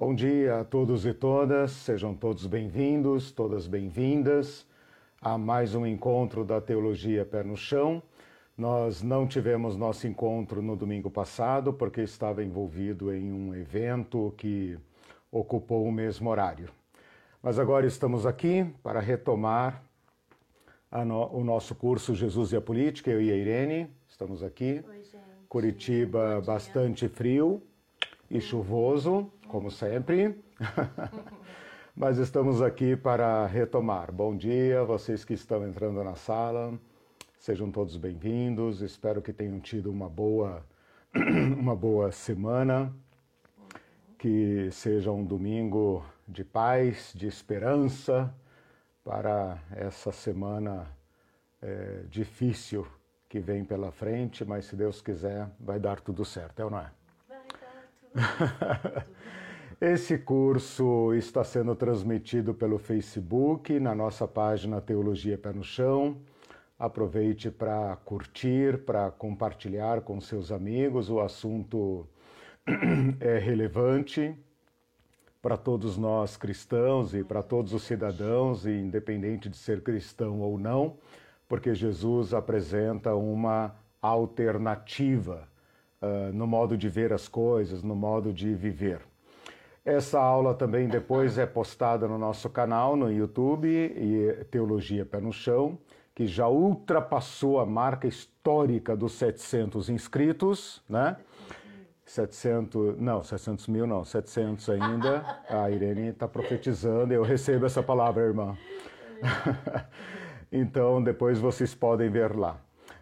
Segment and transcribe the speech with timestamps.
[0.00, 4.66] Bom dia a todos e todas, sejam todos bem-vindos, todas bem-vindas
[5.20, 8.02] a mais um encontro da Teologia Pé no Chão.
[8.56, 14.78] Nós não tivemos nosso encontro no domingo passado porque estava envolvido em um evento que
[15.30, 16.70] ocupou o mesmo horário.
[17.42, 19.84] Mas agora estamos aqui para retomar
[20.90, 24.82] no, o nosso curso Jesus e a Política, eu e a Irene, estamos aqui.
[24.88, 25.18] Oi, gente.
[25.46, 27.62] Curitiba bastante frio
[28.30, 30.40] e chuvoso, como sempre.
[31.96, 34.12] Mas estamos aqui para retomar.
[34.12, 36.78] Bom dia, vocês que estão entrando na sala.
[37.38, 38.80] Sejam todos bem-vindos.
[38.80, 40.64] Espero que tenham tido uma boa
[41.58, 42.94] uma boa semana.
[44.16, 48.32] Que seja um domingo de paz, de esperança
[49.02, 50.86] para essa semana
[51.60, 52.86] é, difícil
[53.28, 56.80] que vem pela frente, mas se Deus quiser, vai dar tudo certo, é ou não
[56.80, 56.90] é?
[59.80, 66.18] Esse curso está sendo transmitido pelo Facebook, na nossa página Teologia Pé no Chão.
[66.78, 71.08] Aproveite para curtir, para compartilhar com seus amigos.
[71.08, 72.06] O assunto
[73.20, 74.36] é relevante
[75.40, 80.98] para todos nós cristãos e para todos os cidadãos, independente de ser cristão ou não,
[81.48, 85.48] porque Jesus apresenta uma alternativa
[86.02, 89.00] uh, no modo de ver as coisas, no modo de viver.
[89.84, 95.32] Essa aula também depois é postada no nosso canal no YouTube e Teologia Pé no
[95.32, 95.78] Chão,
[96.14, 101.16] que já ultrapassou a marca histórica dos 700 inscritos, né?
[102.04, 105.24] 700, não, 700 mil não, 700 ainda.
[105.48, 108.58] A Irene está profetizando, eu recebo essa palavra, irmã.
[110.50, 112.60] então, depois vocês podem ver lá.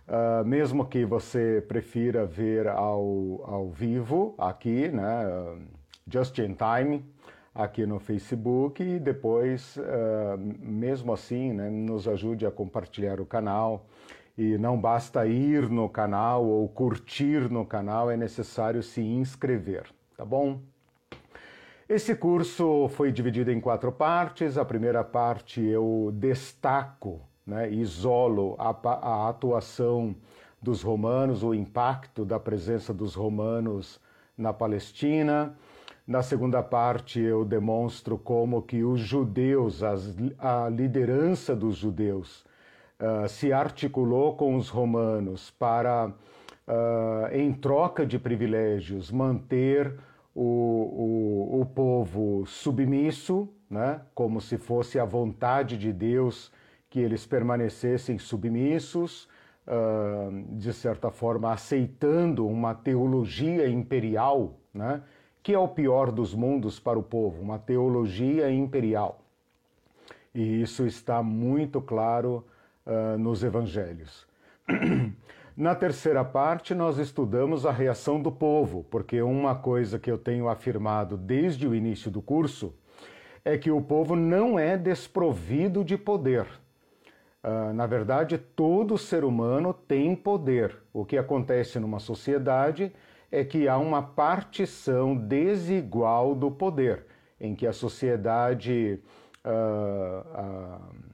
[0.09, 5.59] Uh, mesmo que você prefira ver ao, ao vivo, aqui, né, uh,
[6.11, 7.05] just in time,
[7.55, 13.85] aqui no Facebook, e depois, uh, mesmo assim, né, nos ajude a compartilhar o canal,
[14.39, 19.85] e não basta ir no canal ou curtir no canal, é necessário se inscrever,
[20.17, 20.61] tá bom?
[21.89, 24.59] Esse curso foi dividido em quatro partes.
[24.59, 30.15] A primeira parte eu destaco, né, isolo a, a atuação
[30.61, 33.99] dos romanos, o impacto da presença dos romanos
[34.37, 35.57] na Palestina.
[36.07, 42.45] Na segunda parte eu demonstro como que os judeus, as, a liderança dos judeus,
[43.01, 49.99] uh, se articulou com os romanos para, uh, em troca de privilégios, manter
[50.35, 56.53] o, o, o povo submisso, né, como se fosse a vontade de Deus
[56.91, 59.29] que eles permanecessem submissos,
[59.67, 65.03] uh, de certa forma aceitando uma teologia imperial, né,
[65.43, 69.21] que é o pior dos mundos para o povo, uma teologia imperial.
[70.35, 72.45] E isso está muito claro
[72.87, 74.27] uh, nos evangelhos.
[75.57, 80.49] Na terceira parte, nós estudamos a reação do povo, porque uma coisa que eu tenho
[80.49, 82.73] afirmado desde o início do curso
[83.45, 86.47] é que o povo não é desprovido de poder.
[87.43, 90.77] Uh, na verdade, todo ser humano tem poder.
[90.93, 92.93] O que acontece numa sociedade
[93.31, 97.07] é que há uma partição desigual do poder,
[97.41, 99.01] em que a sociedade.
[99.45, 101.09] Uh, uh,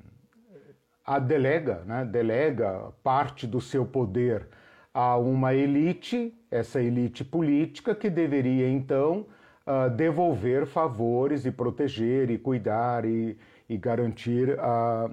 [1.04, 4.48] a delega, né, delega parte do seu poder
[4.92, 9.26] a uma elite, essa elite política, que deveria então
[9.66, 13.36] uh, devolver favores e proteger e cuidar e,
[13.68, 15.10] e garantir a,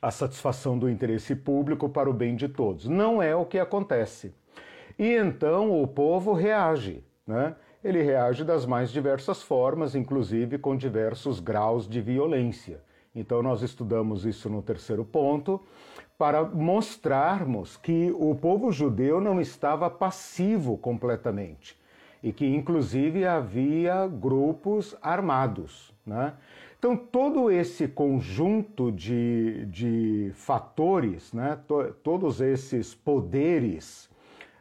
[0.00, 2.86] a satisfação do interesse público para o bem de todos.
[2.86, 4.34] Não é o que acontece.
[4.98, 7.54] E então o povo reage, né?
[7.82, 12.80] Ele reage das mais diversas formas, inclusive com diversos graus de violência.
[13.14, 15.60] Então, nós estudamos isso no terceiro ponto,
[16.18, 21.78] para mostrarmos que o povo judeu não estava passivo completamente
[22.20, 25.94] e que, inclusive, havia grupos armados.
[26.04, 26.32] Né?
[26.78, 31.58] Então, todo esse conjunto de, de fatores, né?
[31.66, 34.08] To, todos esses poderes,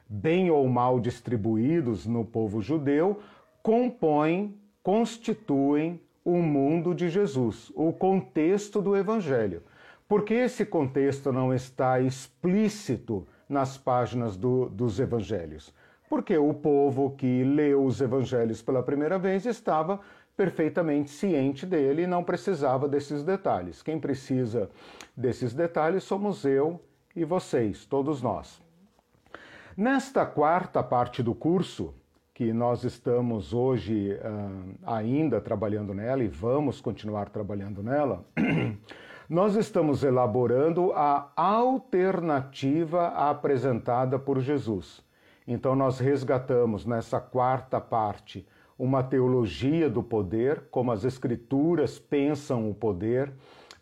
[0.09, 3.19] bem ou mal distribuídos no povo judeu,
[3.61, 9.61] compõem, constituem o mundo de Jesus, o contexto do Evangelho.
[10.07, 15.71] Porque esse contexto não está explícito nas páginas do, dos Evangelhos?
[16.09, 19.99] Porque o povo que leu os Evangelhos pela primeira vez estava
[20.37, 23.81] perfeitamente ciente dele e não precisava desses detalhes.
[23.81, 24.69] Quem precisa
[25.15, 26.79] desses detalhes somos eu
[27.15, 28.61] e vocês, todos nós.
[29.75, 31.93] Nesta quarta parte do curso,
[32.35, 38.23] que nós estamos hoje uh, ainda trabalhando nela e vamos continuar trabalhando nela,
[39.27, 45.03] nós estamos elaborando a alternativa apresentada por Jesus.
[45.47, 52.73] Então, nós resgatamos nessa quarta parte uma teologia do poder, como as Escrituras pensam o
[52.73, 53.31] poder,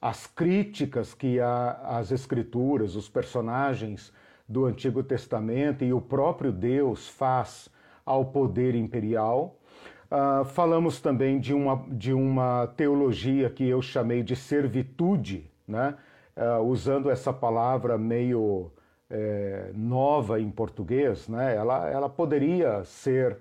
[0.02, 4.14] as críticas que a, as Escrituras, os personagens
[4.48, 7.70] do Antigo Testamento e o próprio Deus faz
[8.06, 9.58] ao poder imperial.
[10.06, 15.96] Uh, falamos também de uma, de uma teologia que eu chamei de servitude, né?
[16.38, 18.72] Uh, usando essa palavra meio
[19.10, 21.56] é, nova em português, né?
[21.56, 23.38] ela, ela poderia ser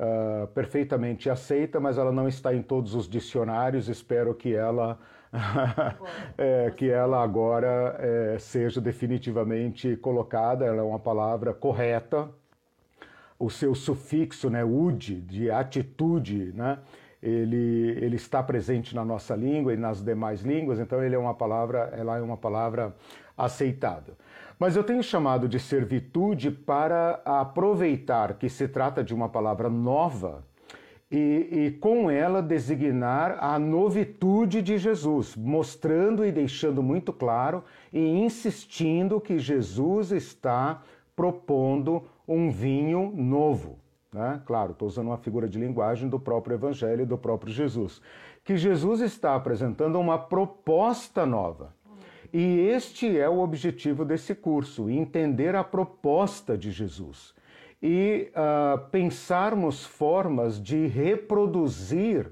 [0.00, 3.88] uh, perfeitamente aceita, mas ela não está em todos os dicionários.
[3.88, 4.98] Espero que ela
[6.36, 10.64] é, que ela agora é, seja definitivamente colocada.
[10.64, 12.28] Ela é uma palavra correta.
[13.38, 16.78] O seu sufixo, né, ud, de atitude, né,
[17.22, 21.34] ele, ele está presente na nossa língua e nas demais línguas, então ele é uma
[21.34, 22.94] palavra, ela é uma palavra
[23.36, 24.14] aceitável.
[24.60, 30.44] Mas eu tenho chamado de servitude para aproveitar que se trata de uma palavra nova
[31.10, 38.00] e, e, com ela designar a novitude de Jesus, mostrando e deixando muito claro e
[38.00, 40.82] insistindo que Jesus está
[41.16, 43.78] propondo um vinho novo.
[44.12, 44.42] Né?
[44.44, 48.02] Claro, estou usando uma figura de linguagem do próprio Evangelho e do próprio Jesus.
[48.44, 51.79] Que Jesus está apresentando uma proposta nova.
[52.32, 57.34] E este é o objetivo desse curso: entender a proposta de Jesus
[57.82, 62.30] e uh, pensarmos formas de reproduzir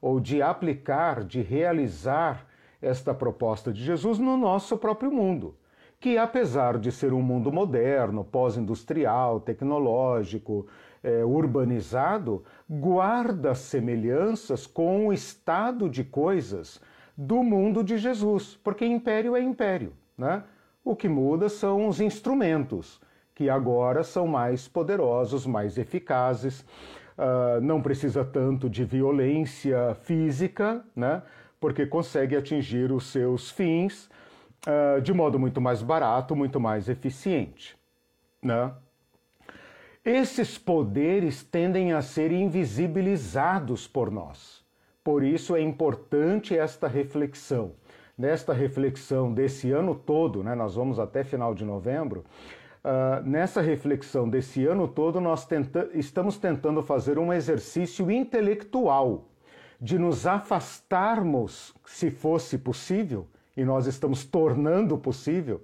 [0.00, 2.46] ou de aplicar, de realizar
[2.80, 5.54] esta proposta de Jesus no nosso próprio mundo,
[6.00, 10.66] que apesar de ser um mundo moderno, pós-industrial, tecnológico,
[11.02, 16.80] eh, urbanizado, guarda semelhanças com o estado de coisas
[17.16, 19.92] do mundo de Jesus, porque império é império.
[20.18, 20.42] Né?
[20.84, 23.00] O que muda são os instrumentos,
[23.34, 26.60] que agora são mais poderosos, mais eficazes,
[27.16, 31.22] uh, não precisa tanto de violência física, né?
[31.58, 34.10] porque consegue atingir os seus fins
[34.66, 37.76] uh, de modo muito mais barato, muito mais eficiente.
[38.42, 38.72] Né?
[40.04, 44.65] Esses poderes tendem a ser invisibilizados por nós.
[45.06, 47.74] Por isso é importante esta reflexão.
[48.18, 52.24] Nesta reflexão desse ano todo, né, nós vamos até final de novembro,
[52.82, 59.28] uh, nessa reflexão desse ano todo, nós tenta estamos tentando fazer um exercício intelectual
[59.80, 65.62] de nos afastarmos, se fosse possível, e nós estamos tornando possível,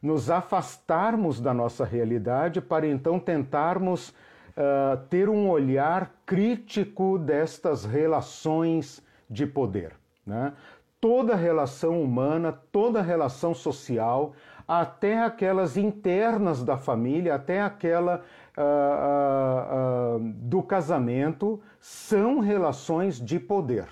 [0.00, 4.14] nos afastarmos da nossa realidade para então tentarmos
[4.56, 9.92] uh, ter um olhar crítico destas relações de poder.
[10.26, 10.52] Né?
[11.00, 14.32] Toda relação humana, toda relação social,
[14.66, 18.22] até aquelas internas da família, até aquela
[18.56, 23.86] uh, uh, do casamento, são relações de poder.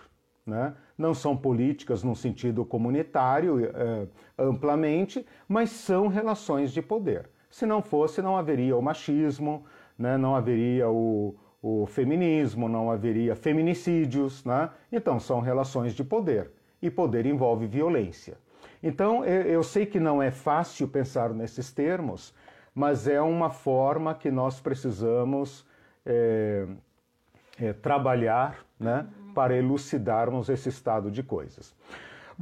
[0.46, 0.74] Né?
[0.96, 3.58] Não são políticas no sentido comunitário
[4.38, 7.28] amplamente, mas são relações de poder.
[7.50, 9.64] Se não fosse, não haveria o machismo,
[10.02, 10.18] né?
[10.18, 14.44] não haveria o, o feminismo, não haveria feminicídios.
[14.44, 14.68] Né?
[14.90, 16.50] Então, são relações de poder.
[16.82, 18.36] E poder envolve violência.
[18.82, 22.34] Então, eu sei que não é fácil pensar nesses termos,
[22.74, 25.64] mas é uma forma que nós precisamos
[26.04, 26.66] é,
[27.60, 31.72] é, trabalhar né, para elucidarmos esse estado de coisas.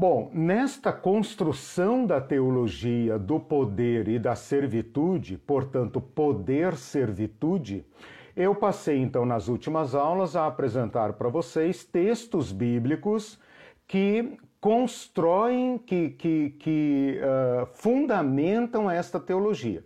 [0.00, 7.84] Bom, nesta construção da teologia do poder e da servitude, portanto, poder-servitude,
[8.34, 13.38] eu passei então nas últimas aulas a apresentar para vocês textos bíblicos
[13.86, 19.84] que constroem, que, que, que uh, fundamentam esta teologia.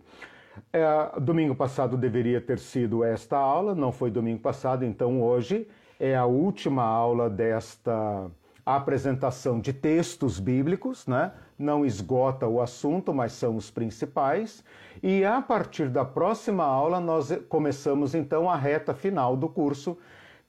[0.73, 5.67] Uh, domingo passado deveria ter sido esta aula, não foi domingo passado, então hoje
[5.99, 8.31] é a última aula desta
[8.65, 11.31] a apresentação de textos bíblicos, né?
[11.57, 14.63] não esgota o assunto, mas são os principais.
[15.03, 19.97] E a partir da próxima aula, nós começamos então a reta final do curso,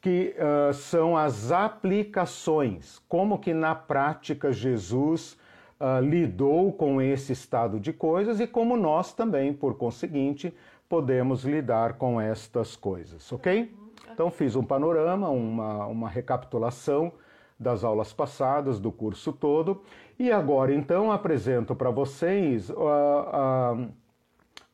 [0.01, 5.37] que uh, são as aplicações, como que na prática Jesus
[5.81, 10.55] uh, lidou com esse estado de coisas e como nós também, por conseguinte,
[10.89, 13.75] podemos lidar com estas coisas, ok?
[14.13, 17.13] Então fiz um panorama, uma, uma recapitulação
[17.59, 19.83] das aulas passadas, do curso todo.
[20.19, 23.89] E agora, então, apresento para vocês uh, uh,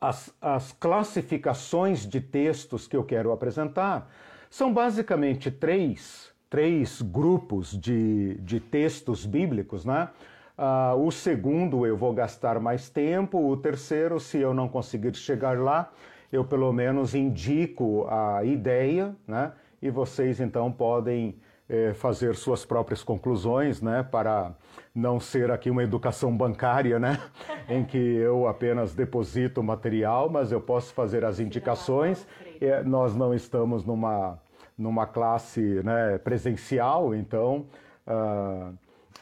[0.00, 4.10] as, as classificações de textos que eu quero apresentar
[4.50, 10.10] são basicamente três, três grupos de, de textos bíblicos, né?
[10.58, 15.58] Uh, o segundo eu vou gastar mais tempo, o terceiro, se eu não conseguir chegar
[15.58, 15.90] lá,
[16.30, 19.52] eu pelo menos indico a ideia, né?
[19.80, 21.36] E vocês então podem
[21.68, 24.02] eh, fazer suas próprias conclusões, né?
[24.02, 24.54] Para
[24.94, 27.18] não ser aqui uma educação bancária, né?
[27.68, 32.26] em que eu apenas deposito material, mas eu posso fazer as indicações.
[32.60, 34.38] É, nós não estamos numa,
[34.76, 37.66] numa classe né, presencial, então
[38.06, 38.74] uh,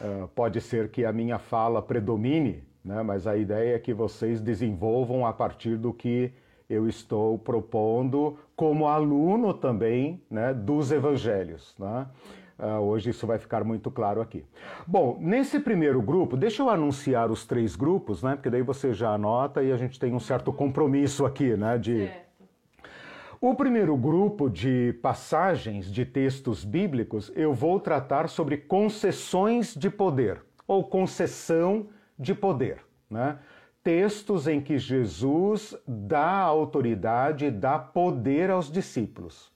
[0.04, 3.02] uh, pode ser que a minha fala predomine, né?
[3.02, 6.32] mas a ideia é que vocês desenvolvam a partir do que
[6.70, 11.74] eu estou propondo como aluno também né, dos evangelhos.
[11.76, 12.06] Né?
[12.56, 14.44] Uh, hoje isso vai ficar muito claro aqui.
[14.86, 18.36] Bom, nesse primeiro grupo, deixa eu anunciar os três grupos, né?
[18.36, 21.76] Porque daí você já anota e a gente tem um certo compromisso aqui, né?
[21.76, 22.06] De...
[22.06, 22.30] Certo.
[23.40, 30.42] O primeiro grupo de passagens de textos bíblicos, eu vou tratar sobre concessões de poder,
[30.68, 33.38] ou concessão de poder, né?
[33.82, 39.50] Textos em que Jesus dá autoridade, dá poder aos discípulos,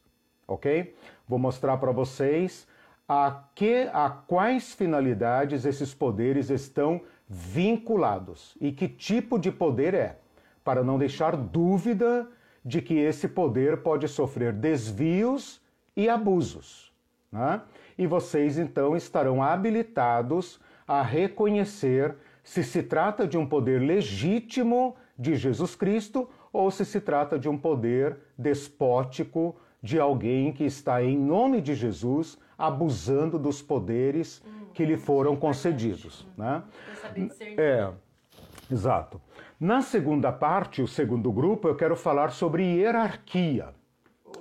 [0.48, 0.94] ok?
[1.28, 2.66] Vou mostrar para vocês
[3.08, 10.18] a, que, a quais finalidades esses poderes estão vinculados e que tipo de poder é,
[10.62, 12.26] para não deixar dúvida
[12.64, 15.60] de que esse poder pode sofrer desvios
[15.94, 16.92] e abusos.
[17.30, 17.60] Né?
[17.98, 22.14] E vocês então estarão habilitados a reconhecer
[22.44, 27.48] se se trata de um poder legítimo de Jesus Cristo ou se se trata de
[27.48, 34.66] um poder despótico de alguém que está em nome de Jesus abusando dos poderes hum,
[34.72, 36.26] que lhe foram concedidos.
[36.36, 36.62] Né?
[37.56, 37.90] É,
[38.70, 39.20] exato.
[39.58, 43.74] Na segunda parte, o segundo grupo, eu quero falar sobre hierarquia.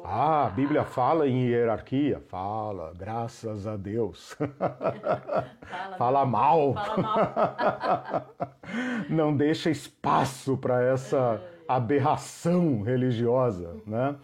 [0.01, 2.21] Ah, a Bíblia fala em hierarquia?
[2.29, 4.33] Fala, graças a Deus.
[4.57, 6.73] fala, fala mal.
[6.73, 8.25] Fala mal.
[9.09, 14.15] Não deixa espaço para essa aberração religiosa, né?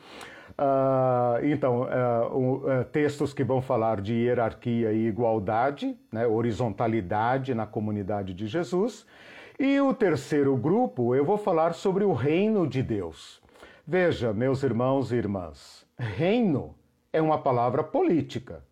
[0.60, 7.66] Uh, então, uh, uh, textos que vão falar de hierarquia e igualdade, né, horizontalidade na
[7.66, 9.06] comunidade de Jesus.
[9.58, 13.42] E o terceiro grupo, eu vou falar sobre o reino de Deus.
[13.92, 16.76] Veja, meus irmãos e irmãs, reino
[17.12, 18.64] é uma palavra política.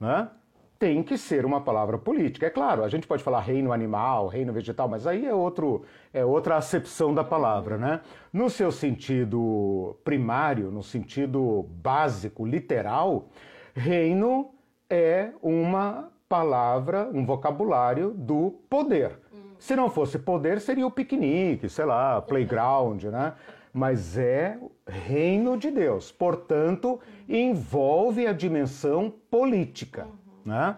[0.00, 0.28] Né?
[0.76, 2.46] tem que ser uma palavra política.
[2.46, 6.24] É claro, a gente pode falar reino animal, reino vegetal, mas aí é, outro, é
[6.24, 8.00] outra acepção da palavra, né?
[8.32, 13.28] No seu sentido primário, no sentido básico, literal,
[13.72, 14.50] reino
[14.90, 19.12] é uma palavra, um vocabulário do poder.
[19.60, 23.32] Se não fosse poder, seria o piquenique, sei lá, playground, né?
[23.74, 26.12] Mas é reino de Deus.
[26.12, 30.06] Portanto, envolve a dimensão política.
[30.44, 30.76] Né?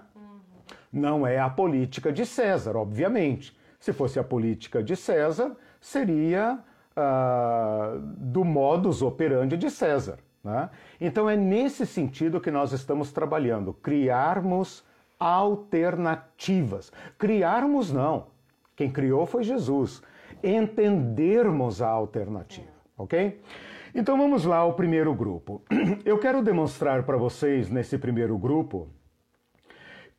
[0.91, 3.55] Não é a política de César, obviamente.
[3.79, 6.59] Se fosse a política de César, seria
[6.97, 10.19] uh, do modus operandi de César.
[10.43, 10.71] Né?
[11.01, 14.83] Então é nesse sentido que nós estamos trabalhando, criarmos
[15.19, 16.93] alternativas.
[17.19, 18.29] Criarmos não.
[18.75, 20.03] Quem criou foi Jesus.
[20.43, 23.41] Entendermos a alternativa, ok?
[23.95, 25.63] Então vamos lá ao primeiro grupo.
[26.05, 28.89] Eu quero demonstrar para vocês nesse primeiro grupo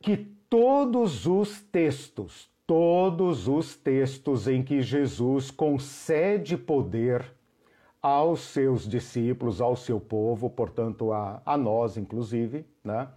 [0.00, 0.16] que
[0.48, 7.24] todos os textos, todos os textos em que Jesus concede poder
[8.00, 13.08] aos seus discípulos, ao seu povo, portanto a, a nós inclusive, né?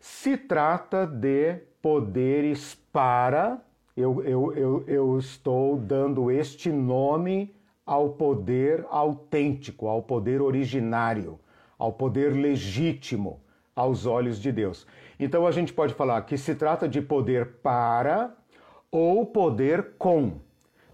[0.00, 3.58] se trata de poderes para,
[3.96, 7.53] eu, eu, eu, eu estou dando este nome
[7.86, 11.38] ao poder autêntico, ao poder originário,
[11.78, 13.40] ao poder legítimo
[13.74, 14.86] aos olhos de Deus.
[15.18, 18.34] Então a gente pode falar que se trata de poder para
[18.90, 20.34] ou poder com.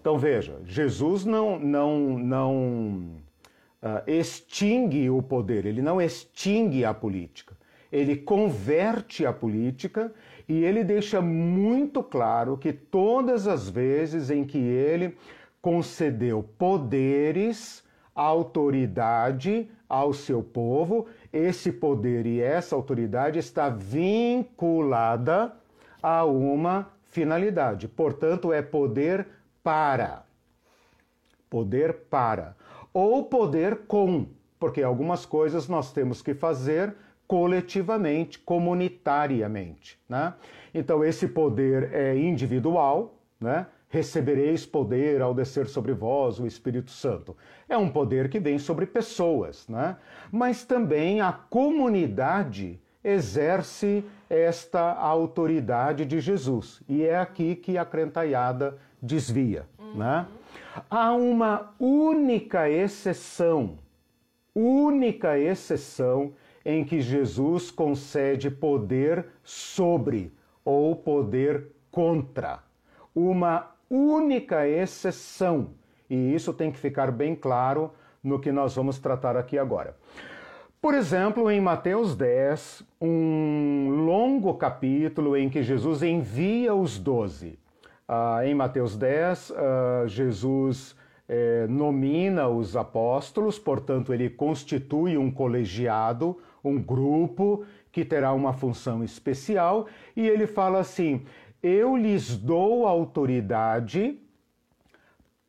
[0.00, 3.22] Então veja, Jesus não não não
[3.82, 7.56] uh, extingue o poder, ele não extingue a política.
[7.92, 10.12] Ele converte a política
[10.48, 15.16] e ele deixa muito claro que todas as vezes em que ele
[15.60, 25.52] concedeu poderes, autoridade ao seu povo, esse poder e essa autoridade está vinculada
[26.02, 27.88] a uma finalidade.
[27.88, 29.26] Portanto, é poder
[29.62, 30.24] para.
[31.48, 32.56] Poder para.
[32.92, 34.26] Ou poder com,
[34.58, 36.94] porque algumas coisas nós temos que fazer
[37.26, 39.98] coletivamente, comunitariamente.
[40.08, 40.34] Né?
[40.74, 43.66] Então, esse poder é individual, né?
[43.90, 47.36] Recebereis poder ao descer sobre vós o Espírito Santo.
[47.68, 49.96] É um poder que vem sobre pessoas, né?
[50.30, 56.80] Mas também a comunidade exerce esta autoridade de Jesus.
[56.88, 59.96] E é aqui que a crentaiada desvia, uhum.
[59.96, 60.26] né?
[60.88, 63.78] Há uma única exceção,
[64.54, 66.32] única exceção
[66.64, 70.32] em que Jesus concede poder sobre
[70.64, 72.62] ou poder contra.
[73.12, 75.70] Uma única exceção.
[76.08, 77.90] E isso tem que ficar bem claro
[78.22, 79.96] no que nós vamos tratar aqui agora.
[80.80, 87.58] Por exemplo, em Mateus 10, um longo capítulo em que Jesus envia os doze.
[88.08, 90.96] Uh, em Mateus 10, uh, ah, Jesus
[91.32, 99.04] eh, nomina os apóstolos, portanto, ele constitui um colegiado, um grupo que terá uma função
[99.04, 101.22] especial, e ele fala assim:
[101.62, 104.18] Eu lhes dou autoridade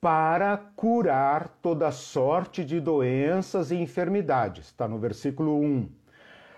[0.01, 4.65] para curar toda sorte de doenças e enfermidades.
[4.65, 5.89] Está no versículo 1.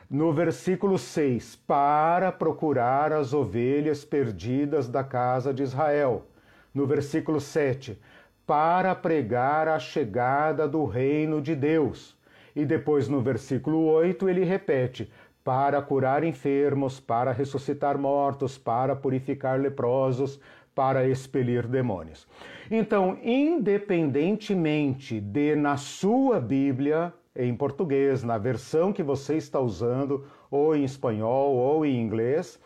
[0.09, 6.25] No versículo 6, para procurar as ovelhas perdidas da casa de Israel.
[6.73, 7.99] No versículo 7,
[8.47, 12.17] para pregar a chegada do reino de Deus.
[12.55, 15.11] E depois no versículo 8 ele repete:
[15.43, 20.39] para curar enfermos, para ressuscitar mortos, para purificar leprosos,
[20.73, 22.27] para expelir demônios.
[22.71, 30.75] Então, independentemente de na sua Bíblia, em português, na versão que você está usando, ou
[30.75, 32.59] em espanhol ou em inglês,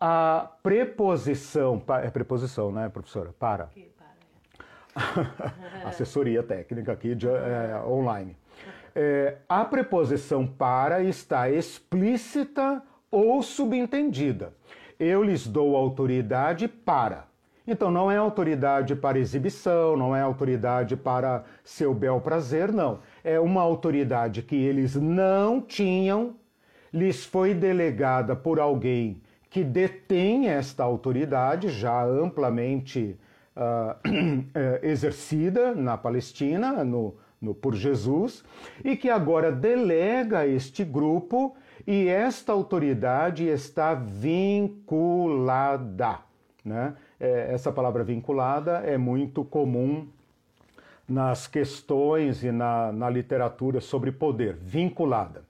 [0.00, 3.34] a preposição, é preposição, né, professora?
[3.38, 3.70] Para.
[3.76, 3.94] É.
[5.88, 8.36] Assessoria técnica aqui de, é, online.
[8.94, 14.54] É, a preposição para está explícita ou subentendida.
[14.98, 17.26] Eu lhes dou autoridade para.
[17.66, 23.00] Então não é autoridade para exibição, não é autoridade para seu bel prazer, não.
[23.22, 26.36] É uma autoridade que eles não tinham,
[26.92, 29.22] lhes foi delegada por alguém
[29.54, 33.16] que detém esta autoridade já amplamente
[33.56, 33.96] uh,
[34.82, 38.42] exercida na Palestina no, no, por Jesus
[38.82, 41.54] e que agora delega este grupo
[41.86, 45.00] e esta autoridade está vinculada,
[46.64, 46.94] né?
[47.20, 50.06] é, essa palavra vinculada é muito comum
[51.08, 55.44] nas questões e na, na literatura sobre poder, vinculada.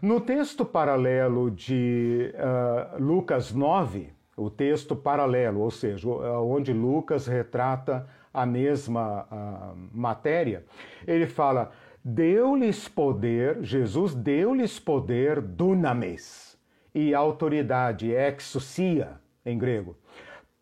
[0.00, 8.06] No texto paralelo de uh, Lucas 9, o texto paralelo, ou seja, onde Lucas retrata
[8.34, 10.64] a mesma uh, matéria,
[11.06, 11.70] ele fala:
[12.04, 16.58] deu-lhes poder, Jesus deu-lhes poder dunamis
[16.92, 19.12] e autoridade, exousia
[19.46, 19.96] em grego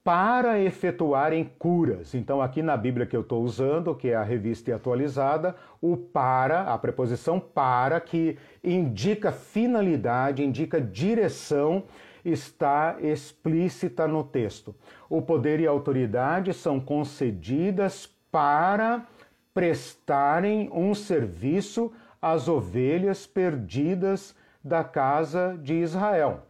[0.04, 2.14] para efetuarem curas.
[2.14, 6.62] Então, aqui na Bíblia que eu estou usando, que é a revista atualizada, o para,
[6.62, 11.84] a preposição para, que indica finalidade, indica direção,
[12.24, 14.74] está explícita no texto.
[15.12, 19.06] O poder e a autoridade são concedidas para
[19.52, 26.46] prestarem um serviço às ovelhas perdidas da casa de Israel.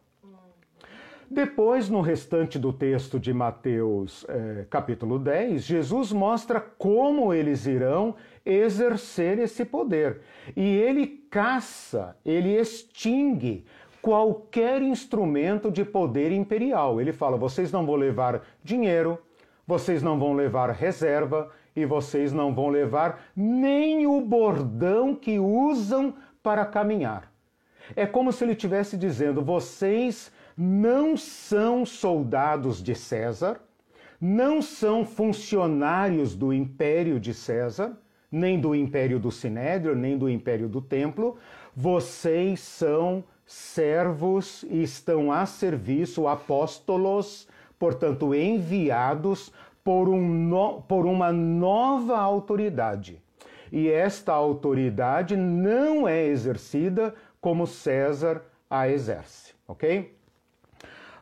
[1.29, 8.15] Depois, no restante do texto de Mateus, é, capítulo 10, Jesus mostra como eles irão
[8.47, 10.21] exercer esse poder.
[10.55, 13.65] E ele caça, ele extingue
[14.03, 17.01] qualquer instrumento de poder imperial.
[17.01, 19.19] Ele fala: vocês não vão levar dinheiro,
[19.67, 26.15] vocês não vão levar reserva e vocês não vão levar nem o bordão que usam
[26.43, 27.33] para caminhar.
[27.95, 33.61] É como se ele estivesse dizendo: vocês não são soldados de César,
[34.21, 37.97] não são funcionários do império de César,
[38.31, 41.37] nem do império do Sinédrio, nem do império do Templo.
[41.75, 47.47] Vocês são servos e estão a serviço, apóstolos,
[47.79, 49.53] portanto, enviados
[49.85, 53.23] por, um no, por uma nova autoridade.
[53.71, 60.17] E esta autoridade não é exercida como César a exerce, ok?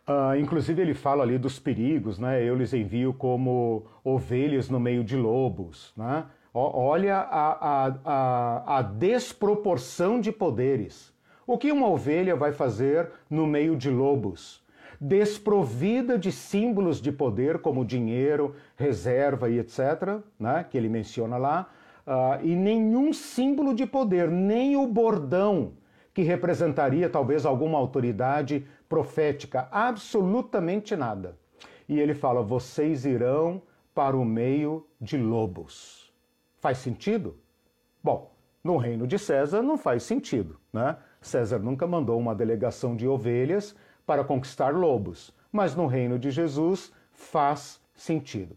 [0.08, 2.42] Uh, inclusive ele fala ali dos perigos, né?
[2.44, 6.26] Eu lhes envio como ovelhas no meio de lobos, né?
[6.52, 11.12] olha a, a, a, a desproporção de poderes.
[11.50, 14.62] O que uma ovelha vai fazer no meio de lobos?
[15.00, 20.64] Desprovida de símbolos de poder como dinheiro, reserva e etc., né?
[20.70, 21.68] que ele menciona lá,
[22.06, 25.72] uh, e nenhum símbolo de poder, nem o bordão
[26.14, 31.36] que representaria talvez alguma autoridade profética, absolutamente nada.
[31.88, 33.60] E ele fala: vocês irão
[33.92, 36.12] para o meio de lobos.
[36.60, 37.36] Faz sentido?
[38.00, 38.30] Bom,
[38.62, 40.96] no reino de César não faz sentido, né?
[41.20, 46.92] César nunca mandou uma delegação de ovelhas para conquistar lobos, mas no reino de Jesus
[47.12, 48.56] faz sentido.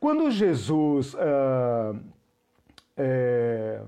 [0.00, 1.98] Quando Jesus uh,
[2.96, 3.80] é,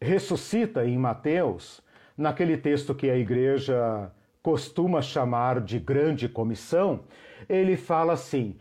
[0.00, 1.82] ressuscita em Mateus,
[2.16, 7.00] naquele texto que a igreja costuma chamar de grande comissão,
[7.48, 8.56] ele fala assim: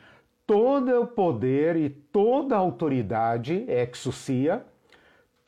[0.47, 4.65] todo o poder e toda autoridade, exousia,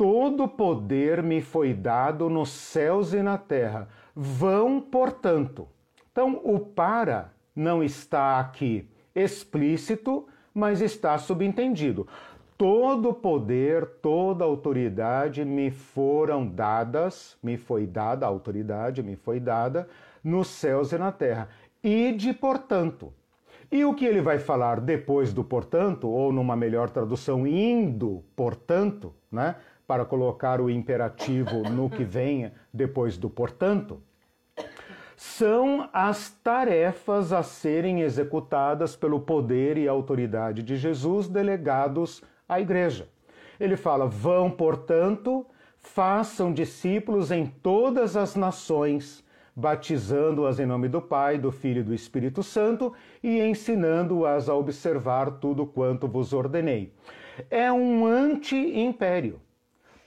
[0.01, 3.87] todo poder me foi dado nos céus e na terra.
[4.15, 5.67] Vão, portanto.
[6.11, 12.07] Então, o para não está aqui explícito, mas está subentendido.
[12.57, 19.87] Todo poder, toda autoridade me foram dadas, me foi dada, a autoridade me foi dada
[20.23, 21.47] nos céus e na terra.
[21.83, 23.13] Ide, portanto.
[23.71, 29.13] E o que ele vai falar depois do portanto, ou numa melhor tradução, indo, portanto,
[29.31, 29.55] né?
[29.91, 34.01] Para colocar o imperativo no que venha depois do portanto,
[35.17, 43.09] são as tarefas a serem executadas pelo poder e autoridade de Jesus delegados à igreja.
[43.59, 45.45] Ele fala: vão, portanto,
[45.77, 49.21] façam discípulos em todas as nações,
[49.53, 55.31] batizando-as em nome do Pai, do Filho e do Espírito Santo e ensinando-as a observar
[55.31, 56.93] tudo quanto vos ordenei.
[57.49, 59.41] É um anti-império.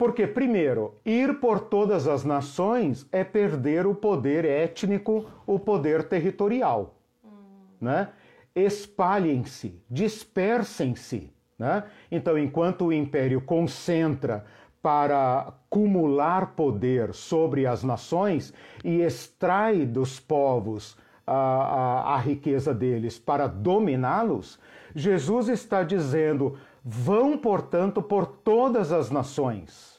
[0.04, 6.94] Porque, primeiro, ir por todas as nações é perder o poder étnico, o poder territorial.
[7.24, 7.30] Hum.
[7.80, 8.10] Né?
[8.54, 11.32] Espalhem-se, dispersem-se.
[11.58, 11.84] Né?
[12.12, 14.44] Então, enquanto o império concentra
[14.82, 18.52] para acumular poder sobre as nações
[18.84, 24.60] e extrai dos povos a, a, a riqueza deles para dominá-los,
[24.94, 29.93] Jesus está dizendo Vão, portanto, por todas as nações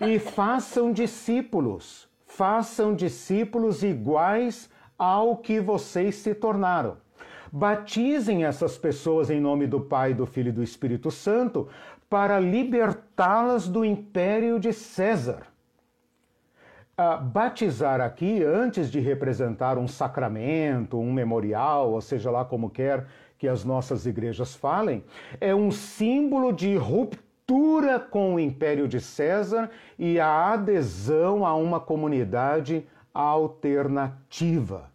[0.00, 6.96] e façam discípulos, façam discípulos iguais ao que vocês se tornaram.
[7.50, 11.68] Batizem essas pessoas em nome do Pai, do Filho e do Espírito Santo
[12.08, 15.42] para libertá-las do império de César.
[16.98, 23.06] Uh, batizar aqui, antes de representar um sacramento, um memorial, ou seja lá como quer
[23.38, 25.04] que as nossas igrejas falem,
[25.40, 27.27] é um símbolo de ruptura
[27.98, 34.90] com o império de César e a adesão a uma comunidade alternativa.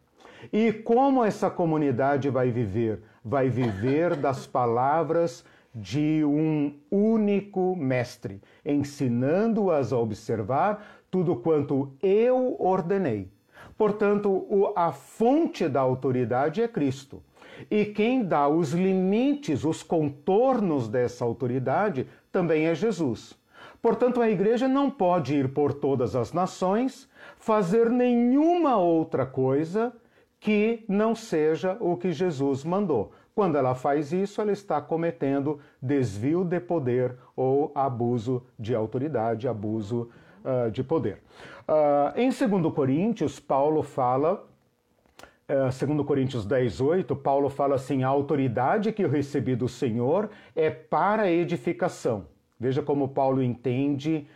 [0.52, 3.02] E como essa comunidade vai viver?
[3.24, 13.32] Vai viver das palavras de um único mestre, ensinando-as a observar tudo quanto eu ordenei.
[13.78, 17.24] Portanto, a fonte da autoridade é Cristo.
[17.70, 23.38] E quem dá os limites, os contornos dessa autoridade também é Jesus.
[23.82, 29.94] Portanto, a igreja não pode ir por todas as nações, fazer nenhuma outra coisa
[30.40, 33.12] que não seja o que Jesus mandou.
[33.36, 40.10] Quando ela faz isso, ela está cometendo desvio de poder ou abuso de autoridade, abuso
[40.44, 41.22] uh, de poder.
[41.68, 44.46] Uh, em 2 Coríntios, Paulo fala
[45.72, 50.70] segundo Coríntios 10, 8, Paulo fala assim: a autoridade que eu recebi do Senhor é
[50.70, 52.26] para edificação.
[52.60, 54.28] Veja como Paulo entende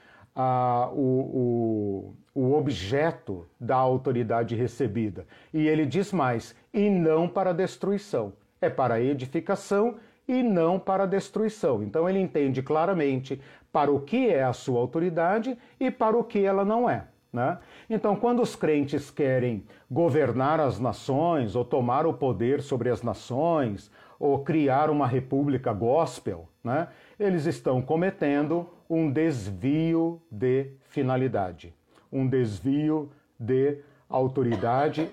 [0.94, 5.26] o, o, o objeto da autoridade recebida.
[5.54, 8.34] E ele diz mais: e não para destruição.
[8.60, 9.96] É para edificação
[10.28, 11.82] e não para destruição.
[11.82, 13.40] Então ele entende claramente
[13.72, 17.06] para o que é a sua autoridade e para o que ela não é.
[17.32, 17.58] Né?
[17.90, 23.92] Então, quando os crentes querem governar as nações, ou tomar o poder sobre as nações,
[24.20, 26.88] ou criar uma república gospel, né?
[27.20, 31.74] eles estão cometendo um desvio de finalidade,
[32.12, 35.10] um desvio de autoridade,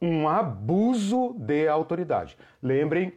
[0.00, 2.38] um abuso de autoridade.
[2.62, 3.12] Lembrem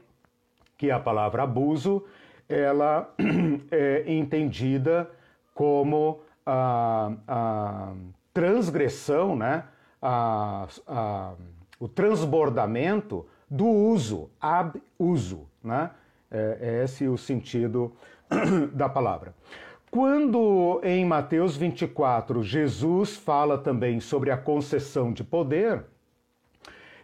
[0.77, 2.03] que a palavra abuso
[2.49, 3.13] ela
[3.71, 5.09] é entendida
[5.53, 7.93] como a, a
[8.33, 9.65] transgressão, né?
[10.01, 11.33] A, a,
[11.79, 15.47] o transbordamento do uso, ab-uso.
[15.63, 15.91] Né?
[16.29, 17.93] É, é esse o sentido
[18.73, 19.35] da palavra.
[19.91, 25.83] Quando em Mateus 24 Jesus fala também sobre a concessão de poder,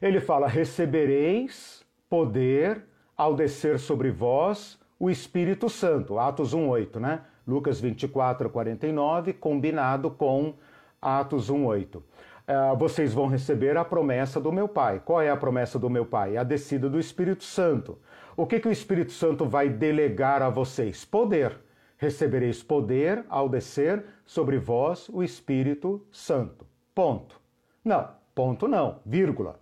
[0.02, 2.86] ele fala: recebereis poder
[3.16, 7.22] ao descer sobre vós o Espírito Santo, Atos 1:8, né?
[7.46, 10.54] Lucas 24, 49, combinado com
[11.02, 11.98] Atos 1:8.
[11.98, 15.02] uh, vocês vão receber a promessa do meu Pai.
[15.04, 16.38] Qual é a promessa do meu Pai?
[16.38, 17.98] A descida do Espírito Santo.
[18.36, 21.04] O que, que o Espírito Santo vai delegar a vocês?
[21.04, 21.58] Poder.
[21.98, 26.66] Recebereis poder ao descer sobre vós o Espírito Santo.
[26.94, 27.40] Ponto.
[27.84, 29.60] Não, ponto não, vírgula.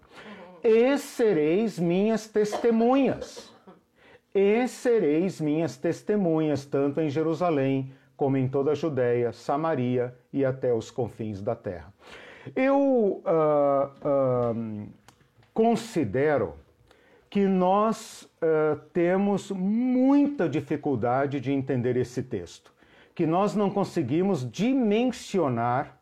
[0.63, 3.53] E sereis minhas testemunhas.
[4.33, 10.73] E sereis minhas testemunhas, tanto em Jerusalém, como em toda a Judéia, Samaria e até
[10.73, 11.93] os confins da terra.
[12.55, 13.23] Eu uh,
[14.03, 14.87] uh,
[15.53, 16.53] considero
[17.29, 22.71] que nós uh, temos muita dificuldade de entender esse texto,
[23.13, 25.97] que nós não conseguimos dimensionar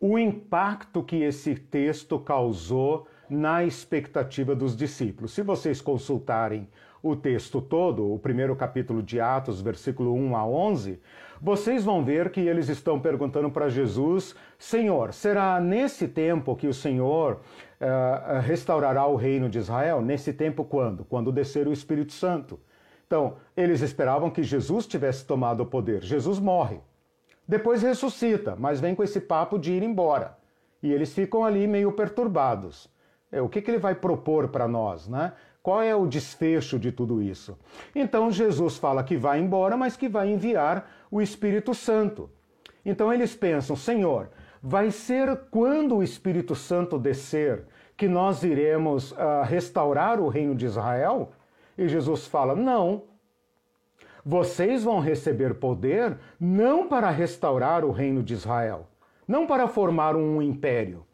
[0.00, 5.32] o impacto que esse texto causou na expectativa dos discípulos.
[5.32, 6.68] Se vocês consultarem
[7.04, 10.98] o texto todo, o primeiro capítulo de Atos, versículo 1 a 11,
[11.38, 16.72] vocês vão ver que eles estão perguntando para Jesus: Senhor, será nesse tempo que o
[16.72, 17.40] Senhor
[17.78, 20.00] uh, restaurará o reino de Israel?
[20.00, 21.04] Nesse tempo quando?
[21.04, 22.58] Quando descer o Espírito Santo.
[23.06, 26.02] Então, eles esperavam que Jesus tivesse tomado o poder.
[26.02, 26.80] Jesus morre.
[27.46, 30.38] Depois ressuscita, mas vem com esse papo de ir embora.
[30.82, 32.90] E eles ficam ali meio perturbados.
[33.30, 35.34] É, o que, que ele vai propor para nós, né?
[35.64, 37.58] Qual é o desfecho de tudo isso?
[37.94, 42.28] Então Jesus fala que vai embora, mas que vai enviar o Espírito Santo.
[42.84, 44.28] Então eles pensam, Senhor,
[44.62, 47.64] vai ser quando o Espírito Santo descer
[47.96, 51.32] que nós iremos uh, restaurar o reino de Israel?
[51.78, 53.04] E Jesus fala: não.
[54.22, 58.86] Vocês vão receber poder não para restaurar o reino de Israel,
[59.26, 61.06] não para formar um império,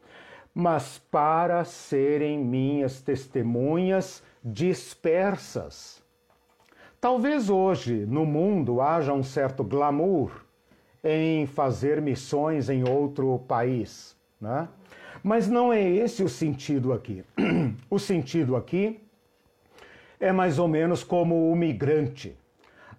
[0.53, 6.01] mas para serem minhas testemunhas dispersas.
[6.99, 10.31] Talvez hoje no mundo haja um certo glamour
[11.03, 14.67] em fazer missões em outro país, né?
[15.23, 17.23] Mas não é esse o sentido aqui.
[17.89, 18.99] O sentido aqui
[20.19, 22.35] é mais ou menos como o migrante.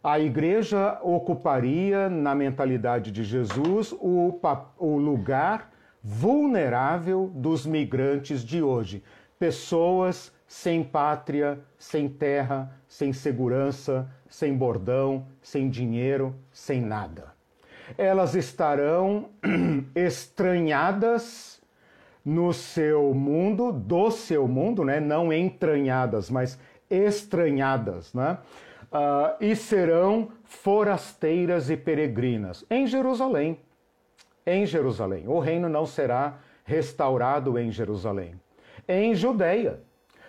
[0.03, 4.39] A igreja ocuparia, na mentalidade de Jesus, o,
[4.79, 9.03] o lugar vulnerável dos migrantes de hoje.
[9.39, 17.33] Pessoas sem pátria, sem terra, sem segurança, sem bordão, sem dinheiro, sem nada.
[17.97, 19.31] Elas estarão
[19.97, 21.59] estranhadas
[22.23, 25.01] no seu mundo, do seu mundo, né?
[25.01, 26.59] não entranhadas, mas
[26.91, 28.37] estranhadas, né?
[28.93, 33.59] Uh, e serão forasteiras e peregrinas em Jerusalém.
[34.47, 35.27] Em Jerusalém.
[35.27, 38.39] O reino não será restaurado em Jerusalém.
[38.87, 39.81] Em Judeia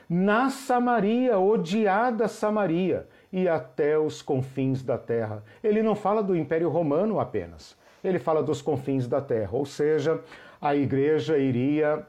[0.09, 5.43] na Samaria, odiada Samaria, e até os confins da terra.
[5.63, 10.21] Ele não fala do Império Romano apenas, ele fala dos confins da terra, ou seja,
[10.61, 12.05] a igreja iria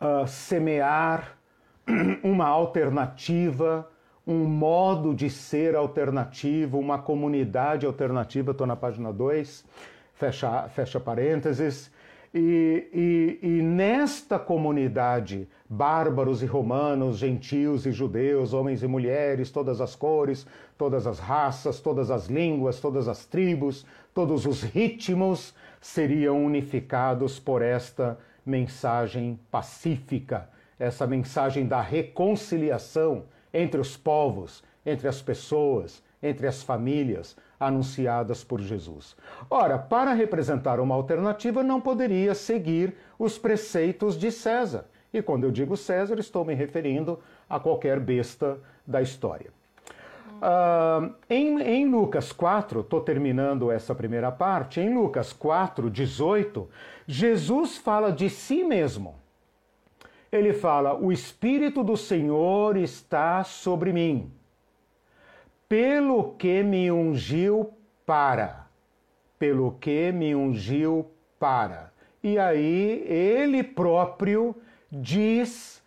[0.00, 1.36] uh, semear
[2.22, 3.88] uma alternativa,
[4.26, 8.52] um modo de ser alternativo, uma comunidade alternativa.
[8.52, 9.64] Estou na página 2,
[10.14, 11.90] fecha, fecha parênteses.
[12.34, 19.82] E, e, e, nesta comunidade, bárbaros e romanos, gentios e judeus, homens e mulheres, todas
[19.82, 20.46] as cores,
[20.78, 27.60] todas as raças, todas as línguas, todas as tribos, todos os ritmos seriam unificados por
[27.60, 36.62] esta mensagem pacífica, essa mensagem da reconciliação entre os povos, entre as pessoas, entre as
[36.62, 39.16] famílias, anunciadas por Jesus.
[39.48, 44.86] Ora, para representar uma alternativa, não poderia seguir os preceitos de César.
[45.12, 49.50] E quando eu digo César, estou me referindo a qualquer besta da história.
[50.42, 56.68] Uh, em, em, Lucas 4, estou terminando essa primeira parte, em Lucas 4, 18,
[57.06, 59.14] Jesus fala de si mesmo.
[60.32, 64.32] Ele fala: O Espírito do Senhor está sobre mim
[65.72, 67.72] pelo que me ungiu
[68.04, 68.66] para.
[69.38, 71.90] Pelo que me ungiu para.
[72.22, 74.54] E aí ele próprio
[74.90, 75.82] diz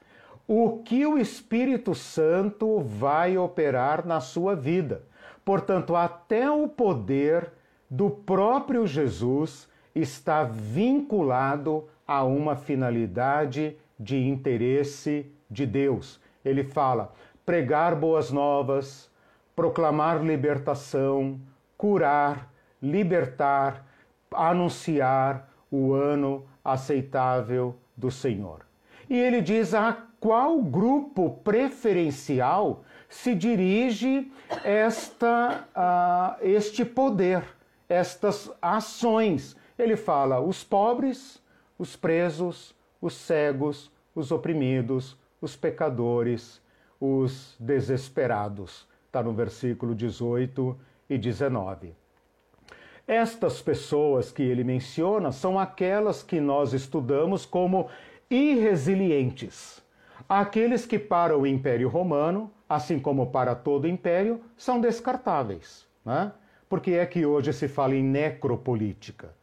[0.47, 5.03] o que o Espírito Santo vai operar na sua vida.
[5.45, 7.51] Portanto, até o poder
[7.87, 16.19] do próprio Jesus está vinculado a uma finalidade de interesse de Deus.
[16.43, 17.13] Ele fala:
[17.45, 19.13] pregar boas novas,
[19.55, 21.39] proclamar libertação,
[21.77, 23.85] curar, libertar,
[24.31, 28.65] anunciar o ano aceitável do Senhor.
[29.09, 34.31] E ele diz a qual grupo preferencial se dirige
[34.63, 37.43] esta, uh, este poder,
[37.87, 39.55] estas ações.
[39.77, 41.41] Ele fala os pobres,
[41.77, 46.61] os presos, os cegos, os oprimidos, os pecadores,
[46.99, 48.87] os desesperados.
[49.15, 50.77] Está no versículo 18
[51.09, 51.93] e 19.
[53.07, 57.87] Estas pessoas que ele menciona são aquelas que nós estudamos como
[58.29, 59.81] irresilientes.
[60.27, 65.87] Aqueles que para o Império Romano, assim como para todo Império, são descartáveis.
[66.03, 66.33] Né?
[66.67, 69.33] Por que é que hoje se fala em necropolítica?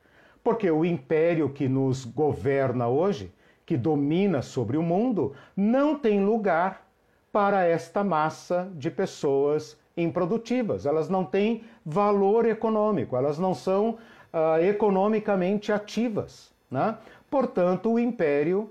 [0.45, 3.33] Porque o império que nos governa hoje,
[3.65, 6.92] que domina sobre o mundo, não tem lugar
[7.33, 10.87] para esta massa de pessoas improdutivas.
[10.87, 13.99] Elas não têm valor econômico, elas não são
[14.33, 16.53] uh, economicamente ativas.
[16.71, 16.97] Né?
[17.31, 18.71] Portanto, o império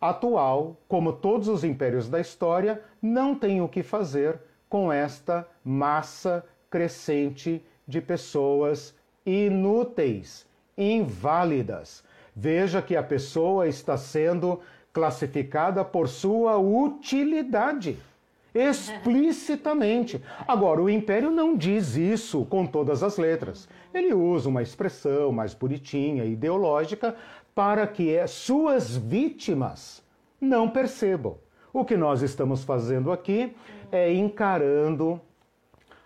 [0.00, 6.44] atual, como todos os impérios da história, não tem o que fazer com esta massa
[6.70, 8.94] crescente de pessoas
[9.26, 10.46] inúteis,
[10.78, 12.04] inválidas.
[12.34, 14.60] Veja que a pessoa está sendo
[14.92, 17.98] classificada por sua utilidade.
[18.54, 20.20] Explicitamente.
[20.46, 23.68] Agora, o império não diz isso com todas as letras.
[23.94, 27.14] Ele usa uma expressão mais bonitinha, ideológica,
[27.54, 30.02] para que suas vítimas
[30.40, 31.38] não percebam.
[31.72, 33.54] O que nós estamos fazendo aqui
[33.92, 35.20] é encarando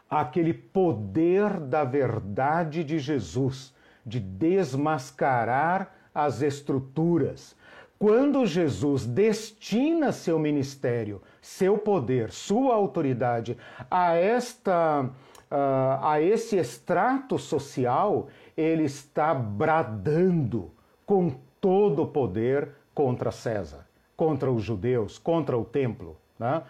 [0.09, 7.57] aquele poder da verdade de Jesus, de desmascarar as estruturas.
[7.98, 13.57] Quando Jesus destina seu ministério, seu poder, sua autoridade
[13.90, 15.11] a esta
[16.02, 20.72] a esse extrato social, ele está bradando
[21.07, 26.16] com todo o poder contra César, contra os judeus, contra o templo.
[26.38, 26.62] Né?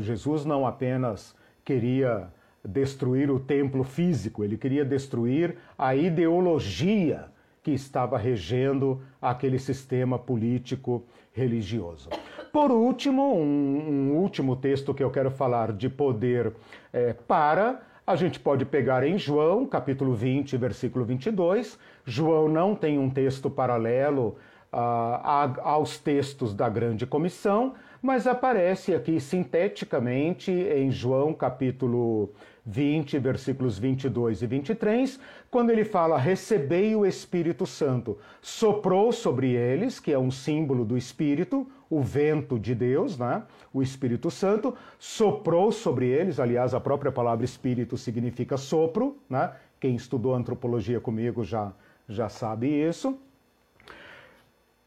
[0.00, 2.28] Jesus não apenas queria
[2.62, 7.30] destruir o templo físico, ele queria destruir a ideologia
[7.68, 11.04] que estava regendo aquele sistema político
[11.34, 12.08] religioso.
[12.50, 16.54] Por último, um, um último texto que eu quero falar de poder
[16.90, 21.78] é, para, a gente pode pegar em João, capítulo 20, versículo 22.
[22.06, 24.38] João não tem um texto paralelo
[24.72, 32.32] uh, aos textos da grande comissão, mas aparece aqui sinteticamente em João capítulo
[32.68, 35.18] 20, versículos 22 e 23,
[35.50, 38.18] quando ele fala: Recebei o Espírito Santo.
[38.42, 43.42] Soprou sobre eles, que é um símbolo do Espírito, o vento de Deus, né?
[43.72, 49.52] o Espírito Santo, soprou sobre eles, aliás, a própria palavra Espírito significa sopro, né?
[49.80, 51.72] quem estudou antropologia comigo já,
[52.06, 53.18] já sabe isso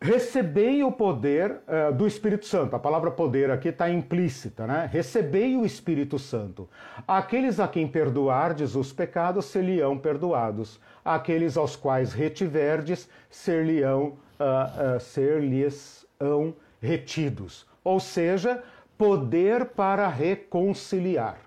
[0.02, 2.76] recebei o poder uh, do Espírito Santo.
[2.76, 4.90] A palavra poder aqui está implícita, né?
[4.92, 6.68] Recebei o Espírito Santo.
[7.08, 10.80] Aqueles a quem perdoardes os pecados, ser-lhe-ão perdoados.
[11.06, 17.68] Aqueles aos quais retiverdes, ser-lhe-ão uh, uh, ser-lhes-ão retidos.
[17.84, 18.64] Ou seja,
[18.98, 21.38] poder para reconciliar,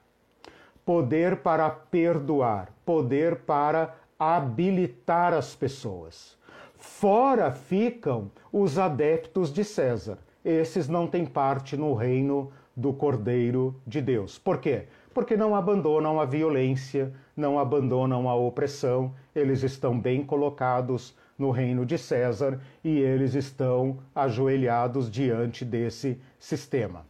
[0.85, 6.37] poder para perdoar, poder para habilitar as pessoas.
[6.87, 10.19] Fora ficam os adeptos de César.
[10.45, 14.39] Esses não têm parte no reino do Cordeiro de Deus.
[14.39, 14.85] Por quê?
[15.13, 21.87] Porque não abandonam a violência, não abandonam a opressão, eles estão bem colocados no reino
[21.87, 27.07] de César e eles estão ajoelhados diante desse sistema.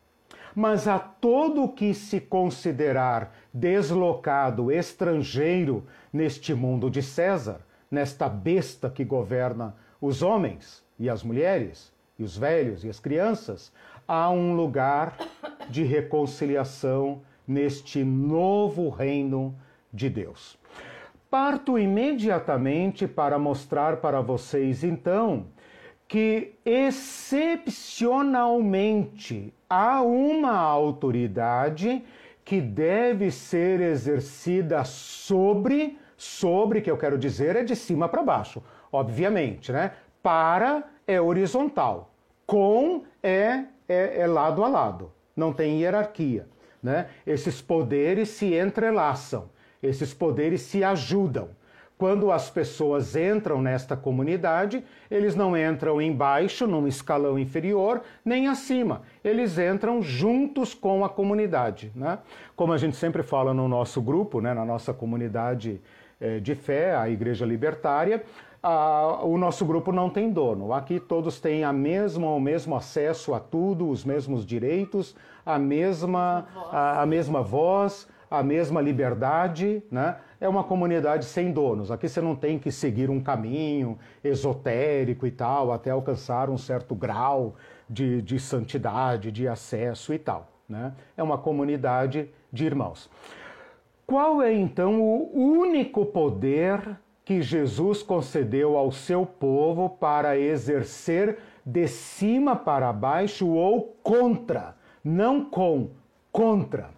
[0.55, 7.61] Mas a todo que se considerar deslocado, estrangeiro neste mundo de César,
[7.95, 13.73] nesta besta que governa os homens e as mulheres, e os velhos e as crianças,
[14.07, 15.17] há um lugar
[15.71, 19.55] de reconciliação neste novo reino
[19.93, 20.59] de Deus.
[21.31, 25.47] Parto imediatamente para mostrar para vocês, então,
[26.07, 32.05] que excepcionalmente há uma autoridade
[32.45, 38.63] que deve ser exercida sobre Sobre, que eu quero dizer, é de cima para baixo,
[38.91, 39.93] obviamente, né?
[40.23, 42.15] Para é horizontal,
[42.47, 46.47] com é, é, é lado a lado, não tem hierarquia.
[46.83, 47.09] Né?
[47.27, 49.51] Esses poderes se entrelaçam,
[49.83, 51.51] esses poderes se ajudam.
[51.99, 59.03] Quando as pessoas entram nesta comunidade, eles não entram embaixo, num escalão inferior, nem acima.
[59.23, 61.93] Eles entram juntos com a comunidade.
[61.95, 62.19] Né?
[62.57, 65.81] Como a gente sempre fala no nosso grupo, né, na nossa comunidade
[66.43, 68.23] de fé, a Igreja Libertária,
[69.23, 70.73] o nosso grupo não tem dono.
[70.73, 76.47] Aqui todos têm a mesma, o mesmo acesso a tudo, os mesmos direitos, a mesma,
[76.73, 80.17] a, a mesma voz, a mesma liberdade, né?
[80.41, 81.91] É uma comunidade sem donos.
[81.91, 86.95] Aqui você não tem que seguir um caminho esotérico e tal, até alcançar um certo
[86.95, 87.55] grau
[87.89, 90.49] de, de santidade, de acesso e tal.
[90.69, 90.93] Né?
[91.17, 93.11] É uma comunidade de irmãos.
[94.07, 101.89] Qual é então o único poder que Jesus concedeu ao seu povo para exercer de
[101.89, 105.89] cima para baixo ou contra, não com,
[106.31, 106.91] contra,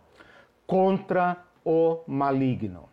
[0.67, 2.89] contra o maligno?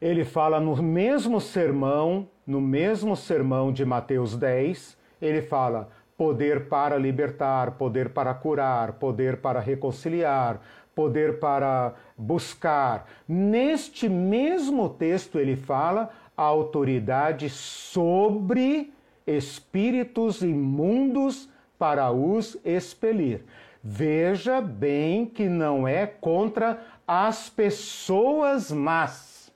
[0.00, 6.98] Ele fala no mesmo sermão, no mesmo sermão de Mateus 10, ele fala: poder para
[6.98, 10.60] libertar, poder para curar, poder para reconciliar,
[10.94, 13.08] poder para buscar.
[13.28, 18.92] Neste mesmo texto, ele fala a autoridade sobre
[19.26, 23.44] espíritos imundos para os expelir.
[23.82, 29.50] Veja bem que não é contra as pessoas más,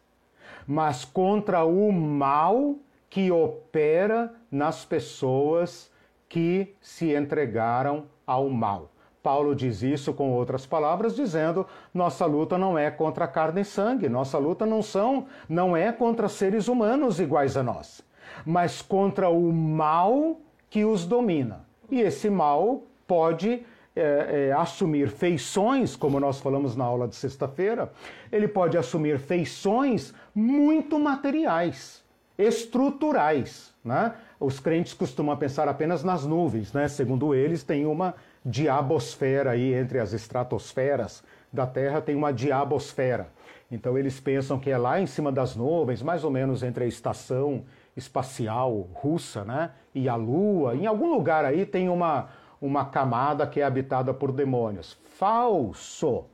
[0.67, 2.77] mas contra o mal
[3.11, 5.91] que opera nas pessoas
[6.29, 8.91] que se entregaram ao mal.
[9.25, 14.07] Paulo diz isso com outras palavras, dizendo: nossa luta não é contra carne e sangue,
[14.07, 18.03] nossa luta não são, não é contra seres humanos iguais a nós,
[18.45, 20.37] mas contra o mal
[20.69, 21.65] que os domina.
[21.91, 23.65] E esse mal pode
[23.97, 27.91] é, é, assumir feições, como nós falamos na aula de sexta-feira,
[28.31, 32.05] ele pode assumir feições muito materiais,
[32.37, 33.73] estruturais.
[33.83, 34.13] Né?
[34.39, 36.89] Os crentes costumam pensar apenas nas nuvens, né?
[36.89, 38.15] segundo eles, tem uma
[38.45, 43.29] diabosfera aí entre as estratosferas da Terra tem uma diabosfera.
[43.71, 46.87] Então eles pensam que é lá em cima das nuvens, mais ou menos entre a
[46.87, 47.65] estação
[47.97, 50.75] espacial russa, né, e a Lua.
[50.75, 52.29] Em algum lugar aí tem uma
[52.61, 54.99] uma camada que é habitada por demônios.
[55.19, 56.25] Falso.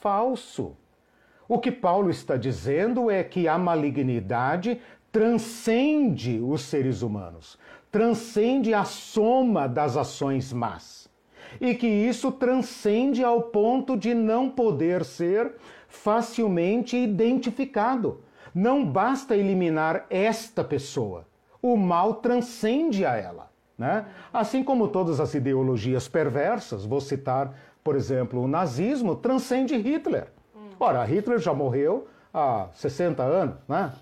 [0.00, 0.74] Falso.
[1.46, 4.80] O que Paulo está dizendo é que a malignidade
[5.12, 7.58] transcende os seres humanos,
[7.92, 11.03] transcende a soma das ações más
[11.60, 15.52] e que isso transcende ao ponto de não poder ser
[15.88, 18.20] facilmente identificado.
[18.54, 21.26] Não basta eliminar esta pessoa,
[21.60, 23.50] o mal transcende a ela.
[23.76, 24.06] Né?
[24.32, 27.52] Assim como todas as ideologias perversas, vou citar,
[27.82, 30.28] por exemplo, o nazismo, transcende Hitler.
[30.78, 33.92] Ora, Hitler já morreu há 60 anos, né?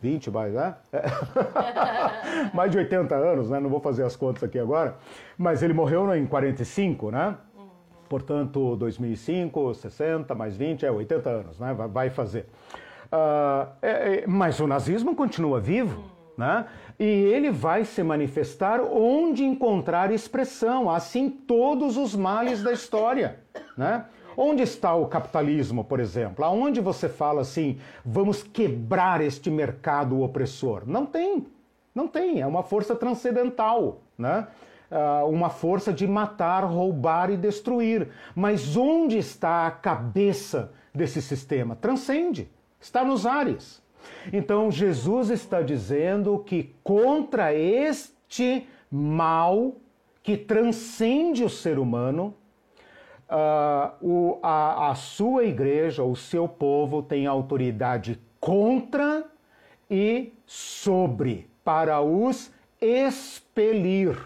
[0.00, 0.74] 20 mais, né?
[2.52, 3.60] mais de 80 anos, né?
[3.60, 4.96] Não vou fazer as contas aqui agora.
[5.36, 7.36] Mas ele morreu em 45, né?
[8.08, 11.74] Portanto, 2005, 60 mais 20, é 80 anos, né?
[11.74, 12.46] Vai fazer.
[13.06, 16.04] Uh, é, é, mas o nazismo continua vivo,
[16.36, 16.66] né?
[16.98, 23.40] E ele vai se manifestar onde encontrar expressão, assim todos os males da história,
[23.76, 24.04] né?
[24.36, 26.44] Onde está o capitalismo, por exemplo?
[26.44, 30.82] Aonde você fala assim, vamos quebrar este mercado opressor?
[30.86, 31.46] Não tem,
[31.94, 32.40] não tem.
[32.40, 34.46] É uma força transcendental, né?
[34.90, 38.08] Uh, uma força de matar, roubar e destruir.
[38.34, 41.74] Mas onde está a cabeça desse sistema?
[41.74, 42.48] Transcende,
[42.80, 43.82] está nos ares.
[44.32, 49.74] Então Jesus está dizendo que contra este mal
[50.22, 52.34] que transcende o ser humano,
[53.30, 59.24] uh, o, a, a sua igreja, o seu povo tem autoridade contra
[59.90, 64.16] e sobre, para os expelir.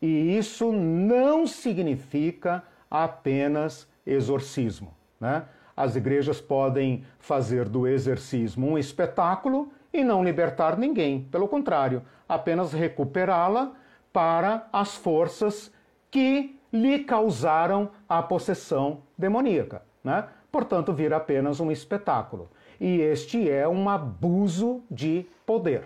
[0.00, 4.94] E isso não significa apenas exorcismo.
[5.20, 5.44] Né?
[5.76, 11.22] As igrejas podem fazer do exorcismo um espetáculo e não libertar ninguém.
[11.24, 13.72] Pelo contrário, apenas recuperá-la
[14.12, 15.72] para as forças
[16.10, 19.82] que lhe causaram a possessão demoníaca.
[20.02, 20.24] Né?
[20.50, 22.50] Portanto, vira apenas um espetáculo.
[22.80, 25.84] E este é um abuso de poder.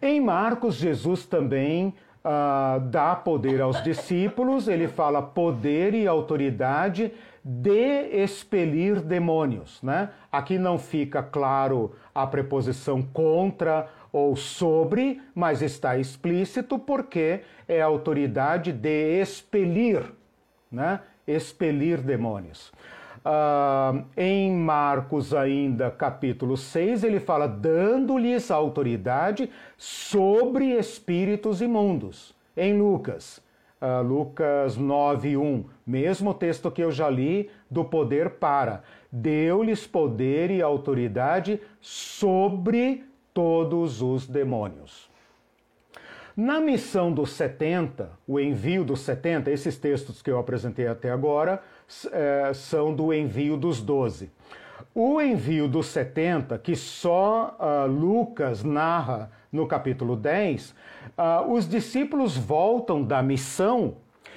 [0.00, 1.94] Em Marcos, Jesus também
[2.24, 7.12] uh, dá poder aos discípulos, ele fala poder e autoridade
[7.44, 9.82] de expelir demônios.
[9.82, 10.10] Né?
[10.30, 17.86] Aqui não fica claro a preposição contra ou sobre, mas está explícito porque é a
[17.86, 20.02] autoridade de expelir,
[20.70, 21.00] né?
[21.26, 22.72] expelir demônios.
[23.24, 32.34] Uh, em Marcos, ainda, capítulo 6, ele fala: dando-lhes autoridade sobre espíritos imundos.
[32.56, 33.40] Em Lucas,
[33.80, 38.82] uh, Lucas 9, 1, mesmo texto que eu já li, do poder para.
[39.10, 45.10] Deu-lhes poder e autoridade sobre todos os demônios.
[46.36, 51.62] Na missão dos 70, o envio dos 70, esses textos que eu apresentei até agora
[52.10, 54.30] é, são do envio dos 12.
[54.94, 60.74] O envio dos 70, que só uh, Lucas narra no capítulo 10, uh,
[61.16, 63.96] ah, os discípulos voltam da missão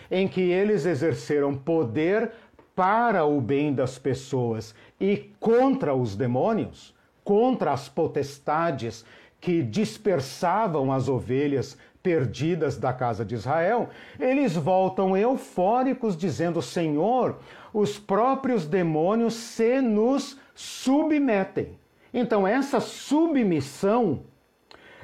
[0.09, 2.31] em que eles exerceram poder
[2.73, 6.94] para o bem das pessoas e contra os demônios,
[7.25, 9.03] contra as potestades
[9.41, 17.39] que dispersavam as ovelhas perdidas da casa de Israel, eles voltam eufóricos dizendo: Senhor,
[17.73, 21.77] os próprios demônios se nos submetem.
[22.13, 24.21] Então, essa submissão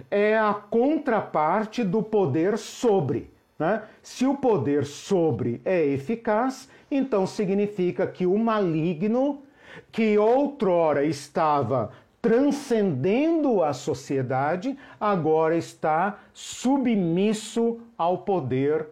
[0.09, 3.29] é a contraparte do poder sobre.
[3.59, 3.83] Né?
[4.01, 9.43] Se o poder sobre é eficaz, então significa que o maligno,
[9.91, 11.91] que outrora estava
[12.21, 18.87] transcendendo a sociedade, agora está submisso ao poder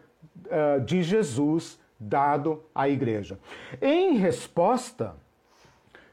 [0.46, 3.38] uh, de Jesus dado à igreja.
[3.82, 5.16] Em resposta,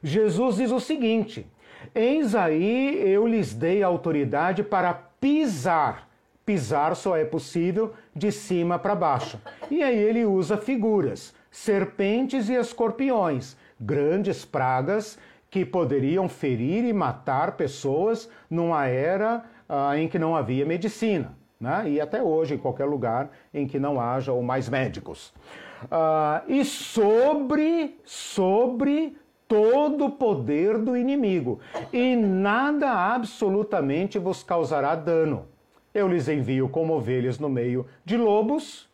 [0.02, 1.46] Jesus diz o seguinte:
[1.94, 6.06] Eis aí eu lhes dei autoridade para pisar.
[6.44, 9.40] Pisar só é possível de cima para baixo.
[9.70, 15.18] E aí ele usa figuras: serpentes e escorpiões, grandes pragas
[15.50, 21.36] que poderiam ferir e matar pessoas numa era ah, em que não havia medicina.
[21.58, 21.90] Né?
[21.90, 25.32] E até hoje, em qualquer lugar em que não haja ou mais médicos.
[25.90, 29.16] Ah, e sobre, sobre
[29.48, 31.60] todo o poder do inimigo,
[31.92, 35.46] e nada absolutamente vos causará dano.
[35.94, 38.88] Eu lhes envio como ovelhas no meio de lobos.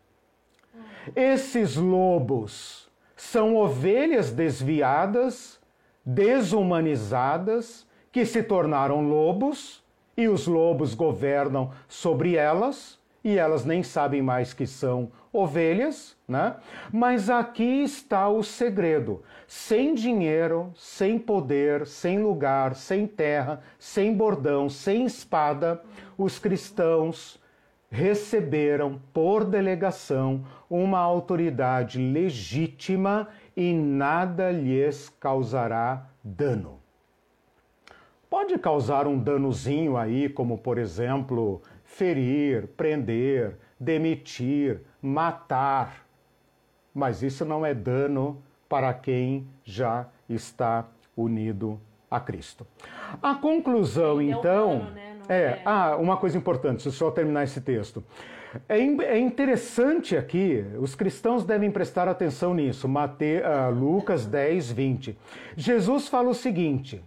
[1.16, 5.58] Esses lobos são ovelhas desviadas,
[6.04, 9.82] desumanizadas, que se tornaram lobos,
[10.16, 16.56] e os lobos governam sobre elas, e elas nem sabem mais que são ovelhas, né?
[16.92, 19.22] Mas aqui está o segredo.
[19.46, 25.80] Sem dinheiro, sem poder, sem lugar, sem terra, sem bordão, sem espada,
[26.18, 27.40] os cristãos
[27.90, 36.80] receberam por delegação uma autoridade legítima e nada lhes causará dano.
[38.28, 46.06] Pode causar um danozinho aí, como por exemplo, ferir, prender, demitir, matar.
[46.94, 51.78] Mas isso não é dano para quem já está unido
[52.10, 52.66] a Cristo.
[53.22, 54.76] A conclusão, é então.
[54.76, 55.18] Humano, né?
[55.28, 58.02] é, é, ah, uma coisa importante, só terminar esse texto.
[58.68, 65.18] É, é, interessante aqui, os cristãos devem prestar atenção nisso, Mate, uh, Lucas 10, 20.
[65.56, 67.02] Jesus fala o seguinte: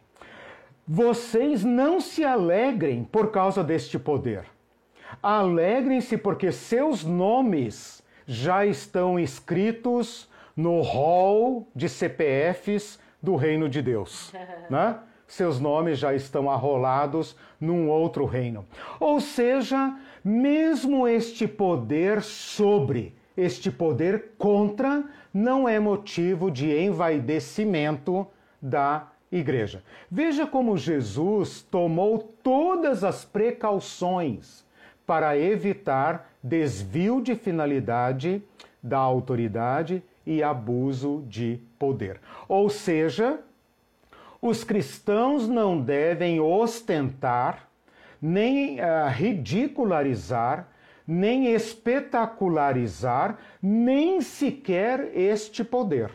[0.87, 4.45] vocês não se alegrem por causa deste poder.
[5.21, 14.33] Alegrem-se porque seus nomes já estão escritos no hall de CPFs do reino de Deus,
[14.69, 14.97] né?
[15.27, 18.63] Seus nomes já estão arrolados num outro reino.
[18.99, 28.25] Ou seja, mesmo este poder sobre, este poder contra, não é motivo de envaidecimento
[28.59, 29.83] da igreja.
[30.09, 34.65] Veja como Jesus tomou todas as precauções
[35.05, 38.41] para evitar desvio de finalidade
[38.81, 42.19] da autoridade e abuso de poder.
[42.47, 43.39] Ou seja,
[44.41, 47.64] os cristãos não devem ostentar,
[48.25, 50.67] nem uh, ridicularizar,
[51.07, 56.09] nem espetacularizar, nem sequer este poder.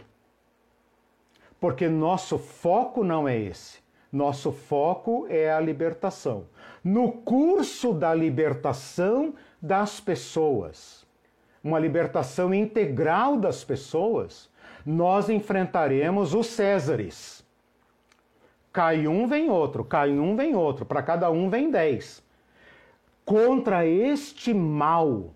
[1.61, 3.79] Porque nosso foco não é esse.
[4.13, 6.47] Nosso foco é a libertação.
[6.83, 11.07] No curso da libertação das pessoas,
[11.63, 14.51] uma libertação integral das pessoas,
[14.85, 17.40] nós enfrentaremos os Césares.
[18.73, 22.23] Cai um, vem outro, cai um, vem outro, para cada um vem dez.
[23.25, 25.35] Contra este mal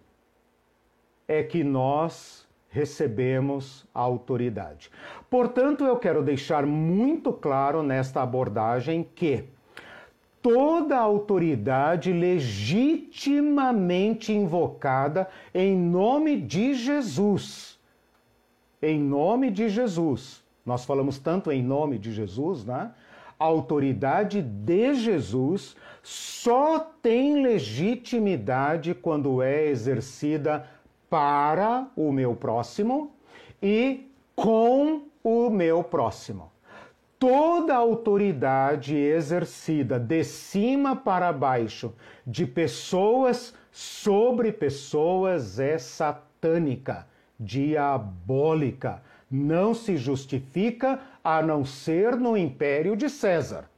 [1.27, 4.91] é que nós recebemos a autoridade.
[5.31, 9.45] Portanto, eu quero deixar muito claro nesta abordagem que
[10.43, 17.79] toda autoridade legitimamente invocada em nome de Jesus.
[18.83, 20.43] Em nome de Jesus.
[20.67, 22.91] Nós falamos tanto em nome de Jesus, né?
[23.39, 30.67] A autoridade de Jesus só tem legitimidade quando é exercida
[31.09, 33.13] para o meu próximo
[33.63, 36.53] e com o meu próximo.
[37.25, 41.95] toda autoridade exercida de cima para baixo,
[42.27, 47.07] de pessoas sobre pessoas, é satânica,
[47.41, 49.03] diabólica.
[49.31, 53.71] Não se justifica a não ser no império de César.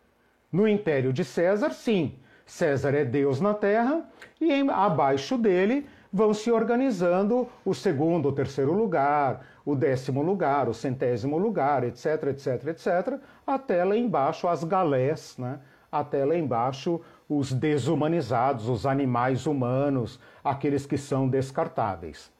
[0.50, 4.04] No império de César, sim, César é Deus na terra
[4.40, 10.68] e em, abaixo dele vão se organizando o segundo, o terceiro lugar, o décimo lugar,
[10.68, 15.60] o centésimo lugar, etc, etc, etc, até lá embaixo as galés, né?
[15.90, 22.30] até lá embaixo os desumanizados, os animais humanos, aqueles que são descartáveis.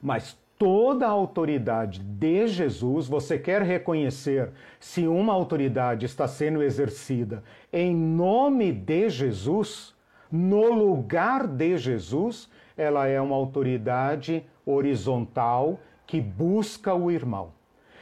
[0.00, 7.42] Mas toda a autoridade de Jesus, você quer reconhecer se uma autoridade está sendo exercida
[7.72, 9.94] em nome de Jesus,
[10.30, 17.52] no lugar de Jesus, ela é uma autoridade horizontal que busca o irmão.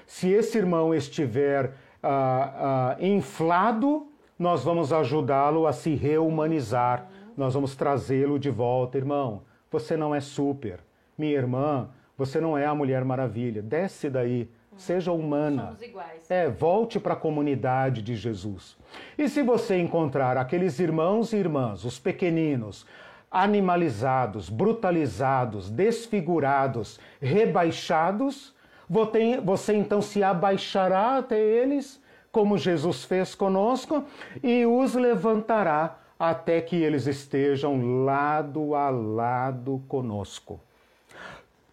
[0.07, 7.75] Se esse irmão estiver ah, ah, inflado, nós vamos ajudá-lo a se reumanizar, nós vamos
[7.75, 8.99] trazê-lo de volta.
[8.99, 10.81] Irmão, você não é super.
[11.17, 13.63] Minha irmã, você não é a Mulher Maravilha.
[13.63, 14.49] Desce daí.
[14.77, 15.67] Seja humana.
[15.67, 16.31] Somos iguais.
[16.31, 18.77] É, volte para a comunidade de Jesus.
[19.19, 22.87] E se você encontrar aqueles irmãos e irmãs, os pequeninos,
[23.31, 28.55] animalizados, brutalizados, desfigurados, rebaixados,
[29.45, 34.05] você então se abaixará até eles, como Jesus fez conosco,
[34.43, 40.61] e os levantará até que eles estejam lado a lado conosco.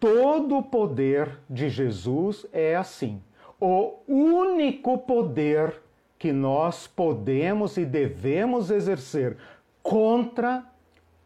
[0.00, 3.22] Todo o poder de Jesus é assim.
[3.60, 5.78] O único poder
[6.18, 9.36] que nós podemos e devemos exercer
[9.82, 10.64] contra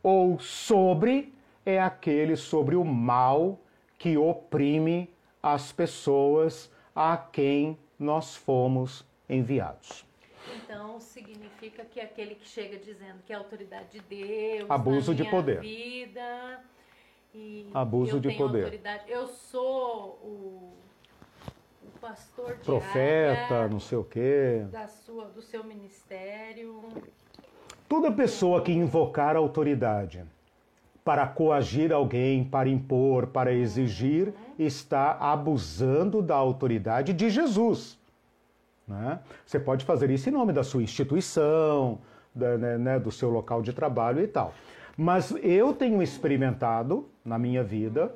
[0.03, 1.33] ou sobre
[1.64, 3.61] é aquele sobre o mal
[3.97, 5.09] que oprime
[5.41, 10.05] as pessoas a quem nós fomos enviados.
[10.57, 15.61] Então significa que aquele que chega dizendo que é autoridade de Deus, abuso de poder.
[15.61, 16.61] vida
[17.35, 18.64] e Abuso de poder.
[18.64, 19.05] autoridade.
[19.09, 20.72] Eu sou o,
[21.85, 24.64] o pastor de Profeta, não sei o quê.
[24.70, 26.80] da sua, do seu ministério.
[27.89, 30.24] Toda pessoa que invocar autoridade
[31.05, 37.99] para coagir alguém, para impor, para exigir, está abusando da autoridade de Jesus.
[38.89, 39.18] né?
[39.47, 41.99] Você pode fazer isso em nome da sua instituição,
[42.35, 44.53] da- né, né, do seu local de trabalho e tal.
[44.97, 48.12] Mas eu tenho experimentado na minha vida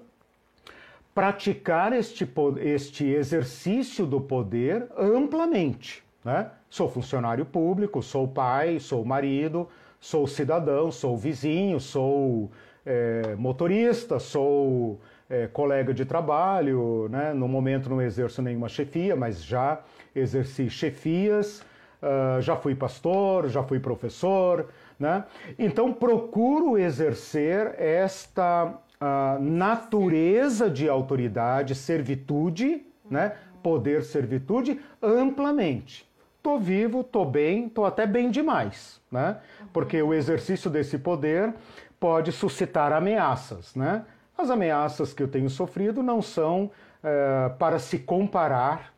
[1.19, 2.31] praticar este,
[2.61, 6.01] este exercício do poder amplamente.
[6.25, 6.49] Né?
[6.71, 12.49] Sou funcionário público, sou pai, sou marido, sou cidadão, sou vizinho, sou
[12.87, 17.09] eh, motorista, sou eh, colega de trabalho.
[17.11, 17.33] Né?
[17.33, 19.81] No momento não exerço nenhuma chefia, mas já
[20.15, 21.65] exerci chefias,
[22.01, 24.69] ah, já fui pastor, já fui professor.
[24.99, 25.25] Né?
[25.59, 33.33] Então procuro exercer esta a natureza de autoridade, servitude, né?
[33.63, 36.09] poder, servitude, amplamente.
[36.43, 39.39] Tô vivo, tô bem, tô até bem demais, né?
[39.73, 41.53] Porque o exercício desse poder
[41.99, 44.05] pode suscitar ameaças, né?
[44.37, 46.71] As ameaças que eu tenho sofrido não são
[47.03, 48.95] eh, para se comparar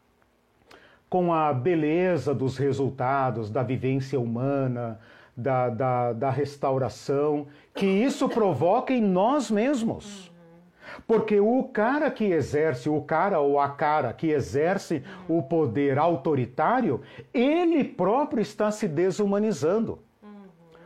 [1.09, 5.01] com a beleza dos resultados, da vivência humana,
[5.41, 10.31] da, da, da restauração, que isso provoca em nós mesmos.
[11.07, 17.01] Porque o cara que exerce, o cara ou a cara que exerce o poder autoritário,
[17.33, 19.99] ele próprio está se desumanizando.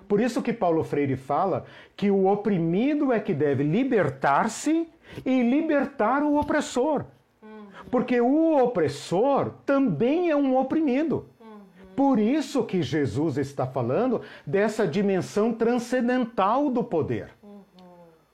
[0.06, 1.64] Por isso que Paulo Freire fala
[1.96, 4.88] que o oprimido é que deve libertar-se
[5.24, 7.04] e libertar o opressor.
[7.90, 11.26] Porque o opressor também é um oprimido.
[11.96, 17.30] Por isso que Jesus está falando dessa dimensão transcendental do poder.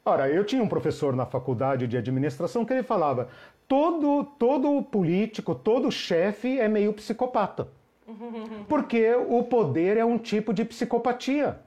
[0.05, 3.29] Ora, eu tinha um professor na faculdade de administração que ele falava:
[3.69, 7.69] todo, todo político, todo chefe é meio psicopata.
[8.69, 11.61] Porque o poder é um tipo de psicopatia.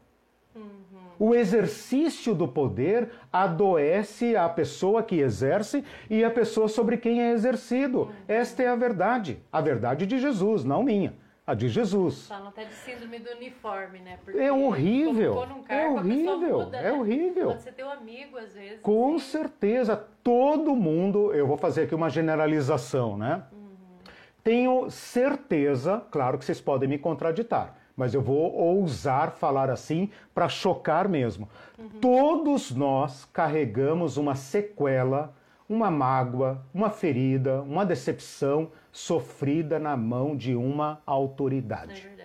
[1.20, 7.32] O exercício do poder adoece a pessoa que exerce e a pessoa sobre quem é
[7.32, 8.10] exercido.
[8.28, 9.40] Esta é a verdade.
[9.52, 11.14] A verdade de Jesus, não minha.
[11.46, 12.28] A de Jesus.
[12.28, 14.18] Falam até de síndrome do uniforme, né?
[14.24, 15.46] Porque É horrível.
[15.46, 16.60] num É cargo, horrível.
[16.62, 16.92] muda, É né?
[16.94, 17.48] horrível.
[17.48, 18.80] Pode ser teu amigo, às vezes.
[18.82, 19.26] Com assim.
[19.26, 23.44] certeza, todo mundo, eu vou fazer aqui uma generalização, né?
[24.42, 30.48] Tenho certeza, claro que vocês podem me contraditar, mas eu vou ousar falar assim para
[30.50, 31.48] chocar mesmo.
[32.02, 35.34] Todos nós carregamos uma sequela,
[35.74, 42.08] uma mágoa, uma ferida, uma decepção sofrida na mão de uma autoridade.
[42.18, 42.24] É.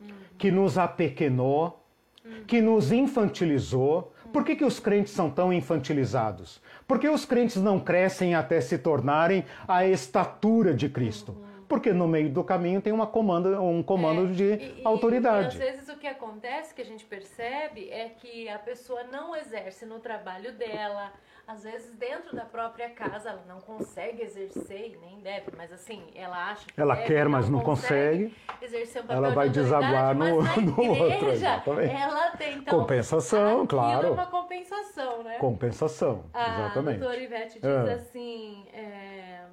[0.00, 0.10] Uhum.
[0.36, 1.82] Que nos apequenou,
[2.24, 2.44] uhum.
[2.46, 4.12] que nos infantilizou.
[4.32, 6.60] Por que, que os crentes são tão infantilizados?
[6.86, 11.32] Porque os crentes não crescem até se tornarem a estatura de Cristo.
[11.32, 15.58] Uhum porque no meio do caminho tem uma comanda, um comando é, de e, autoridade.
[15.58, 19.36] E, às vezes o que acontece, que a gente percebe, é que a pessoa não
[19.36, 21.12] exerce no trabalho dela,
[21.48, 26.04] às vezes dentro da própria casa ela não consegue exercer e nem deve, mas assim,
[26.14, 29.48] ela acha que ela deve, quer, mas não consegue, consegue exercer um papel ela vai
[29.48, 31.30] desaguar no, no outro.
[31.30, 31.94] Exatamente.
[31.94, 34.08] Ela tem então compensação, claro.
[34.08, 35.38] É uma compensação, né?
[35.38, 36.96] Compensação, exatamente.
[36.96, 37.92] A doutora Ivete diz é.
[37.94, 38.66] assim.
[38.74, 39.47] É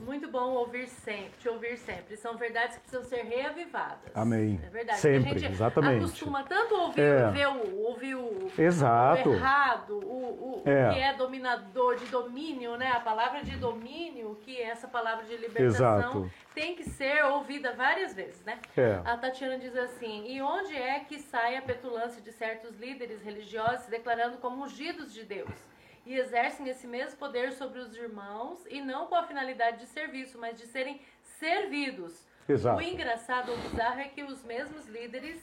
[0.00, 2.16] muito bom ouvir sempre, te ouvir sempre.
[2.16, 4.10] São verdades que precisam ser reavivadas.
[4.14, 4.60] Amém.
[4.64, 5.00] É verdade.
[5.00, 6.04] Sempre, a gente exatamente.
[6.04, 7.30] acostuma tanto ouvir, é.
[7.30, 9.28] ver o, ouvir o, Exato.
[9.28, 10.88] o errado, o, o, é.
[10.88, 12.90] o, que é dominador, de domínio, né?
[12.92, 16.30] A palavra de domínio, que é essa palavra de libertação, Exato.
[16.54, 18.58] tem que ser ouvida várias vezes, né?
[18.76, 19.00] É.
[19.04, 23.86] A Tatiana diz assim, e onde é que sai a petulância de certos líderes religiosos
[23.86, 25.70] declarando como ungidos de Deus?
[26.10, 30.40] E exercem esse mesmo poder sobre os irmãos e não com a finalidade de serviço,
[30.40, 32.26] mas de serem servidos.
[32.48, 32.78] Exato.
[32.78, 35.40] O engraçado, o bizarro é que os mesmos líderes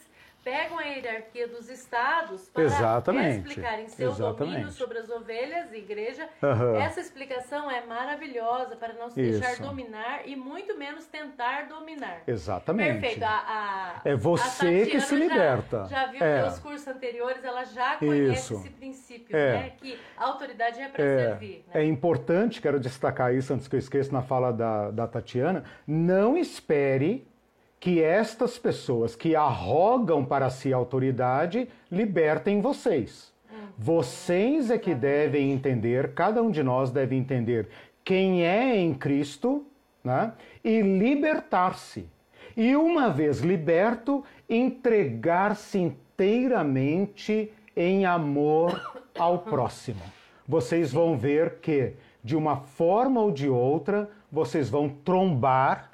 [0.47, 3.49] pegam a hierarquia dos estados para Exatamente.
[3.49, 4.53] explicarem seu Exatamente.
[4.53, 6.29] domínio sobre as ovelhas e igreja.
[6.41, 6.77] Uhum.
[6.77, 9.41] Essa explicação é maravilhosa para não se Isso.
[9.41, 12.21] deixar dominar e muito menos tentar dominar.
[12.25, 13.01] Exatamente.
[13.01, 13.25] Perfeito.
[13.25, 15.85] A, a, é você que se liberta.
[15.89, 16.41] Já, já viu é.
[16.41, 18.53] pelos cursos anteriores, ela já conhece isso.
[18.55, 19.51] esse princípio, é.
[19.51, 19.73] né?
[19.75, 21.17] Que a autoridade é para é.
[21.27, 21.65] servir.
[21.67, 21.81] Né?
[21.81, 26.37] É importante, quero destacar isso antes que eu esqueça na fala da, da Tatiana, não
[26.37, 27.26] espere
[27.79, 33.31] que estas pessoas que arrogam para si autoridade libertem vocês.
[33.77, 37.69] Vocês é que devem entender, cada um de nós deve entender
[38.03, 39.65] quem é em Cristo
[40.03, 40.33] né?
[40.63, 42.07] e libertar-se.
[42.55, 50.01] E uma vez liberto, entregar-se inteiramente em amor ao próximo.
[50.47, 55.91] Vocês vão ver que, de uma forma ou de outra, vocês vão trombar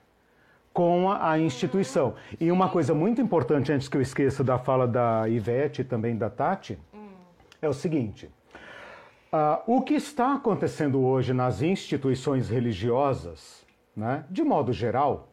[0.74, 2.16] com a, instituição.
[2.40, 6.18] E uma coisa muito importante, antes que eu esqueça da fala da Ivete e também
[6.18, 6.80] da Tati,
[7.62, 8.30] é o seguinte.
[9.32, 13.66] Uh, o que está acontecendo hoje nas instituições religiosas,
[13.96, 15.30] né, de modo geral,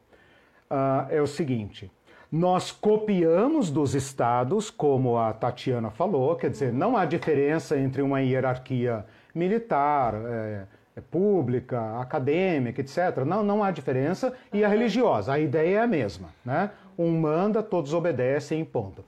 [0.71, 1.91] uh, é o seguinte:
[2.31, 8.21] nós copiamos dos estados, como a Tatiana falou, quer dizer, não há diferença entre uma
[8.21, 10.15] hierarquia militar.
[10.15, 10.67] É,
[11.01, 13.25] pública, acadêmica, etc.
[13.27, 14.33] Não, não há diferença.
[14.53, 16.29] E a religiosa, a ideia é a mesma.
[16.45, 16.71] Né?
[16.99, 19.05] Um manda, todos obedecem, ponto.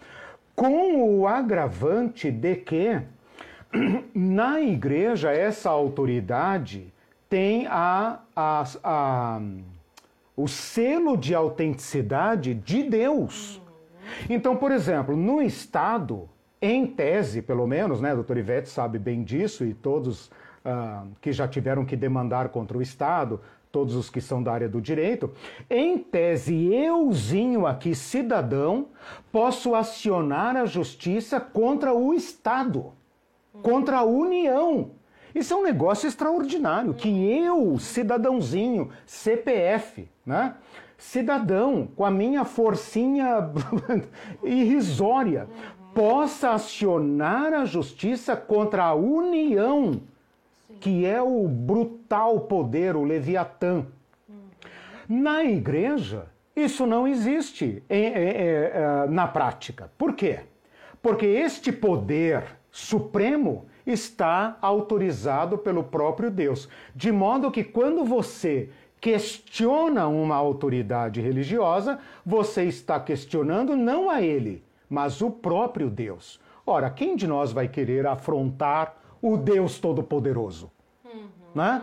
[0.54, 3.00] Com o agravante de que
[4.14, 6.92] na igreja essa autoridade
[7.28, 9.40] tem a, a, a,
[10.36, 13.60] o selo de autenticidade de Deus.
[14.28, 16.28] Então, por exemplo, no Estado,
[16.60, 20.30] em tese, pelo menos, né, a doutora Ivete sabe bem disso e todos
[21.20, 23.40] que já tiveram que demandar contra o Estado,
[23.72, 25.30] todos os que são da área do direito,
[25.68, 28.88] em tese, euzinho aqui, cidadão,
[29.32, 32.92] posso acionar a justiça contra o Estado,
[33.62, 34.90] contra a União.
[35.34, 40.54] Isso é um negócio extraordinário, que eu, cidadãozinho, CPF, né?
[40.98, 43.50] Cidadão, com a minha forcinha
[44.44, 45.48] irrisória,
[45.94, 50.00] possa acionar a justiça contra a União
[50.82, 53.86] que é o brutal poder, o Leviatã.
[55.08, 56.26] Na igreja,
[56.56, 59.92] isso não existe é, na prática.
[59.96, 60.40] Por quê?
[61.00, 66.68] Porque este poder supremo está autorizado pelo próprio Deus.
[66.96, 68.68] De modo que quando você
[69.00, 76.40] questiona uma autoridade religiosa, você está questionando não a ele, mas o próprio Deus.
[76.66, 80.70] Ora, quem de nós vai querer afrontar o Deus Todo-Poderoso,
[81.04, 81.82] uhum, né?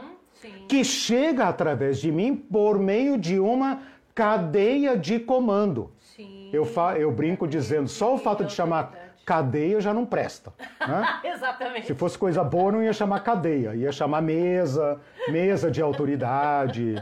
[0.67, 3.81] que chega através de mim por meio de uma
[4.13, 5.91] cadeia de comando.
[5.99, 6.49] Sim.
[6.51, 8.93] Eu, fa eu brinco dizendo, só o fato de chamar
[9.25, 10.53] cadeia já não presta.
[10.79, 11.19] Né?
[11.33, 11.87] Exatamente.
[11.87, 16.95] Se fosse coisa boa, não ia chamar cadeia, ia chamar mesa, mesa de autoridade,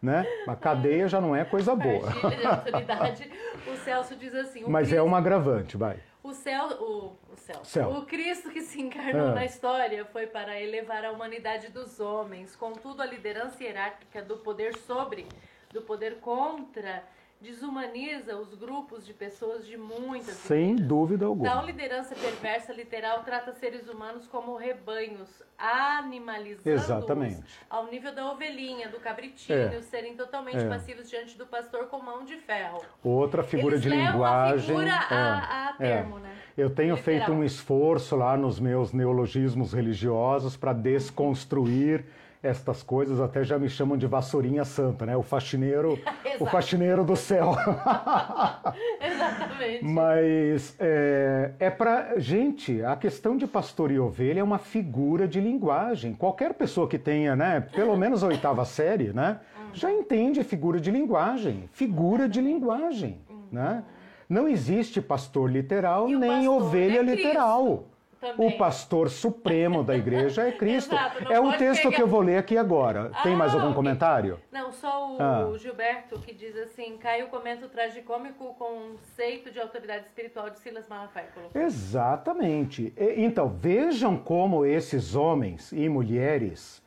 [0.00, 0.26] né?
[0.46, 2.08] Mas cadeia já não é coisa boa.
[2.10, 3.30] de autoridade,
[3.70, 4.64] o Celso diz assim...
[4.66, 4.98] Mas Cristo...
[4.98, 5.98] é um agravante, vai.
[6.22, 7.90] O céu, o, o céu, céu.
[7.90, 9.34] o Cristo que se encarnou ah.
[9.34, 14.76] na história foi para elevar a humanidade dos homens, contudo a liderança hierárquica do poder
[14.78, 15.26] sobre,
[15.70, 17.04] do poder contra,
[17.44, 21.50] desumaniza os grupos de pessoas de muitas Sem dúvida alguma.
[21.50, 25.28] Tal liderança perversa literal trata seres humanos como rebanhos,
[25.58, 27.42] animalizando Exatamente.
[27.68, 29.82] ao nível da ovelhinha, do cabritinho, É.
[29.82, 30.68] serem totalmente É.
[30.68, 32.80] passivos diante do pastor com mão de ferro.
[33.02, 34.66] Outra figura Eles de linguagem.
[34.66, 35.96] figura é, a, a é.
[35.96, 36.34] termo, né?
[36.56, 37.04] Eu tenho Literal.
[37.26, 42.04] feito um esforço lá nos meus neologismos religiosos para desconstruir
[42.44, 45.16] estas coisas, até já me chamam de vassourinha santa, né?
[45.16, 45.98] O faxineiro,
[46.38, 47.52] o faxineiro do céu.
[49.00, 49.84] Exatamente.
[49.84, 55.40] Mas é, é para gente, a questão de pastor e ovelha é uma figura de
[55.40, 56.12] linguagem.
[56.12, 59.40] Qualquer pessoa que tenha, né, pelo menos a oitava série, né,
[59.72, 61.68] já entende figura de linguagem.
[61.72, 63.18] Figura de linguagem,
[63.50, 63.82] né?
[64.28, 67.84] Não existe pastor literal nem pastor ovelha é literal.
[68.32, 68.48] Também.
[68.48, 70.94] O pastor supremo da igreja é Cristo.
[70.94, 73.10] Exato, é o texto pegar- que eu vou ler aqui agora.
[73.22, 73.76] Tem mais Ah, algum ok.
[73.76, 74.40] comentário?
[74.50, 75.16] Não, só o
[75.54, 75.58] Ah.
[75.58, 81.28] Gilberto que diz assim: Caio comenta o tragicômico conceito de autoridade espiritual de Silas Malafaia.
[81.54, 82.92] Exatamente.
[83.16, 86.82] Então, vejam como esses homens e mulheres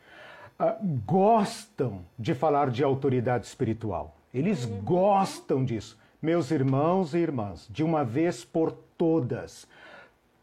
[0.59, 0.75] ah,
[1.05, 4.15] gostam de falar de autoridade espiritual.
[4.33, 5.97] Eles gostam disso.
[6.21, 9.67] Meus irmãos e irmãs, de uma vez por todas,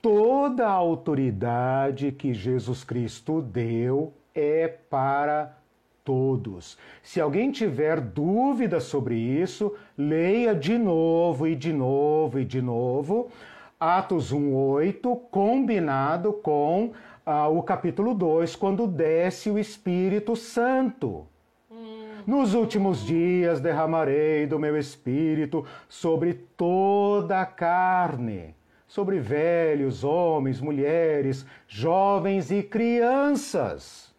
[0.05, 5.57] toda a autoridade que Jesus Cristo deu é para
[6.05, 6.77] todos.
[7.03, 13.31] Se alguém tiver dúvida sobre isso, leia de novo e de novo e de novo
[13.81, 16.93] Atos 1:8, combinado com
[17.25, 21.27] ah, o capítulo 2, quando desce o Espírito Santo.
[22.27, 28.55] Nos últimos dias derramarei do meu espírito sobre toda a carne,
[28.95, 34.15] sobre velhos, homens, mulheres, jovens e crianças.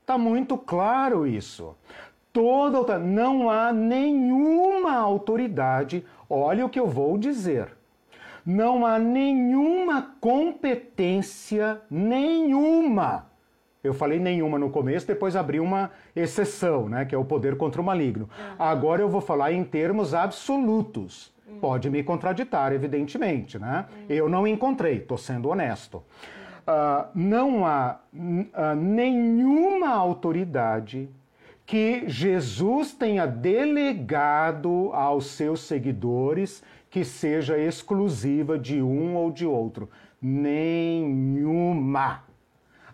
[0.00, 1.76] Está muito claro isso.
[2.32, 7.68] Toda não há nenhuma autoridade, olha o que eu vou dizer.
[8.46, 13.26] Não há nenhuma competência, nenhuma.
[13.84, 17.82] Eu falei nenhuma no começo, depois abri uma exceção, né, que é o poder contra
[17.82, 18.26] o maligno.
[18.58, 21.31] Agora eu vou falar em termos absolutos.
[21.60, 23.86] Pode me contraditar, evidentemente, né?
[24.08, 26.02] Eu não encontrei, estou sendo honesto.
[26.66, 27.98] Ah, não há
[28.54, 31.08] ah, nenhuma autoridade
[31.66, 39.88] que Jesus tenha delegado aos seus seguidores que seja exclusiva de um ou de outro.
[40.20, 42.22] Nenhuma.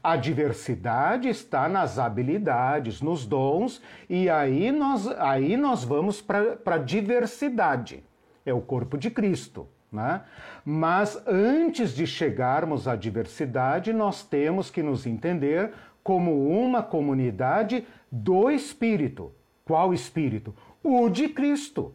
[0.03, 6.79] A diversidade está nas habilidades, nos dons, e aí nós, aí nós vamos para a
[6.79, 8.05] diversidade.
[8.49, 9.69] É o corpo de Cristo.
[9.91, 10.23] Né?
[10.65, 15.73] Mas antes de chegarmos à diversidade, nós temos que nos entender
[16.03, 19.33] como uma comunidade do Espírito.
[19.65, 20.55] Qual Espírito?
[20.83, 21.95] O de Cristo.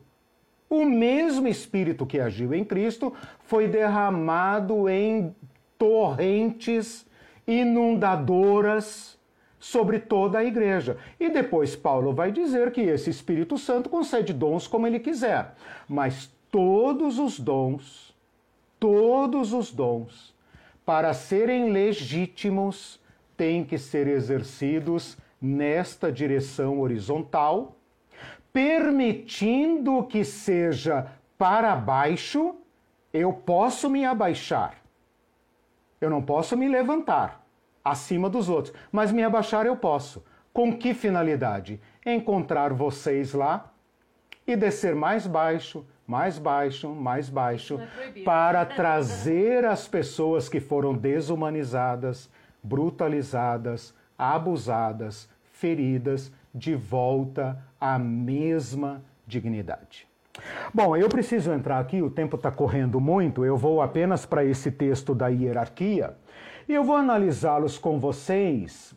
[0.70, 5.36] O mesmo Espírito que agiu em Cristo foi derramado em
[5.78, 7.06] torrentes
[7.47, 9.20] inundadoras
[9.60, 10.97] sobre toda a igreja.
[11.20, 15.56] E depois Paulo vai dizer que esse Espírito Santo concede dons como ele quiser,
[15.88, 18.16] mas todos os dons,
[18.80, 20.36] todos os dons,
[20.86, 23.01] para serem legítimos,
[23.36, 27.76] têm que ser exercidos nesta direção horizontal,
[28.54, 31.08] permitindo que seja
[31.39, 32.56] para baixo,
[33.12, 34.78] eu posso me abaixar.
[35.99, 37.43] Eu não posso me levantar
[37.84, 40.24] acima dos outros, mas me abaixar eu posso.
[40.54, 41.82] Com que finalidade?
[42.06, 43.74] Encontrar vocês lá
[44.45, 50.93] e descer mais baixo, mais baixo, mais baixo, é para trazer as pessoas que foram
[50.93, 52.30] desumanizadas,
[52.62, 60.08] brutalizadas, abusadas, feridas, de volta à mesma dignidade.
[60.74, 64.72] Bom, eu preciso entrar aqui, o tempo está correndo muito, eu vou apenas para esse
[64.72, 66.16] texto da hierarquia
[66.68, 68.95] e eu vou analisá-los com vocês,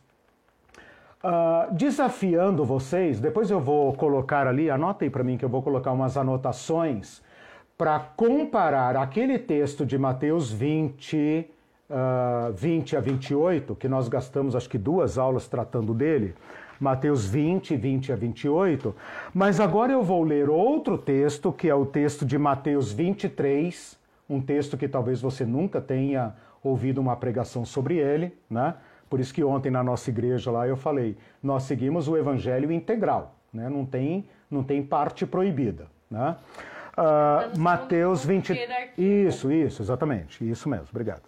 [1.28, 3.18] ah, desafiando vocês.
[3.18, 7.20] Depois eu vou colocar ali, anotem para mim que eu vou colocar umas anotações
[7.76, 11.50] para comparar aquele texto de Mateus 20,
[11.90, 16.32] ah, 20 a 28, que nós gastamos acho que duas aulas tratando dele.
[16.78, 18.94] Mateus 20, 20 a 28.
[19.34, 23.98] Mas agora eu vou ler outro texto, que é o texto de Mateus 23,
[24.30, 28.74] um texto que talvez você nunca tenha ouvido uma pregação sobre ele, né?
[29.08, 33.36] Por isso que ontem na nossa igreja lá eu falei, nós seguimos o evangelho integral,
[33.52, 33.68] né?
[33.68, 36.36] Não tem, não tem parte proibida, né?
[37.54, 38.54] No Mateus segundo ponto 20.
[38.54, 39.28] de hierarquia.
[39.28, 40.48] Isso, isso, exatamente.
[40.48, 41.22] Isso mesmo, obrigado.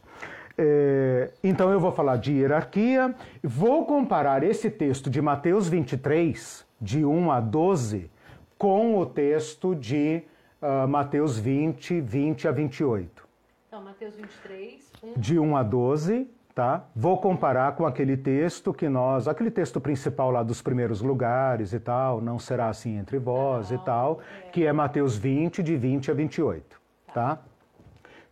[0.61, 3.15] É, então eu vou falar de hierarquia,
[3.45, 8.11] vou comparar esse texto de Mateus 23, de 1 a 12,
[8.59, 10.25] com o texto de
[10.61, 13.29] uh, Mateus 20, 20 a 28.
[13.69, 15.21] Então, Mateus 23, 1.
[15.21, 16.83] De 1 a 12, tá?
[16.93, 21.79] Vou comparar com aquele texto que nós, aquele texto principal lá dos primeiros lugares e
[21.79, 24.51] tal, não será assim entre vós e tal, é.
[24.51, 27.13] que é Mateus 20, de 20 a 28, tá?
[27.15, 27.39] tá?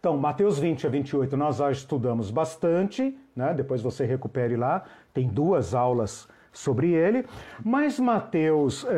[0.01, 3.55] Então, Mateus 20 a 28 nós já estudamos bastante, né?
[3.55, 4.83] Depois você recupere lá,
[5.15, 7.25] tem duas aulas sobre ele,
[7.65, 8.89] mas Mateus uh,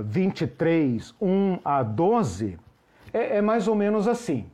[0.00, 2.58] uh, 23, 1 a 12
[3.12, 4.50] é, é mais ou menos assim.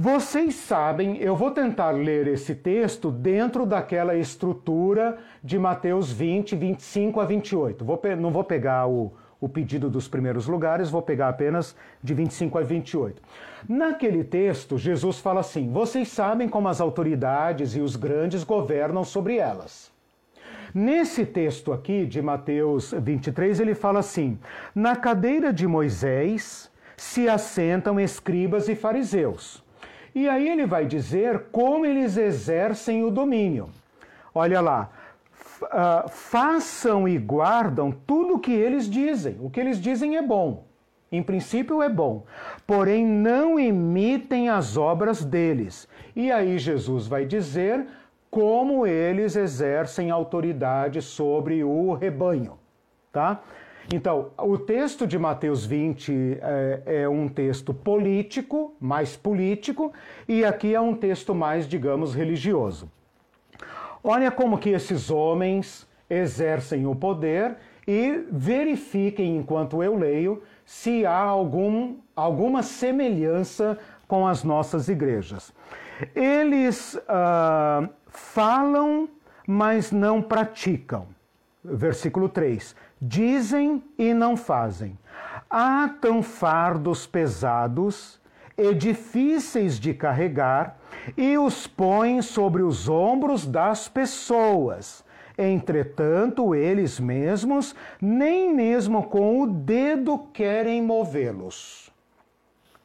[0.00, 7.20] Vocês sabem, eu vou tentar ler esse texto dentro daquela estrutura de Mateus 20, 25
[7.20, 7.84] a 28.
[7.84, 12.58] Vou, não vou pegar o, o pedido dos primeiros lugares, vou pegar apenas de 25
[12.58, 13.20] a 28.
[13.68, 19.38] Naquele texto, Jesus fala assim: Vocês sabem como as autoridades e os grandes governam sobre
[19.38, 19.90] elas.
[20.72, 24.38] Nesse texto aqui de Mateus 23, ele fala assim:
[24.72, 29.66] Na cadeira de Moisés se assentam escribas e fariseus.
[30.18, 33.70] E aí ele vai dizer como eles exercem o domínio.
[34.34, 34.90] Olha lá,
[35.62, 39.36] uh, façam e guardam tudo o que eles dizem.
[39.40, 40.64] O que eles dizem é bom.
[41.12, 42.24] Em princípio é bom,
[42.66, 45.86] porém não imitem as obras deles.
[46.16, 47.86] E aí Jesus vai dizer
[48.28, 52.58] como eles exercem autoridade sobre o rebanho,
[53.12, 53.40] tá?
[53.92, 59.94] Então, o texto de Mateus 20 é, é, um texto político, mais político,
[60.28, 62.90] e aqui é um texto mais, digamos, religioso.
[64.04, 71.18] Olha como que esses homens exercem o poder e verifiquem, enquanto eu leio, se há
[71.18, 75.50] algum, alguma semelhança com as nossas igrejas.
[76.14, 79.08] Eles uh, falam,
[79.46, 81.06] mas não praticam.
[81.64, 84.98] Versículo 3 Dizem e não fazem.
[85.48, 88.20] Atam fardos pesados
[88.56, 90.76] e difíceis de carregar
[91.16, 95.04] e os põem sobre os ombros das pessoas.
[95.38, 101.92] Entretanto, eles mesmos nem mesmo com o dedo querem movê-los.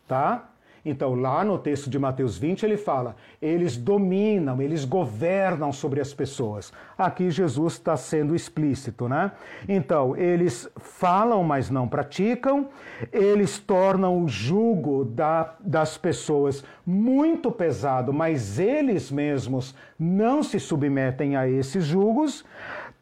[0.08, 0.53] Tá?
[0.86, 6.14] Então, lá no texto de Mateus 20, ele fala: eles dominam, eles governam sobre as
[6.14, 6.74] pessoas.
[6.98, 9.32] Aqui Jesus está sendo explícito, né?
[9.68, 12.68] Então, eles falam, mas não praticam,
[13.14, 21.38] eles tornam o jugo da, das pessoas muito pesado, mas eles mesmos não se submetem
[21.38, 22.44] a esses jugos.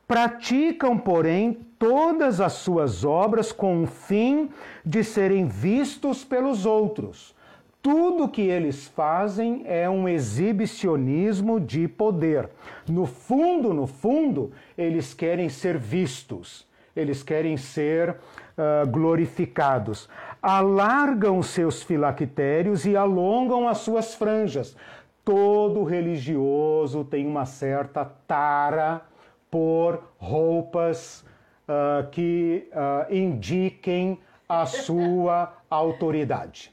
[0.08, 4.52] Praticam, porém, todas as suas obras com o fim
[4.86, 7.34] de serem vistos pelos outros
[7.82, 12.50] tudo que eles fazem é um exibicionismo de poder.
[12.88, 20.08] No fundo, no fundo, eles querem ser vistos, eles querem ser uh, glorificados.
[20.42, 24.76] Alargam seus filactérios e alongam as suas franjas.
[25.26, 29.02] Todo religioso tem uma certa tara
[29.50, 31.26] por roupas
[31.68, 36.72] uh, que uh, indiquem a sua autoridade.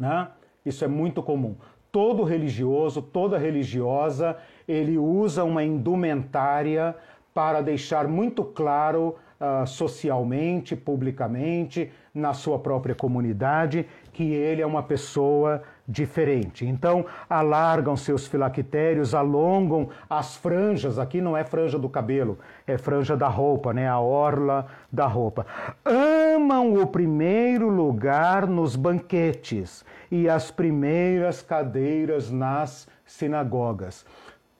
[0.00, 0.28] Né?
[0.64, 1.54] Isso é muito comum.
[1.92, 4.36] Todo religioso, toda religiosa,
[4.66, 6.96] ele usa uma indumentária
[7.34, 14.82] para deixar muito claro uh, socialmente, publicamente, na sua própria comunidade, que ele é uma
[14.82, 16.66] pessoa diferente.
[16.66, 23.16] Então, alargam seus filactérios, alongam as franjas, aqui não é franja do cabelo, é franja
[23.16, 23.88] da roupa, né?
[23.88, 25.46] A orla da roupa.
[25.84, 34.04] Amam o primeiro lugar nos banquetes e as primeiras cadeiras nas sinagogas.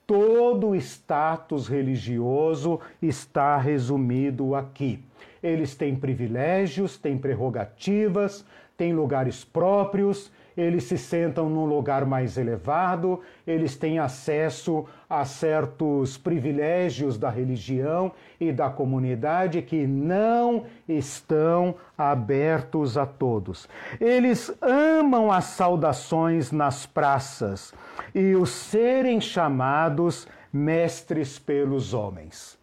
[0.07, 5.03] Todo o status religioso está resumido aqui.
[5.41, 8.45] Eles têm privilégios, têm prerrogativas,
[8.77, 16.17] têm lugares próprios, eles se sentam num lugar mais elevado, eles têm acesso a certos
[16.17, 23.67] privilégios da religião e da comunidade que não estão abertos a todos.
[23.99, 27.73] Eles amam as saudações nas praças
[28.13, 32.59] e os serem chamados mestres pelos homens.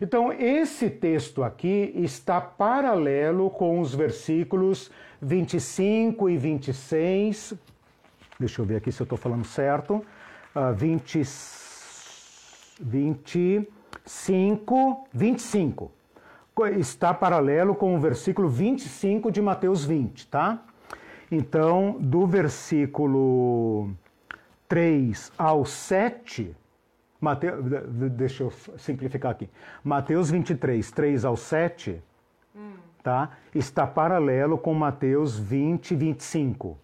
[0.00, 4.90] Então, esse texto aqui está paralelo com os versículos
[5.26, 7.54] 25 e 26.
[8.38, 10.00] Deixa eu ver aqui se eu estou falando certo.
[10.54, 11.22] Uh, 20,
[12.80, 15.90] 25, 25.
[16.78, 20.62] Está paralelo com o versículo 25 de Mateus 20, tá?
[21.30, 23.90] Então, do versículo
[24.68, 26.56] 3 ao 7,
[27.20, 27.64] Mateus,
[28.12, 29.50] deixa eu simplificar aqui.
[29.82, 31.98] Mateus 23, 3 ao 7, hum.
[33.06, 33.30] Tá?
[33.54, 36.76] Está paralelo com Mateus 20, 25.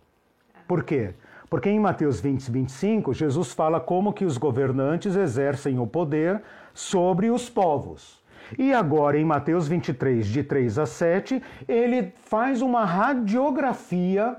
[0.69, 1.15] Por quê?
[1.51, 6.41] Porque em Mateus 20, 25, Jesus fala como que os governantes exercem o poder
[6.73, 8.23] sobre os povos.
[8.57, 14.37] E agora, em Mateus 23, de 3 a 7, ele faz uma radiografia,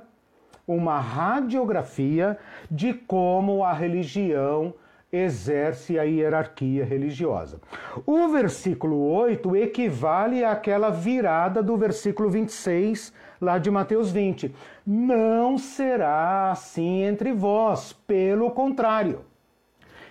[0.65, 2.39] uma radiografia
[2.71, 4.73] de como a religião
[5.13, 7.61] exerce a hierarquia religiosa.
[8.03, 14.53] O versículo 8 equivale àquela virada do versículo 26 lá de Mateus 20.
[14.85, 19.21] Não será assim entre vós, pelo contrário.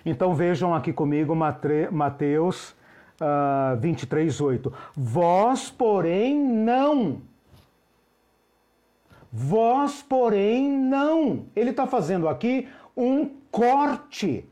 [0.07, 2.71] Então vejam aqui comigo Mateus
[3.21, 4.73] uh, 23, 8.
[4.97, 7.23] Vós, porém, não.
[9.33, 11.47] Vós, porém, não.
[11.57, 14.49] Ele está fazendo aqui um corte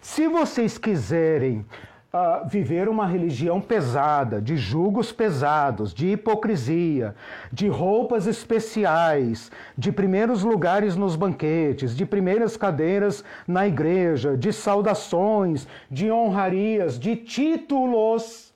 [0.00, 1.64] se vocês quiserem
[2.12, 7.14] uh, viver uma religião pesada, de julgos pesados, de hipocrisia,
[7.52, 15.66] de roupas especiais, de primeiros lugares nos banquetes, de primeiras cadeiras na igreja, de saudações,
[15.90, 18.54] de honrarias, de títulos,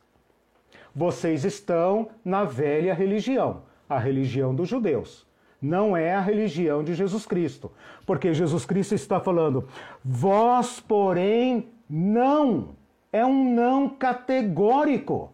[0.95, 5.30] vocês estão na velha religião, a religião dos judeus
[5.61, 7.71] não é a religião de Jesus Cristo.
[8.07, 9.69] Porque Jesus Cristo está falando,
[10.03, 12.71] vós, porém, não.
[13.13, 15.33] É um não categórico.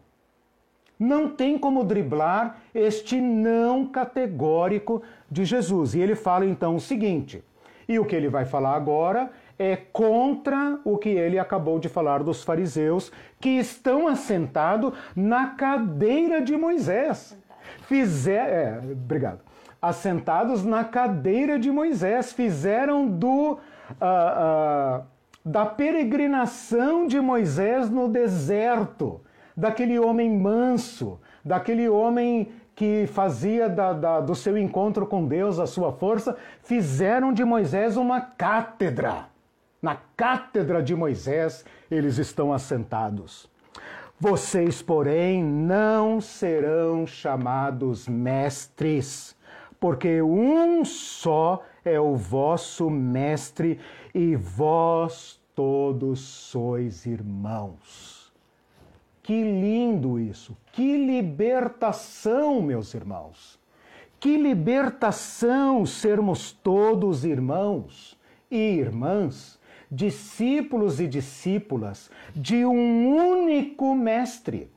[0.99, 5.95] Não tem como driblar este não categórico de Jesus.
[5.95, 7.45] E ele fala então o seguinte:
[7.87, 12.23] e o que ele vai falar agora é contra o que ele acabou de falar
[12.23, 17.37] dos fariseus que estão assentados na cadeira de Moisés.
[17.83, 19.41] Fizer, é, obrigado
[19.89, 25.05] assentados na cadeira de Moisés, fizeram do uh, uh,
[25.45, 29.21] da peregrinação de Moisés no deserto,
[29.57, 35.67] daquele homem manso, daquele homem que fazia da, da, do seu encontro com Deus a
[35.67, 39.27] sua força, fizeram de Moisés uma cátedra.
[39.81, 43.49] Na cátedra de Moisés eles estão assentados.
[44.19, 49.36] Vocês, porém, não serão chamados mestres
[49.79, 53.79] porque um só é o vosso Mestre
[54.15, 58.33] e vós todos sois irmãos.
[59.23, 60.57] Que lindo isso!
[60.73, 63.59] Que libertação, meus irmãos!
[64.19, 68.19] Que libertação sermos todos irmãos
[68.51, 69.59] e irmãs,
[69.91, 74.71] discípulos e discípulas de um único Mestre.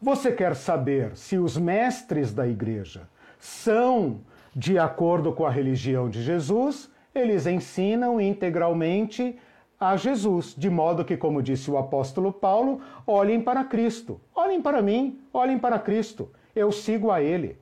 [0.00, 4.20] Você quer saber se os mestres da igreja são
[4.54, 9.38] de acordo com a religião de Jesus, eles ensinam integralmente
[9.78, 14.82] a Jesus, de modo que, como disse o apóstolo Paulo, olhem para Cristo, olhem para
[14.82, 17.56] mim, olhem para Cristo, eu sigo a Ele.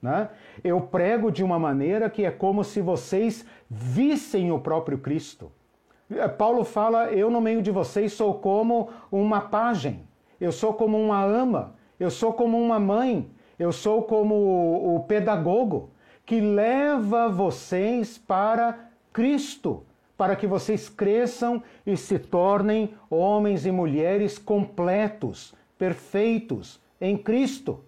[0.00, 0.30] Né?
[0.62, 5.50] Eu prego de uma maneira que é como se vocês vissem o próprio Cristo.
[6.10, 10.06] É, Paulo fala: Eu no meio de vocês sou como uma pajem,
[10.40, 13.28] eu sou como uma ama, eu sou como uma mãe,
[13.58, 15.90] eu sou como o pedagogo
[16.24, 19.84] que leva vocês para Cristo,
[20.16, 27.80] para que vocês cresçam e se tornem homens e mulheres completos, perfeitos em Cristo.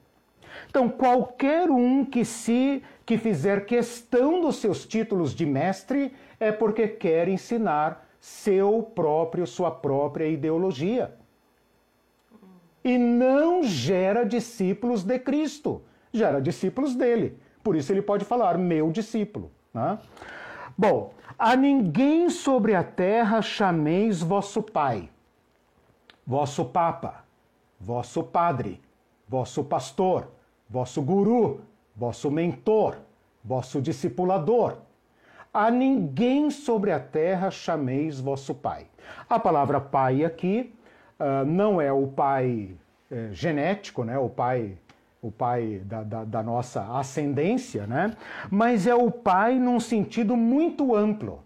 [0.68, 6.88] Então, qualquer um que se que fizer questão dos seus títulos de mestre é porque
[6.88, 11.19] quer ensinar seu próprio, sua própria ideologia
[12.82, 17.38] e não gera discípulos de Cristo, gera discípulos dele.
[17.62, 19.50] Por isso ele pode falar, meu discípulo.
[19.72, 19.98] Né?
[20.76, 25.10] Bom, a ninguém sobre a terra chameis vosso Pai,
[26.26, 27.24] vosso Papa,
[27.78, 28.80] vosso Padre,
[29.28, 30.28] vosso Pastor,
[30.68, 31.60] vosso Guru,
[31.94, 32.96] vosso Mentor,
[33.44, 34.78] vosso Discipulador.
[35.52, 38.86] A ninguém sobre a terra chameis vosso Pai.
[39.28, 40.72] A palavra Pai aqui
[41.20, 42.74] uh, não é o pai
[43.10, 44.18] é, genético, né?
[44.18, 44.76] o pai
[45.22, 48.16] o pai da, da, da, nossa ascendência, né?
[48.50, 51.44] mas é o pai num sentido muito amplo,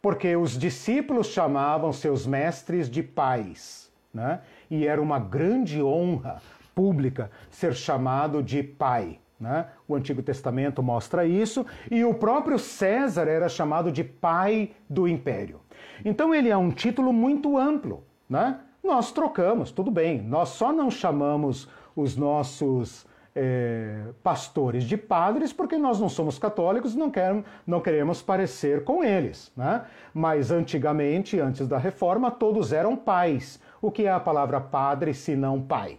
[0.00, 4.40] porque os discípulos chamavam seus mestres de pais, né?
[4.70, 6.40] e era uma grande honra
[6.74, 9.18] pública ser chamado de pai.
[9.38, 9.66] Né?
[9.86, 15.60] O Antigo Testamento mostra isso, e o próprio César era chamado de pai do império.
[16.04, 18.02] Então ele é um título muito amplo.
[18.28, 18.58] Né?
[18.82, 20.20] Nós trocamos, tudo bem.
[20.22, 26.94] Nós só não chamamos os nossos é, pastores de padres porque nós não somos católicos
[26.94, 29.52] e não, queremos, não queremos parecer com eles.
[29.56, 29.84] Né?
[30.12, 33.60] Mas antigamente, antes da reforma, todos eram pais.
[33.80, 35.98] O que é a palavra padre se não pai?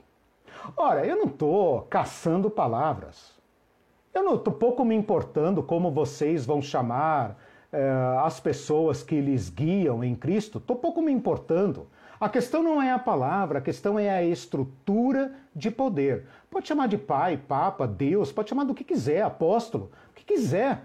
[0.75, 3.39] Ora, eu não estou caçando palavras.
[4.13, 7.37] Eu não estou pouco me importando como vocês vão chamar
[7.71, 10.57] eh, as pessoas que lhes guiam em Cristo.
[10.57, 11.87] Estou pouco me importando.
[12.21, 16.27] A questão não é a palavra, a questão é a estrutura de poder.
[16.51, 20.83] Pode chamar de pai, papa, Deus, pode chamar do que quiser, apóstolo, o que quiser.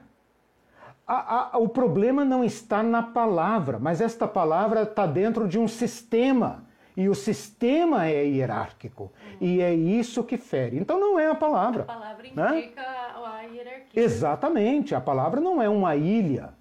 [1.06, 5.68] A, a, o problema não está na palavra, mas esta palavra está dentro de um
[5.68, 6.64] sistema.
[6.96, 9.12] E o sistema é hierárquico.
[9.38, 10.78] E é isso que fere.
[10.78, 11.82] Então não é a palavra.
[11.82, 12.92] A palavra implica né?
[13.22, 14.02] a hierarquia.
[14.02, 14.94] Exatamente.
[14.94, 16.54] A palavra não é uma ilha.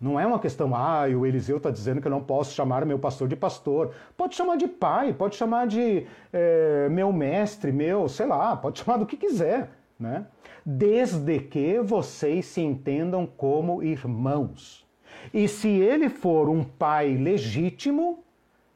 [0.00, 2.98] Não é uma questão, ah, o Eliseu está dizendo que eu não posso chamar meu
[2.98, 3.92] pastor de pastor.
[4.16, 8.96] Pode chamar de pai, pode chamar de é, meu mestre, meu, sei lá, pode chamar
[8.96, 9.68] do que quiser,
[9.98, 10.24] né?
[10.64, 14.86] Desde que vocês se entendam como irmãos.
[15.34, 18.24] E se ele for um pai legítimo,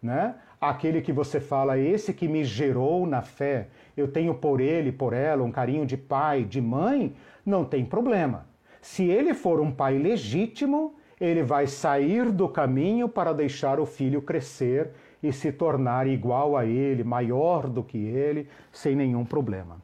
[0.02, 0.34] né?
[0.60, 5.14] Aquele que você fala, esse que me gerou na fé, eu tenho por ele, por
[5.14, 7.14] ela, um carinho de pai, de mãe,
[7.46, 8.46] não tem problema.
[8.82, 10.94] Se ele for um pai legítimo,
[11.24, 14.90] ele vai sair do caminho para deixar o filho crescer
[15.22, 19.78] e se tornar igual a ele, maior do que ele, sem nenhum problema.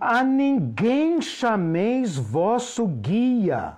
[0.00, 3.76] A ninguém chameis vosso guia,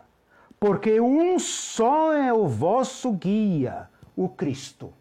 [0.60, 4.92] porque um só é o vosso guia, o Cristo.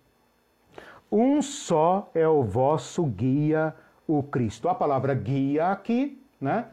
[1.11, 3.75] Um só é o vosso guia,
[4.07, 4.67] o Cristo.
[4.67, 6.65] A palavra guia aqui, né?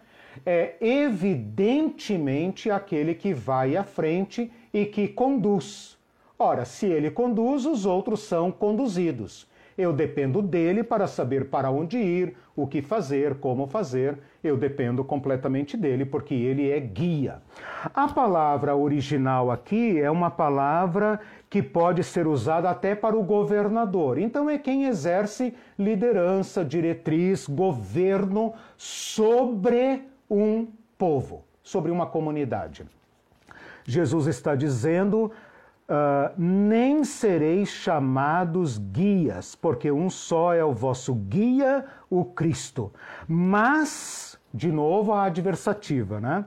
[0.47, 5.99] É evidentemente aquele que vai à frente e que conduz.
[6.39, 9.47] Ora, se ele conduz, os outros são conduzidos.
[9.77, 14.19] Eu dependo dele para saber para onde ir, o que fazer, como fazer.
[14.45, 17.41] Eu dependo completamente dele porque ele é guia.
[17.95, 24.19] A palavra original aqui é uma palavra que pode ser usada até para o governador.
[24.19, 30.67] Então é quem exerce liderança, diretriz, governo sobre um
[30.99, 32.85] povo, sobre uma comunidade.
[33.85, 35.31] Jesus está dizendo:
[35.89, 42.93] uh, nem sereis chamados guias, porque um só é o vosso guia, o Cristo.
[43.29, 46.45] Mas, de novo a adversativa, né?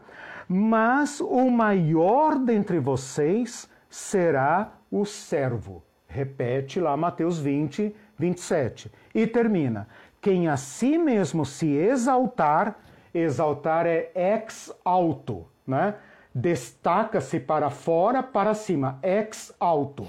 [0.47, 5.83] Mas o maior dentre vocês será o servo.
[6.07, 8.91] Repete lá Mateus 20, 27.
[9.13, 9.87] E termina:
[10.21, 12.79] quem a si mesmo se exaltar,
[13.13, 15.95] exaltar é ex alto, né?
[16.35, 20.05] Destaca-se para fora, para cima, ex alto.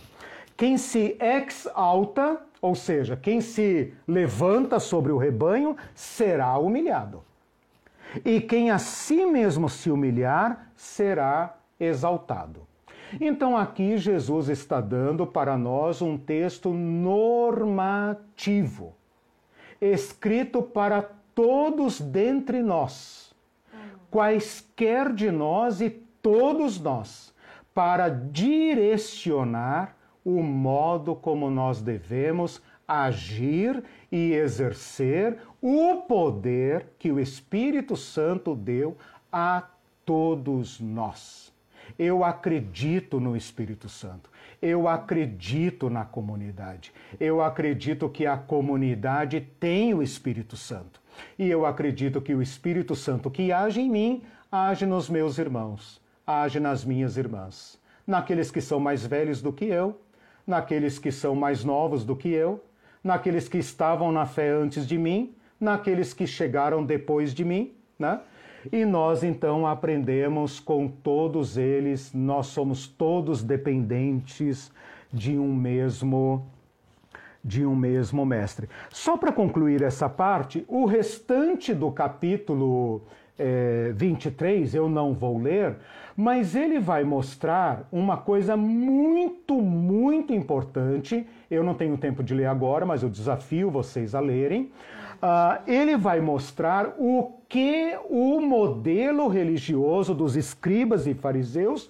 [0.57, 7.23] Quem se ex alta, ou seja, quem se levanta sobre o rebanho, será humilhado.
[8.25, 12.67] E quem a si mesmo se humilhar, será exaltado.
[13.21, 18.17] Então aqui Jesus está dando para nós um texto normativo,
[19.81, 23.33] escrito para todos dentre nós,
[24.11, 27.33] quaisquer de nós e todos nós,
[27.73, 37.97] para direcionar o modo como nós devemos agir e exercer o poder que o Espírito
[37.97, 38.97] Santo deu
[39.31, 39.63] a
[40.05, 41.53] todos nós.
[41.97, 44.29] Eu acredito no Espírito Santo.
[44.61, 46.93] Eu acredito na comunidade.
[47.21, 51.01] Eu acredito que a comunidade tem o Espírito Santo.
[51.39, 56.05] E eu acredito que o Espírito Santo que age em mim, age nos meus irmãos
[56.27, 60.01] age nas minhas irmãs, naqueles que são mais velhos do que eu,
[60.47, 62.63] naqueles que são mais novos do que eu,
[63.03, 68.21] naqueles que estavam na fé antes de mim, naqueles que chegaram depois de mim, né?
[68.73, 74.73] E nós então aprendemos com todos eles, nós somos todos dependentes
[75.13, 76.47] de um mesmo
[77.45, 78.69] de um mesmo mestre.
[78.91, 83.03] Só para concluir essa parte, o restante do capítulo
[83.39, 85.77] é, 23 eu não vou ler,
[86.17, 91.27] mas ele vai mostrar uma coisa muito, muito importante.
[91.51, 94.71] Eu não tenho tempo de ler agora, mas eu desafio vocês a lerem.
[95.17, 101.89] Uh, ele vai mostrar o que o modelo religioso dos escribas e fariseus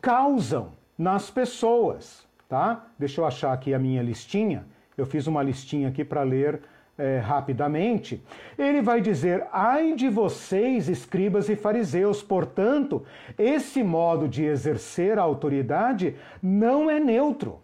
[0.00, 2.86] causam nas pessoas, tá?
[2.98, 4.64] Deixa eu achar aqui a minha listinha.
[4.96, 6.62] Eu fiz uma listinha aqui para ler
[7.02, 8.22] é, rapidamente,
[8.56, 13.02] ele vai dizer: ai de vocês, escribas e fariseus, portanto,
[13.36, 17.58] esse modo de exercer a autoridade não é neutro.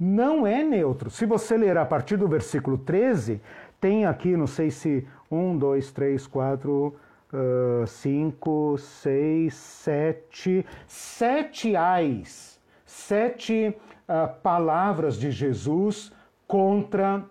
[0.00, 1.10] Não é neutro.
[1.10, 3.42] Se você ler a partir do versículo 13,
[3.78, 6.94] tem aqui, não sei se 1, 2, 3, 4,
[7.86, 13.76] 5, 6, 7, sete ais, sete
[14.08, 16.10] uh, palavras de Jesus
[16.46, 17.24] contra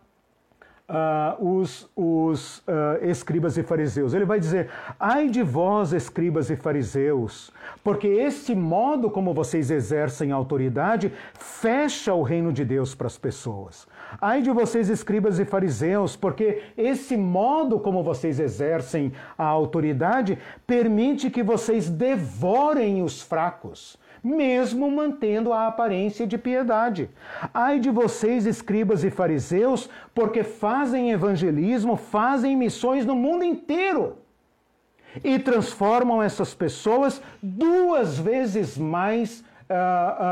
[0.90, 4.14] uh, os, os uh, escribas e fariseus.
[4.14, 4.70] Ele vai dizer:
[5.00, 7.52] Ai de vós, escribas e fariseus,
[7.84, 13.88] porque esse modo como vocês exercem autoridade fecha o reino de Deus para as pessoas.
[14.22, 21.30] Ai de vocês, escribas e fariseus, porque esse modo como vocês exercem a autoridade permite
[21.30, 23.98] que vocês devorem os fracos
[24.28, 27.10] mesmo mantendo a aparência de piedade.
[27.54, 34.18] Ai de vocês, escribas e fariseus, porque fazem evangelismo, fazem missões no mundo inteiro
[35.24, 39.44] e transformam essas pessoas duas vezes mais uh,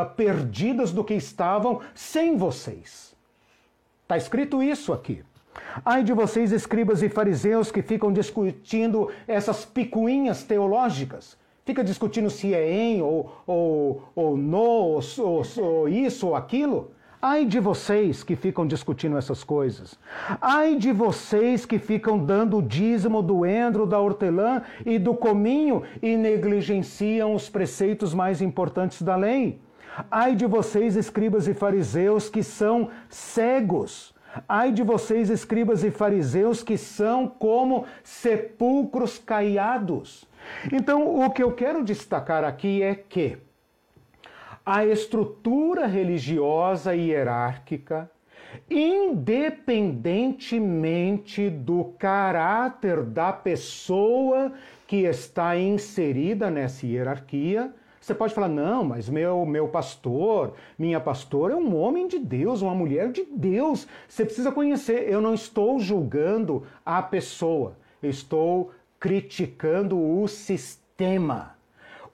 [0.04, 3.16] uh, perdidas do que estavam sem vocês.
[4.04, 5.24] Está escrito isso aqui.
[5.86, 12.54] Ai de vocês, escribas e fariseus, que ficam discutindo essas picuinhas teológicas fica discutindo se
[12.54, 16.92] é em ou, ou, ou no, ou, ou, ou isso ou aquilo.
[17.20, 19.98] Ai de vocês que ficam discutindo essas coisas.
[20.40, 25.82] Ai de vocês que ficam dando o dízimo do endro, da hortelã e do cominho
[26.04, 29.60] e negligenciam os preceitos mais importantes da lei.
[30.12, 34.14] Ai de vocês, escribas e fariseus, que são cegos.
[34.48, 40.28] Ai de vocês, escribas e fariseus, que são como sepulcros caiados
[40.72, 43.38] então, o que eu quero destacar aqui é que
[44.66, 48.10] a estrutura religiosa hierárquica,
[48.70, 54.54] independentemente do caráter da pessoa
[54.88, 57.72] que está inserida nessa hierarquia,
[58.06, 62.62] você pode falar, não, mas meu, meu pastor, minha pastora é um homem de Deus,
[62.62, 63.88] uma mulher de Deus.
[64.08, 65.10] Você precisa conhecer.
[65.10, 68.70] Eu não estou julgando a pessoa, estou
[69.00, 71.56] criticando o sistema.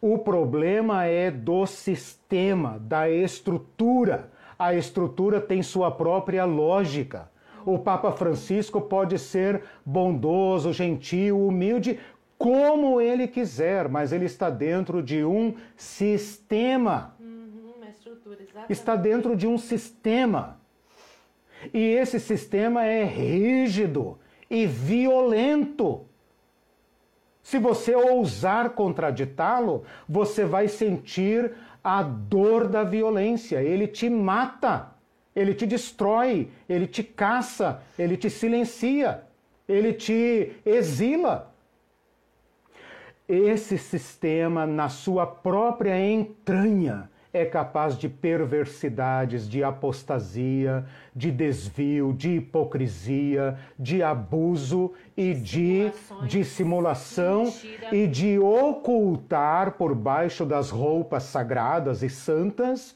[0.02, 4.32] O problema é do sistema, da estrutura.
[4.58, 7.30] A estrutura tem sua própria lógica.
[7.64, 12.00] O Papa Francisco pode ser bondoso, gentil, humilde,
[12.38, 17.16] como ele quiser, mas ele está dentro de um sistema.
[17.20, 17.74] Uhum,
[18.68, 20.60] está dentro de um sistema.
[21.72, 24.18] E esse sistema é rígido
[24.50, 26.08] e violento.
[27.44, 31.52] Se você ousar contraditá-lo, você vai sentir
[31.84, 33.62] a dor da violência.
[33.62, 34.92] Ele te mata,
[35.36, 39.24] ele te destrói, ele te caça, ele te silencia,
[39.68, 41.52] ele te exila.
[43.28, 50.86] Esse sistema, na sua própria entranha, é capaz de perversidades, de apostasia,
[51.16, 55.92] de desvio, de hipocrisia, de abuso e de
[56.28, 57.96] dissimulação mentira.
[57.96, 62.96] e de ocultar por baixo das roupas sagradas e santas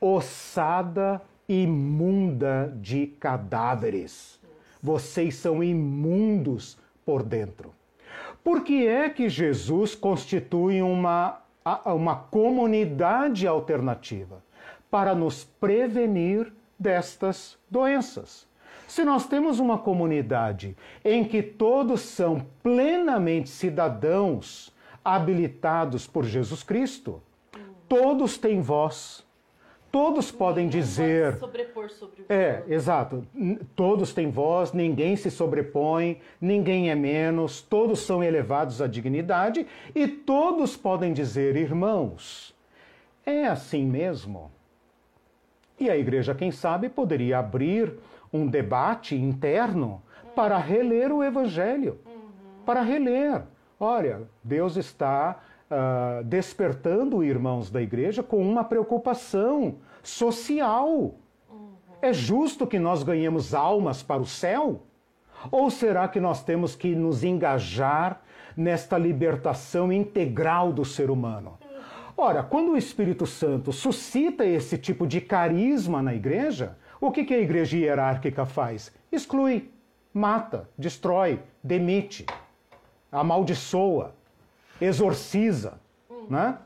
[0.00, 4.40] ossada imunda de cadáveres.
[4.82, 7.72] Vocês são imundos por dentro.
[8.42, 11.39] Por que é que Jesus constitui uma
[11.84, 14.42] uma comunidade alternativa
[14.90, 18.48] para nos prevenir destas doenças.
[18.86, 24.74] Se nós temos uma comunidade em que todos são plenamente cidadãos
[25.04, 27.22] habilitados por Jesus Cristo,
[27.88, 29.24] todos têm voz,
[29.90, 31.32] Todos podem dizer.
[31.32, 33.26] Pode sobrepor sobre o É, exato.
[33.74, 40.06] Todos têm voz, ninguém se sobrepõe, ninguém é menos, todos são elevados à dignidade e
[40.06, 42.54] todos podem dizer, irmãos,
[43.26, 44.50] é assim mesmo?
[45.78, 47.94] E a igreja, quem sabe, poderia abrir
[48.32, 50.02] um debate interno
[50.36, 51.98] para reler o evangelho.
[52.06, 52.64] Uhum.
[52.64, 53.42] Para reler.
[53.78, 61.14] Olha, Deus está uh, despertando irmãos da igreja com uma preocupação social.
[61.50, 61.72] Uhum.
[62.02, 64.82] É justo que nós ganhemos almas para o céu?
[65.50, 68.20] Ou será que nós temos que nos engajar
[68.56, 71.58] nesta libertação integral do ser humano?
[72.16, 77.32] Ora, quando o Espírito Santo suscita esse tipo de carisma na igreja, o que, que
[77.32, 78.92] a igreja hierárquica faz?
[79.10, 79.70] Exclui,
[80.12, 82.26] mata, destrói, demite,
[83.10, 84.14] amaldiçoa,
[84.80, 85.80] exorciza,
[86.28, 86.58] né?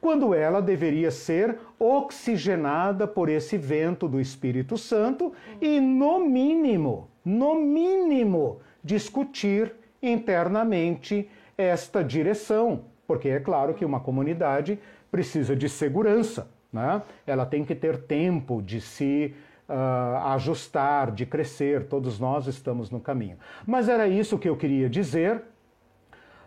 [0.00, 7.54] quando ela deveria ser oxigenada por esse vento do Espírito Santo e, no mínimo, no
[7.54, 14.78] mínimo, discutir internamente esta direção, porque é claro que uma comunidade
[15.10, 17.02] precisa de segurança, né?
[17.26, 19.34] ela tem que ter tempo de se
[19.68, 23.36] uh, ajustar, de crescer, todos nós estamos no caminho.
[23.66, 25.42] Mas era isso que eu queria dizer.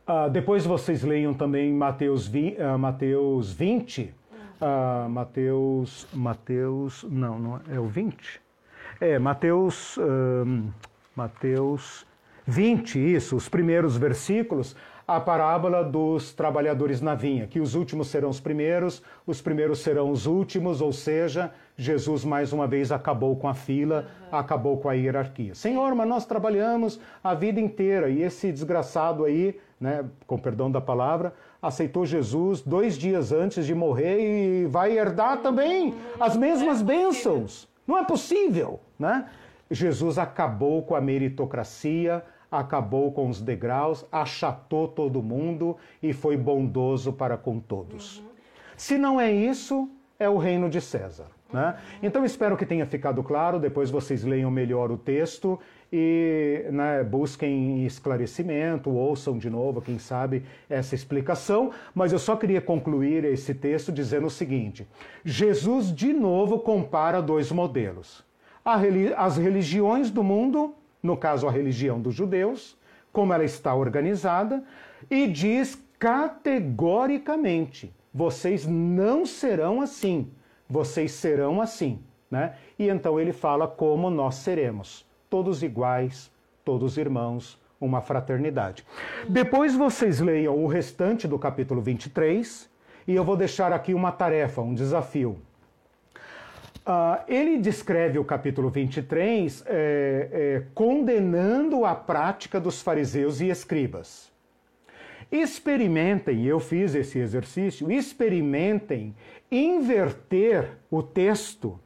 [0.08, 4.14] Uh, depois vocês leiam também Mateus, vi, uh, Mateus 20.
[4.62, 6.08] Uh, Mateus.
[6.14, 7.04] Mateus.
[7.10, 8.42] Não, não é o 20?
[9.00, 9.98] É, Mateus.
[11.16, 12.08] Mateus
[12.46, 14.76] 20, isso, os primeiros versículos,
[15.08, 20.10] a parábola dos trabalhadores na vinha, que os últimos serão os primeiros, os primeiros serão
[20.10, 24.38] os últimos, ou seja, Jesus mais uma vez acabou com a fila, uhum.
[24.38, 25.54] acabou com a hierarquia.
[25.56, 30.80] Senhor, mas nós trabalhamos a vida inteira e esse desgraçado aí, né, com perdão da
[30.80, 35.98] palavra, aceitou Jesus dois dias antes de morrer e vai herdar também uhum.
[36.22, 37.68] as mesmas é bênçãos.
[37.86, 39.28] Não é possível, né?
[39.70, 47.12] Jesus acabou com a meritocracia, acabou com os degraus, achatou todo mundo e foi bondoso
[47.12, 48.20] para com todos.
[48.20, 48.26] Uhum.
[48.78, 51.28] Se não é isso, é o reino de César.
[51.52, 51.76] Né?
[52.02, 53.60] Então espero que tenha ficado claro.
[53.60, 55.60] Depois vocês leiam melhor o texto
[55.94, 61.70] e né, busquem esclarecimento, ouçam de novo, quem sabe, essa explicação.
[61.94, 64.88] Mas eu só queria concluir esse texto dizendo o seguinte:
[65.24, 68.26] Jesus de novo compara dois modelos.
[69.16, 72.76] As religiões do mundo, no caso a religião dos judeus,
[73.12, 74.64] como ela está organizada,
[75.12, 80.32] e diz categoricamente: vocês não serão assim
[80.74, 82.00] vocês serão assim,
[82.30, 82.56] né?
[82.78, 86.32] E então ele fala como nós seremos, todos iguais,
[86.64, 88.86] todos irmãos, uma fraternidade.
[89.28, 92.70] Depois vocês leiam o restante do capítulo 23
[93.08, 95.40] e eu vou deixar aqui uma tarefa, um desafio.
[96.86, 99.74] Uh, ele descreve o capítulo 23 é,
[100.32, 104.32] é, condenando a prática dos fariseus e escribas.
[105.32, 109.16] Experimentem, eu fiz esse exercício, experimentem
[109.50, 111.80] inverter o texto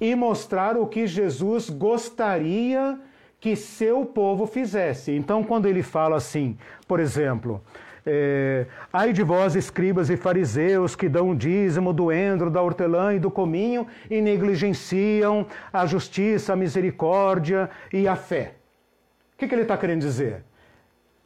[0.00, 2.98] e mostrar o que Jesus gostaria
[3.40, 5.10] que seu povo fizesse.
[5.12, 6.56] Então, quando ele fala assim,
[6.86, 7.60] por exemplo,
[8.04, 13.14] é, ai de vós, escribas e fariseus, que dão o dízimo do endro, da hortelã
[13.14, 18.54] e do cominho e negligenciam a justiça, a misericórdia e a fé.
[19.34, 20.44] O que, que ele está querendo dizer?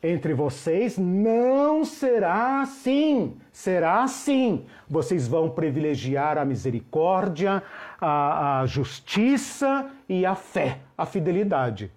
[0.03, 3.37] Entre vocês não será assim.
[3.53, 4.67] Será assim.
[4.89, 7.63] Vocês vão privilegiar a misericórdia,
[8.01, 11.91] a, a justiça e a fé, a fidelidade.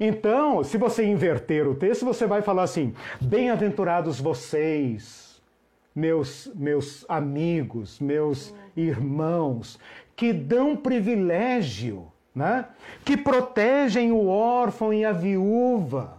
[0.00, 5.40] Então, se você inverter o texto, você vai falar assim: Bem-aventurados vocês,
[5.94, 9.78] meus, meus amigos, meus irmãos,
[10.14, 12.66] que dão privilégio, né?
[13.04, 16.17] que protegem o órfão e a viúva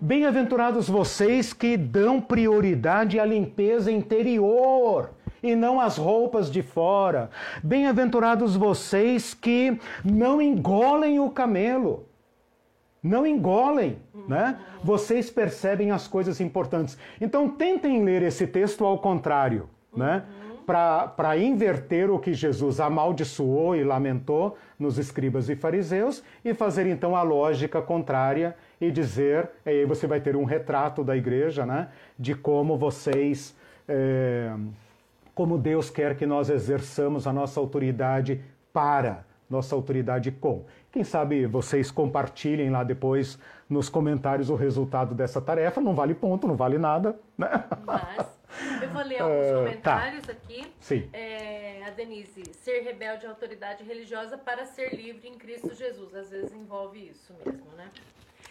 [0.00, 5.10] Bem-aventurados vocês que dão prioridade à limpeza interior
[5.42, 7.30] e não às roupas de fora.
[7.62, 12.06] Bem-aventurados vocês que não engolem o camelo.
[13.00, 14.58] Não engolem, né?
[14.82, 16.98] Vocês percebem as coisas importantes.
[17.20, 20.24] Então tentem ler esse texto ao contrário, né?
[20.66, 27.14] Para inverter o que Jesus amaldiçoou e lamentou nos escribas e fariseus e fazer então
[27.14, 31.88] a lógica contrária e dizer, e aí você vai ter um retrato da igreja, né,
[32.18, 33.56] de como vocês,
[33.88, 34.54] é,
[35.34, 38.40] como Deus quer que nós exerçamos a nossa autoridade
[38.72, 40.64] para, nossa autoridade com.
[40.92, 43.38] Quem sabe vocês compartilhem lá depois
[43.68, 47.64] nos comentários o resultado dessa tarefa, não vale ponto, não vale nada, né?
[47.84, 48.26] Mas
[48.82, 50.32] eu vou ler alguns uh, comentários tá.
[50.32, 50.72] aqui.
[50.80, 51.08] Sim.
[51.12, 56.14] É, a Denise, ser rebelde à autoridade religiosa para ser livre em Cristo Jesus.
[56.14, 57.90] Às vezes envolve isso mesmo, né?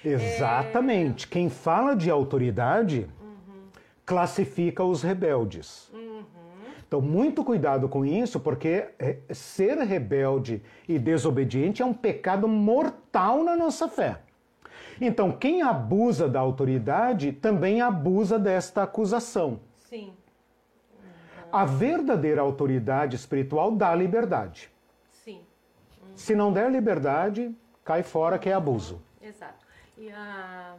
[0.03, 1.25] Exatamente.
[1.25, 1.29] É...
[1.29, 3.63] Quem fala de autoridade uhum.
[4.05, 5.89] classifica os rebeldes.
[5.93, 6.23] Uhum.
[6.87, 13.43] Então, muito cuidado com isso, porque é, ser rebelde e desobediente é um pecado mortal
[13.43, 14.19] na nossa fé.
[15.01, 19.59] Então, quem abusa da autoridade também abusa desta acusação.
[19.89, 20.13] Sim.
[20.93, 21.49] Uhum.
[21.51, 24.69] A verdadeira autoridade espiritual dá liberdade.
[25.11, 25.41] Sim.
[26.15, 27.53] Se não der liberdade,
[27.83, 29.01] cai fora que é abuso.
[29.21, 29.64] Exato.
[29.97, 30.75] E a.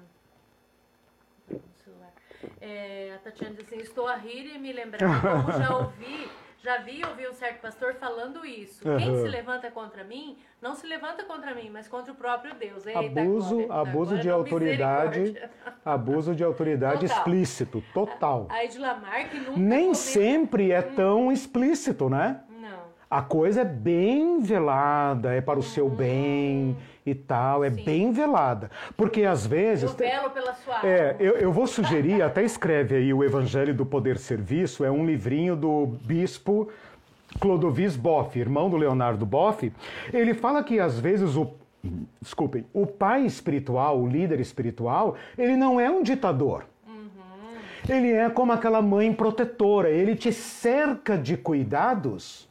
[2.60, 6.78] É, a Tatiana diz assim: Estou a rir e me lembrar como já ouvi, já
[6.78, 8.86] vi ouvir um certo pastor falando isso.
[8.86, 8.96] Uhum.
[8.98, 12.86] Quem se levanta contra mim, não se levanta contra mim, mas contra o próprio Deus.
[12.86, 15.42] Eita, abuso glória, abuso de autoridade,
[15.84, 17.16] abuso de autoridade total.
[17.16, 18.46] explícito, total.
[18.50, 19.58] A Edlamar que nunca.
[19.58, 20.94] Nem sempre é hum.
[20.94, 22.42] tão explícito, né?
[22.50, 22.80] Não.
[23.08, 25.96] A coisa é bem velada, é para o seu hum.
[25.96, 26.76] bem
[27.06, 27.84] e tal, é Sim.
[27.84, 28.68] bem velada.
[28.96, 29.84] Porque às vezes.
[29.84, 33.86] Eu velo pela sua É, eu, eu vou sugerir, até escreve aí o Evangelho do
[33.86, 36.68] Poder Serviço, é um livrinho do bispo
[37.38, 39.72] Clodovis Boff, irmão do Leonardo Boff.
[40.12, 41.54] Ele fala que às vezes o.
[42.20, 46.64] Desculpem, o pai espiritual, o líder espiritual, ele não é um ditador.
[46.84, 47.08] Uhum.
[47.88, 52.45] Ele é como aquela mãe protetora, ele te cerca de cuidados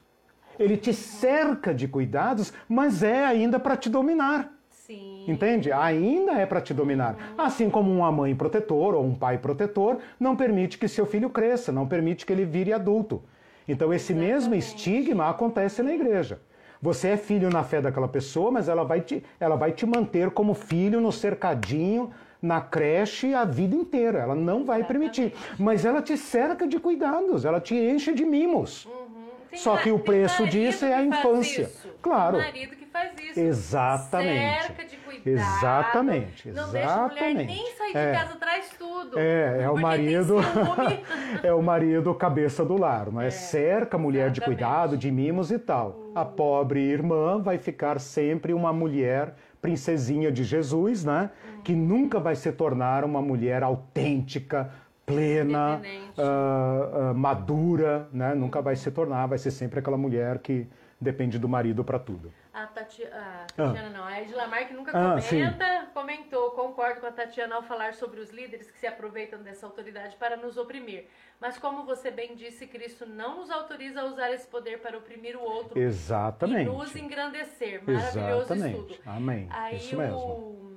[0.60, 4.52] ele te cerca de cuidados, mas é ainda para te dominar.
[4.70, 5.26] Sim.
[5.28, 5.72] Entende?
[5.72, 7.16] Ainda é para te dominar.
[7.38, 11.72] Assim como uma mãe protetora ou um pai protetor não permite que seu filho cresça,
[11.72, 13.24] não permite que ele vire adulto.
[13.68, 14.64] Então esse mesmo Exatamente.
[14.64, 16.40] estigma acontece na igreja.
[16.82, 20.30] Você é filho na fé daquela pessoa, mas ela vai te, ela vai te manter
[20.30, 24.20] como filho no cercadinho, na creche a vida inteira.
[24.20, 25.34] Ela não vai permitir.
[25.58, 28.86] Mas ela te cerca de cuidados, ela te enche de mimos.
[28.86, 29.25] Uhum.
[29.56, 31.72] Tem Só que o preço disso é a infância.
[32.02, 32.38] Claro.
[32.38, 33.40] Tem marido que faz isso.
[33.40, 34.64] Exatamente.
[34.68, 35.28] Cerca de cuidado.
[35.30, 37.46] Exatamente, Não deixa a mulher exatamente.
[37.48, 38.12] nem sair de É.
[38.14, 39.18] casa, traz tudo.
[39.20, 40.36] É, é o marido.
[41.42, 43.30] é o marido cabeça do lar, não é?
[43.30, 44.60] Cerca a mulher de exatamente.
[44.60, 46.12] cuidado, de mimos e tal.
[46.14, 51.32] A pobre irmã vai ficar sempre uma mulher princesinha de Jesus, né?
[51.64, 54.70] Que nunca vai se tornar uma mulher autêntica,
[55.06, 55.82] plena,
[56.18, 58.34] ah, ah, madura, né?
[58.34, 60.68] Nunca vai se tornar, vai ser sempre aquela mulher que
[61.00, 62.34] depende do marido para tudo.
[62.54, 63.04] A, Tati...
[63.04, 67.64] a Tatiana não, a Edila Marque nunca Ah, comenta, comentou, concordo com a Tatiana ao
[67.64, 71.06] falar sobre os líderes que se aproveitam dessa autoridade para nos oprimir.
[71.40, 75.36] Mas como você bem disse, Cristo não nos autoriza a usar esse poder para oprimir
[75.36, 76.70] o outro Exatamente.
[76.70, 77.84] e nos engrandecer.
[77.86, 78.80] Maravilhoso Exatamente.
[78.80, 79.00] estudo.
[79.06, 79.48] Amém.
[79.52, 80.18] Aí Isso mesmo.
[80.18, 80.76] o...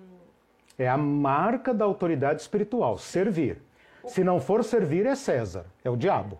[0.76, 3.62] É a marca da autoridade espiritual, servir.
[4.06, 6.38] Se não for servir, é César, é o diabo,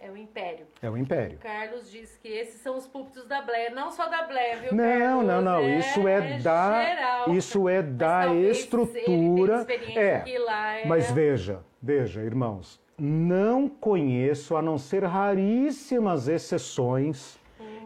[0.00, 0.66] É o império.
[0.82, 1.36] é o império.
[1.38, 4.74] O Carlos diz que esses são os púlpitos da Bleia, não só da Bleia, viu,
[4.74, 5.26] Não, Carlos?
[5.26, 5.68] não, não.
[5.78, 7.34] Isso é da, geral.
[7.34, 9.66] isso é da estrutura.
[9.96, 10.20] É.
[10.20, 17.38] que lá é- Mas veja, veja, irmãos, não conheço, a não ser raríssimas exceções,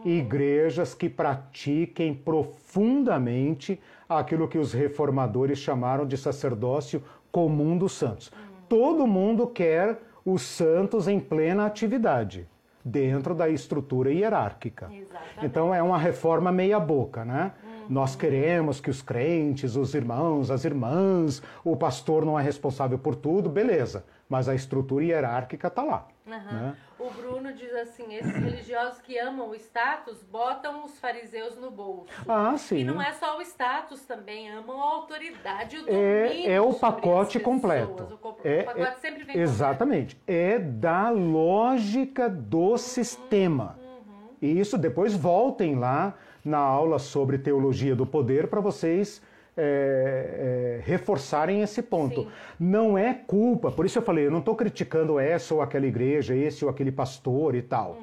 [0.05, 8.31] igrejas que pratiquem profundamente aquilo que os reformadores chamaram de sacerdócio comum dos santos.
[8.69, 12.47] Todo mundo quer os santos em plena atividade,
[12.85, 14.89] dentro da estrutura hierárquica.
[14.93, 15.45] Exatamente.
[15.45, 17.51] Então é uma reforma meia boca, né?
[17.89, 23.15] Nós queremos que os crentes, os irmãos, as irmãs, o pastor não é responsável por
[23.15, 24.05] tudo, beleza.
[24.29, 26.07] Mas a estrutura hierárquica está lá.
[26.35, 26.51] Aham.
[26.61, 26.75] né?
[26.99, 32.07] O Bruno diz assim: esses religiosos que amam o status botam os fariseus no bolso.
[32.27, 32.83] Ah, E sim.
[32.83, 36.71] não é só o status também, amam a autoridade e o É, domínio é o
[36.73, 37.93] sobre pacote completo.
[37.93, 38.11] pessoas.
[38.21, 40.17] O, É- o pacote é- sempre vem exatamente.
[40.27, 43.75] É da lógica do sistema.
[43.81, 44.29] Uhum.
[44.41, 49.21] E isso depois voltem lá na aula sobre teologia do poder para vocês
[49.59, 52.21] é, é, reforçarem esse ponto.
[52.23, 52.27] Sim.
[52.59, 56.35] Não é culpa, por isso eu falei, eu não estou criticando essa ou aquela igreja,
[56.35, 57.97] esse ou aquele pastor e tal.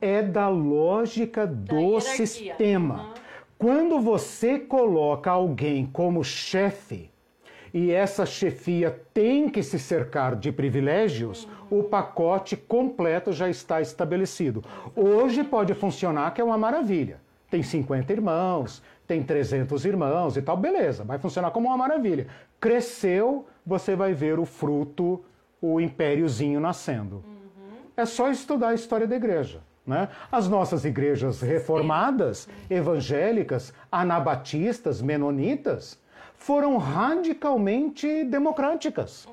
[0.00, 1.88] É da lógica do Uhum.
[1.98, 2.26] hierarquia.
[2.26, 2.94] sistema.
[3.02, 3.14] Uhum.
[3.58, 7.10] Quando você coloca alguém como chefe
[7.72, 14.62] e essa chefia tem que se cercar de privilégios, o pacote completo já está estabelecido.
[14.94, 17.18] Hoje pode funcionar que é uma maravilha.
[17.50, 22.26] Tem 50 irmãos, tem 300 irmãos e tal, beleza, vai funcionar como uma maravilha.
[22.60, 25.24] Cresceu, você vai ver o fruto,
[25.60, 27.24] o impériozinho nascendo.
[27.96, 29.60] É só estudar a história da igreja.
[29.86, 30.08] Né?
[30.30, 35.98] As nossas igrejas reformadas, evangélicas, anabatistas, menonitas,
[36.34, 39.28] foram radicalmente democráticas.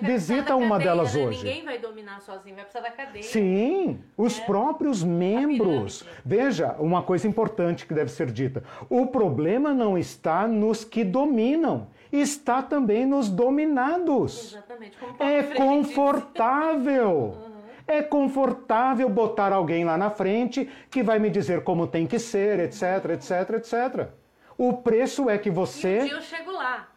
[0.00, 1.26] Visita uma cadeia, delas né?
[1.26, 1.44] hoje.
[1.44, 3.22] Ninguém vai dominar sozinho, vai precisar da cadeia.
[3.22, 6.04] Sim, os próprios membros.
[6.24, 11.88] Veja, uma coisa importante que deve ser dita: o problema não está nos que dominam,
[12.12, 14.52] está também nos dominados.
[14.52, 14.96] Exatamente.
[15.18, 17.36] É confortável.
[17.86, 22.60] É confortável botar alguém lá na frente que vai me dizer como tem que ser,
[22.60, 24.08] etc, etc, etc.
[24.56, 26.89] O preço é que E um você dia eu chego lá.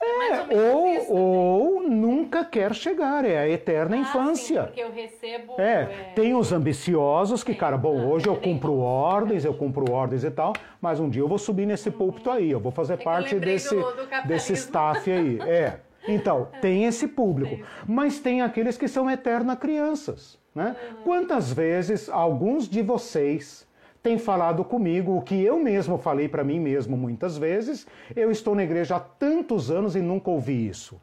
[0.00, 1.12] É, ou isso.
[1.12, 4.60] ou nunca quer chegar, é a eterna Ah, infância.
[4.62, 5.60] sim, porque eu recebo.
[5.60, 10.22] É, tem os ambiciosos que, cara, bom, hoje eu é cumpro ordens, eu cumpro ordens
[10.24, 12.98] e tal, mas um dia eu vou subir nesse púlpito aí, eu vou fazer eu
[12.98, 15.40] parte desse, do- do desse staff aí.
[15.40, 15.80] É.
[16.06, 20.74] Então, tem esse público, mas tem aqueles que são eterna crianças, né?
[21.04, 23.67] Quantas vezes alguns de vocês
[24.02, 28.54] têm falado comigo o que eu mesmo falei para mim mesmo muitas vezes, eu estou
[28.54, 31.00] na igreja há tantos anos e nunca ouvi isso.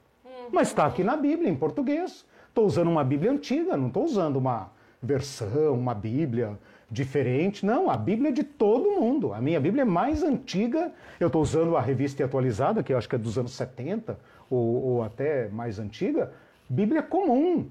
[0.51, 2.25] Mas está aqui na Bíblia, em português.
[2.47, 6.57] Estou usando uma Bíblia antiga, não estou usando uma versão, uma Bíblia
[6.89, 7.65] diferente.
[7.65, 9.33] Não, a Bíblia é de todo mundo.
[9.33, 10.91] A minha Bíblia é mais antiga.
[11.19, 14.17] Eu estou usando a revista atualizada, que eu acho que é dos anos 70,
[14.49, 16.31] ou, ou até mais antiga.
[16.69, 17.69] Bíblia comum.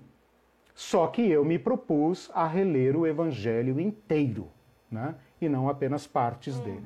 [0.74, 4.48] Só que eu me propus a reler o Evangelho inteiro,
[4.90, 5.14] né?
[5.40, 6.84] e não apenas partes dele.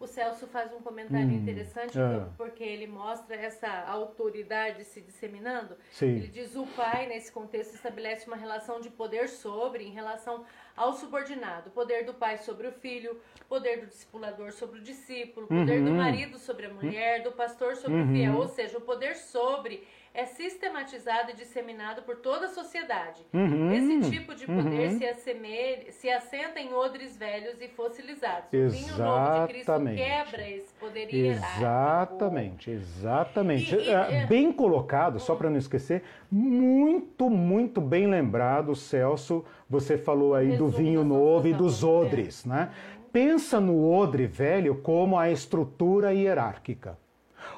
[0.00, 2.24] O Celso faz um comentário Hum, interessante é.
[2.36, 5.76] porque ele mostra essa autoridade se disseminando.
[5.90, 6.06] Sim.
[6.18, 10.44] Ele diz o pai, nesse contexto, estabelece uma relação de poder sobre, em relação
[10.76, 11.70] ao subordinado.
[11.70, 15.96] Poder do pai sobre o filho, poder do discipulador sobre o discípulo, poder do Uhum.
[15.96, 18.36] marido sobre a mulher, do pastor sobre o fiel.
[18.36, 19.84] Ou seja, o poder sobre
[20.18, 23.24] é sistematizado e disseminado por toda a sociedade.
[23.32, 23.72] Uhum.
[23.72, 24.98] Esse tipo de poder Uhum.
[24.98, 28.48] se, assemelha, se assenta em odres velhos e fossilizados.
[28.52, 30.02] O vinho novo de Cristo Exatamente.
[30.02, 31.08] quebra esse poder.
[31.14, 33.74] Exatamente, exatamente.
[33.76, 39.44] E- e- É, é- bem colocado, só para não esquecer, muito, muito bem lembrado, Celso.
[39.70, 41.86] Você falou aí do vinho novo e dos é.
[41.86, 42.70] odres, né?
[43.12, 46.98] Pensa no odre velho como a estrutura hierárquica.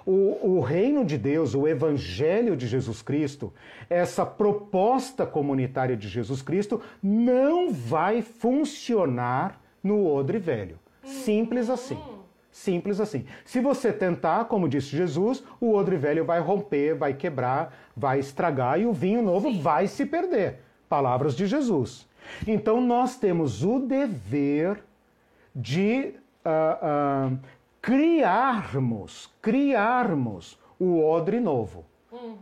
[0.06, 3.52] O, o reino de Deus, o evangelho de Jesus Cristo,
[3.88, 10.78] essa proposta comunitária de Jesus Cristo não vai funcionar no odre velho.
[11.04, 11.98] Simples assim.
[12.50, 13.24] Simples assim.
[13.44, 18.80] Se você tentar, como disse Jesus, o odre velho vai romper, vai quebrar, vai estragar
[18.80, 20.58] e o vinho novo vai se perder.
[20.88, 22.08] Palavras de Jesus.
[22.46, 24.82] Então nós temos o dever
[25.54, 26.14] de
[26.44, 27.30] ah, ah,
[27.80, 31.84] criarmos, criarmos o odre novo.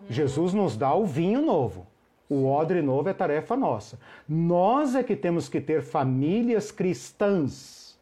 [0.08, 1.86] Jesus nos dá o vinho novo.
[2.28, 3.98] O odre novo é tarefa nossa.
[4.28, 7.98] Nós é que temos que ter famílias cristãs,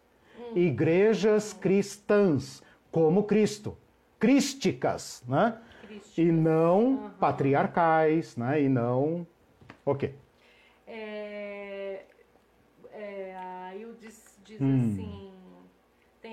[0.55, 3.77] igrejas cristãs, como Cristo,
[4.19, 5.59] crísticas, né?
[6.17, 8.63] E não patriarcais, né?
[8.63, 9.27] E não.
[9.85, 10.15] Ok.
[10.87, 12.05] É,
[12.93, 14.91] é, aí o diz, diz Hum.
[14.93, 15.26] assim: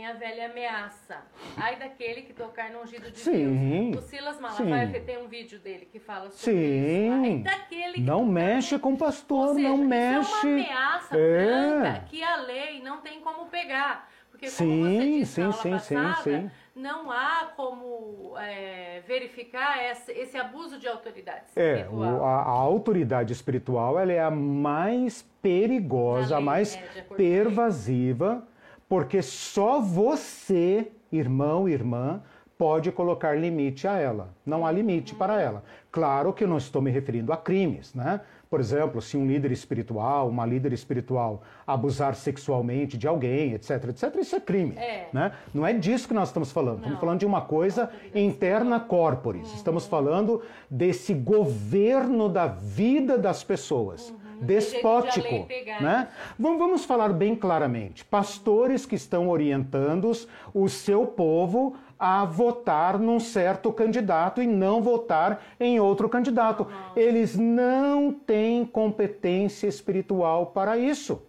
[0.03, 1.21] tem a velha ameaça.
[1.55, 4.03] Ai daquele que tocar no ungido de Sim, Deus.
[4.03, 4.99] O Silas Malafaia sim.
[5.05, 7.05] tem um vídeo dele que fala sobre Sim.
[7.05, 7.23] isso.
[7.23, 10.47] Ai daquele que Não mexe com o pastor, seja, não Isso é mexe.
[10.47, 11.45] uma ameaça É.
[11.45, 14.09] branca que a lei não tem como pegar.
[14.30, 16.51] Porque, como Sim, você disse sim, sim, sim, passada, sim.
[16.75, 22.13] não há como é, verificar esse, esse abuso de autoridade É, espiritual.
[22.19, 26.75] o- a, a autoridade espiritual ela é a mais perigosa, a mais
[27.15, 28.45] pervasiva,
[28.94, 32.22] porque só você, irmão, irmã,
[32.56, 34.30] pode colocar limite a ela.
[34.45, 35.64] Não há limite para ela.
[35.91, 38.22] Claro que eu não estou me referindo a crimes, né?
[38.52, 44.15] Por exemplo, se um líder espiritual, uma líder espiritual abusar sexualmente de alguém, etc, etc,
[44.20, 44.76] isso é crime.
[44.78, 45.07] É.
[45.11, 45.32] Né?
[45.52, 46.76] Não é disso que nós estamos falando.
[46.76, 46.99] Estamos Não.
[46.99, 49.56] falando de uma coisa interna corporis.
[49.56, 54.14] Estamos falando desse governo da vida das pessoas.
[54.45, 55.28] Despótico.
[55.28, 56.07] de pegar Né?
[56.38, 58.06] Vamos, vamos falar bem claramente.
[58.06, 60.11] Pastores que estão orientando
[60.53, 66.68] o seu povo a votar num certo candidato e não votar em outro candidato.
[66.95, 71.22] Eles não têm competência espiritual para isso.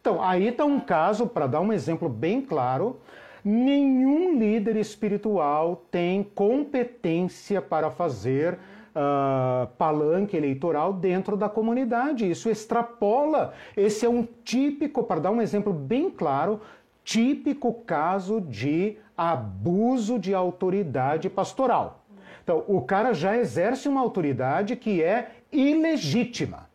[0.00, 3.00] Então, aí está um caso, para dar um exemplo bem claro,
[3.44, 8.58] nenhum líder espiritual tem competência para fazer
[8.94, 12.30] ah, palanque eleitoral dentro da comunidade.
[12.30, 13.54] Isso extrapola.
[13.76, 16.60] Esse é um típico, para dar um exemplo bem claro,
[17.04, 22.04] típico caso de abuso de autoridade pastoral.
[22.42, 26.70] Então, o cara já exerce uma autoridade que é ilegítima.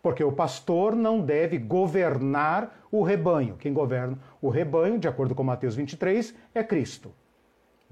[0.00, 3.56] Porque o pastor não deve governar o rebanho.
[3.56, 7.12] Quem governa o rebanho, de acordo com Mateus 23, é Cristo.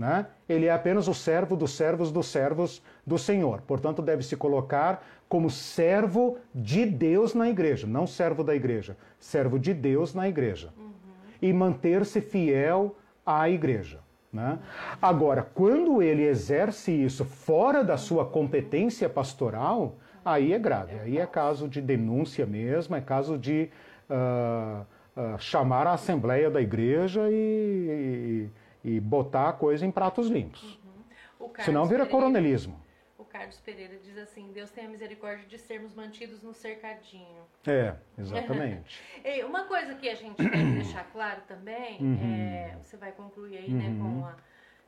[0.01, 0.24] Né?
[0.48, 3.60] Ele é apenas o servo dos servos dos servos do Senhor.
[3.60, 9.59] Portanto, deve se colocar como servo de Deus na igreja, não servo da igreja, servo
[9.59, 10.72] de Deus na igreja.
[11.43, 12.97] E manter-se fiel
[13.27, 13.98] à igreja.
[14.32, 14.59] Né?
[15.02, 21.27] Agora, quando ele exerce isso fora da sua competência pastoral, aí é grave, aí é
[21.27, 23.68] caso de denúncia mesmo, é caso de
[24.09, 24.82] ah,
[25.14, 28.51] ah, chamar a assembleia da igreja e, e,
[28.85, 30.78] e botar a coisa em pratos limpos.
[31.39, 32.81] Carlos Senão vira Pereira- coronelismo.
[33.19, 37.43] O Carlos Pereira diz assim: Deus tenha misericórdia de sermos mantidos no cercadinho.
[37.66, 39.02] É, exatamente.
[39.23, 42.19] Ei, uma coisa que a gente deve deixar claro também, Uhum.
[42.23, 44.36] é, você vai concluir aí, né, com a,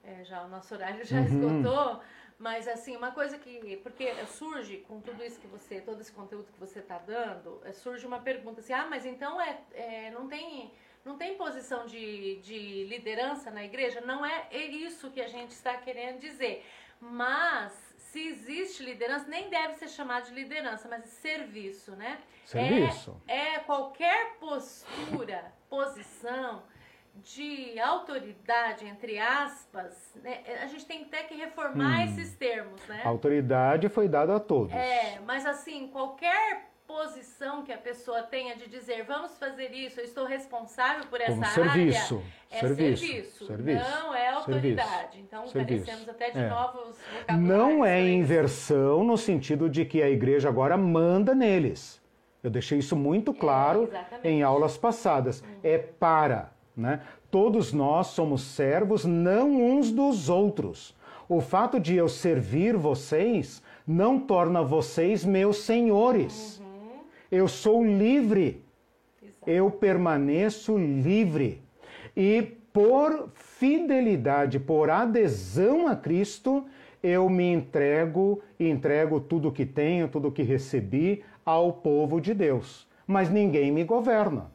[0.04, 1.26] é, já o nosso horário já Uhum.
[1.26, 2.00] esgotou,
[2.38, 6.46] mas assim, uma coisa que, porque surge com tudo isso que você, todo esse conteúdo
[6.52, 10.26] que você está dando, é, surge uma pergunta assim, ah, mas então é, é, não
[10.26, 10.72] tem...
[11.04, 14.00] Não tem posição de, de liderança na igreja?
[14.00, 16.64] Não é isso que a gente está querendo dizer.
[17.00, 22.20] Mas, se existe liderança, nem deve ser chamado de liderança, mas de serviço, né?
[22.44, 23.20] Serviço.
[23.26, 26.62] É, é qualquer postura, posição
[27.16, 30.42] de autoridade, entre aspas, né?
[30.62, 33.02] a gente tem até que reformar esses termos, né?
[33.04, 34.72] A autoridade foi dada a todos.
[34.72, 40.04] É, mas assim, qualquer posição que a pessoa tenha de dizer vamos fazer isso, eu
[40.04, 41.54] estou responsável por essa Como área.
[41.54, 44.88] serviço, É serviço, serviço, serviço, não é autoridade.
[44.90, 45.86] serviço, Então, serviço.
[45.86, 46.48] carecemos até de É.
[46.48, 47.48] novos vocabulários.
[47.48, 52.00] Não é inversão no sentido de que a igreja agora manda neles.
[52.42, 54.28] Eu deixei isso muito claro exatamente.
[54.28, 55.42] em aulas passadas.
[55.62, 57.00] É para, né?
[57.30, 60.94] Todos nós somos servos não uns dos outros.
[61.28, 66.61] O fato de eu servir vocês não torna vocês meus senhores.
[67.32, 68.62] Eu sou livre.
[69.46, 71.62] Eu permaneço livre.
[72.14, 76.66] E por fidelidade, por adesão a Cristo,
[77.02, 82.86] eu me entrego e entrego tudo que tenho, tudo que recebi ao povo de Deus.
[83.06, 84.52] Mas ninguém me governa.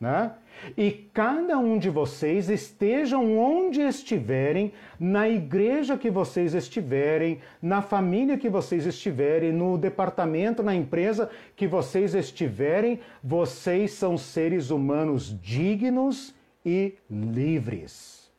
[0.00, 0.32] Né?
[0.78, 8.38] E cada um de vocês estejam onde estiverem, na igreja que vocês estiverem, na família
[8.38, 16.34] que vocês estiverem, no departamento, na empresa que vocês estiverem, vocês são seres humanos dignos
[16.64, 18.32] e livres.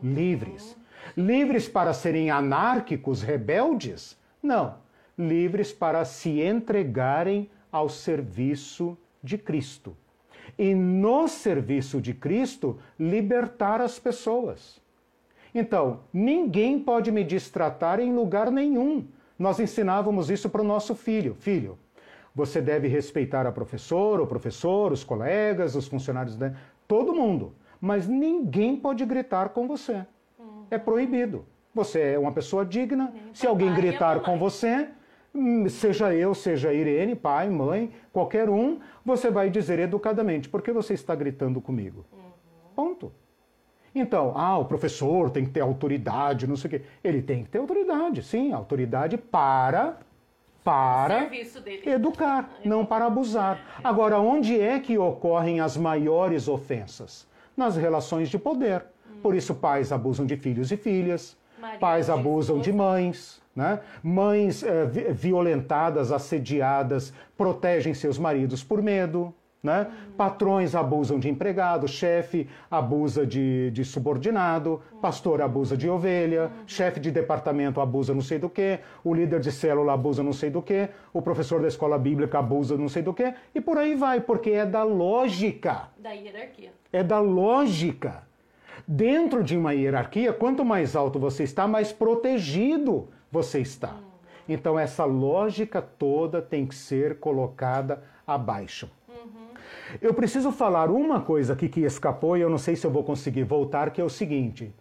[0.00, 0.76] Livres.
[1.16, 4.16] Livres para serem anárquicos, rebeldes?
[4.40, 4.76] Não.
[5.18, 9.96] Livres para se entregarem ao serviço de Cristo
[10.58, 14.80] e no serviço de Cristo libertar as pessoas.
[15.54, 19.06] Então, ninguém pode me distratar em lugar nenhum.
[19.38, 21.34] Nós ensinávamos isso para o nosso filho.
[21.34, 21.78] Filho,
[22.34, 26.56] você deve respeitar a professora, o professor, os colegas, os funcionários, né?
[26.86, 27.54] todo mundo.
[27.80, 30.04] Mas ninguém pode gritar com você.
[30.70, 31.46] É proibido.
[31.74, 33.12] Você é uma pessoa digna.
[33.32, 34.88] Se alguém gritar com você, hum,
[35.68, 40.94] seja eu, seja Irene, pai, mãe, qualquer um, você vai dizer educadamente: por que você
[40.94, 42.04] está gritando comigo?
[42.74, 43.12] Ponto.
[43.94, 46.82] Então, ah, o professor tem que ter autoridade, não sei o quê.
[47.02, 49.98] Ele tem que ter autoridade, sim, autoridade para
[50.64, 51.30] para
[51.86, 53.80] educar, não para abusar.
[53.82, 57.26] Agora, onde é que ocorrem as maiores ofensas?
[57.56, 58.84] Nas relações de poder.
[59.22, 61.36] Por isso, pais abusam de filhos e filhas,
[61.80, 63.80] pais abusam de mães, né?
[64.04, 69.34] mães eh, vi- violentadas, assediadas, protegem seus maridos por medo.
[69.60, 69.88] Né?
[70.16, 77.10] Patrões abusam de empregado, chefe abusa de, de subordinado, pastor abusa de ovelha, chefe de
[77.10, 80.88] departamento abusa não sei do que, o líder de célula abusa não sei do que,
[81.12, 84.50] o professor da escola bíblica abusa não sei do que, e por aí vai, porque
[84.50, 85.88] é da lógica.
[85.98, 86.70] Da hierarquia.
[86.92, 88.22] É da lógica.
[88.86, 93.96] Dentro de uma hierarquia, quanto mais alto você está, mais protegido você está.
[94.48, 98.90] Então, essa lógica toda tem que ser colocada abaixo.
[100.00, 103.04] Eu preciso falar uma coisa aqui que escapou e eu não sei se eu vou
[103.04, 104.72] conseguir voltar, que é o seguinte.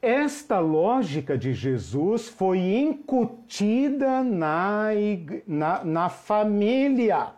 [0.00, 4.88] Esta lógica de Jesus foi incutida na,
[5.46, 7.32] na, na família.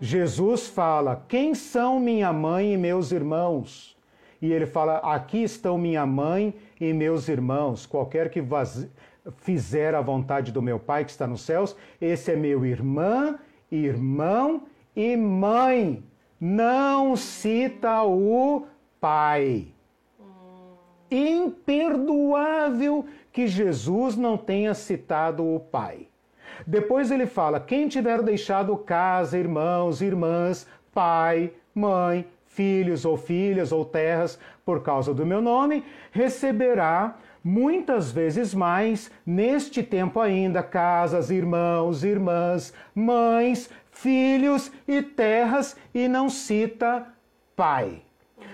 [0.00, 3.96] Jesus fala: Quem são minha mãe e meus irmãos?
[4.42, 7.86] E ele fala: Aqui estão minha mãe e meus irmãos.
[7.86, 8.88] Qualquer que vaz-
[9.38, 13.38] fizer a vontade do meu Pai que está nos céus, esse é meu irmã,
[13.70, 14.62] irmão
[14.94, 16.02] e mãe.
[16.40, 18.66] Não cita o
[19.00, 19.68] Pai.
[21.10, 26.08] Imperdoável que Jesus não tenha citado o Pai.
[26.66, 33.84] Depois ele fala: quem tiver deixado casa, irmãos, irmãs, pai, mãe, filhos ou filhas ou
[33.84, 37.16] terras por causa do meu nome, receberá
[37.46, 46.28] muitas vezes mais neste tempo ainda casas, irmãos, irmãs, mães, filhos e terras, e não
[46.28, 47.06] cita
[47.54, 48.02] pai.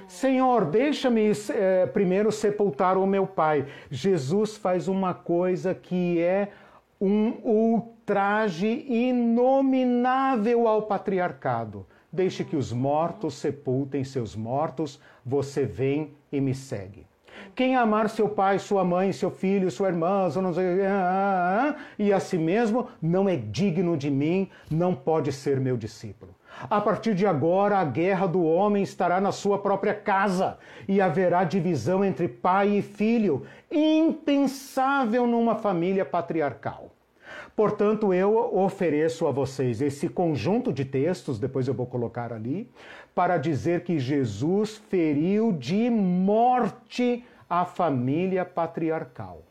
[0.06, 3.66] Senhor, deixa-me eh, primeiro sepultar o meu pai.
[3.90, 6.52] Jesus faz uma coisa que é
[7.00, 11.86] um ultraje inominável ao patriarcado.
[12.12, 17.06] Deixe que os mortos sepultem seus mortos, você vem e me segue.
[17.54, 21.68] Quem amar seu pai, sua mãe, seu filho, sua irmã, sua não sei, ah, ah,
[21.68, 26.34] ah, e a si mesmo não é digno de mim, não pode ser meu discípulo.
[26.68, 31.44] A partir de agora, a guerra do homem estará na sua própria casa e haverá
[31.44, 36.90] divisão entre pai e filho, impensável numa família patriarcal.
[37.54, 42.70] Portanto, eu ofereço a vocês esse conjunto de textos, depois eu vou colocar ali,
[43.14, 49.42] para dizer que Jesus feriu de morte a família patriarcal.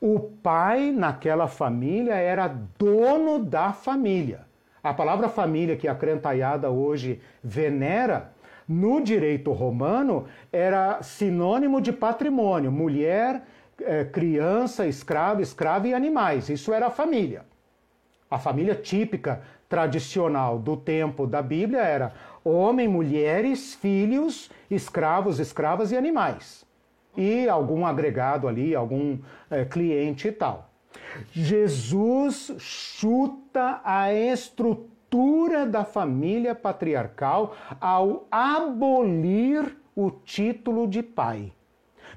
[0.00, 2.48] O pai naquela família era
[2.78, 4.40] dono da família.
[4.82, 8.32] A palavra família que a crentaiada hoje venera,
[8.68, 13.42] no direito romano, era sinônimo de patrimônio, mulher,
[13.80, 16.48] eh, criança, escravo, escravo e animais.
[16.48, 17.44] Isso era a família.
[18.30, 22.12] A família típica, tradicional do tempo da Bíblia era
[22.44, 26.64] homem, mulheres, filhos, escravos, escravas e animais.
[27.16, 29.18] E algum agregado ali, algum
[29.50, 30.70] é, cliente e tal.
[31.32, 41.52] Jesus chuta a estrutura da família patriarcal ao abolir o título de pai.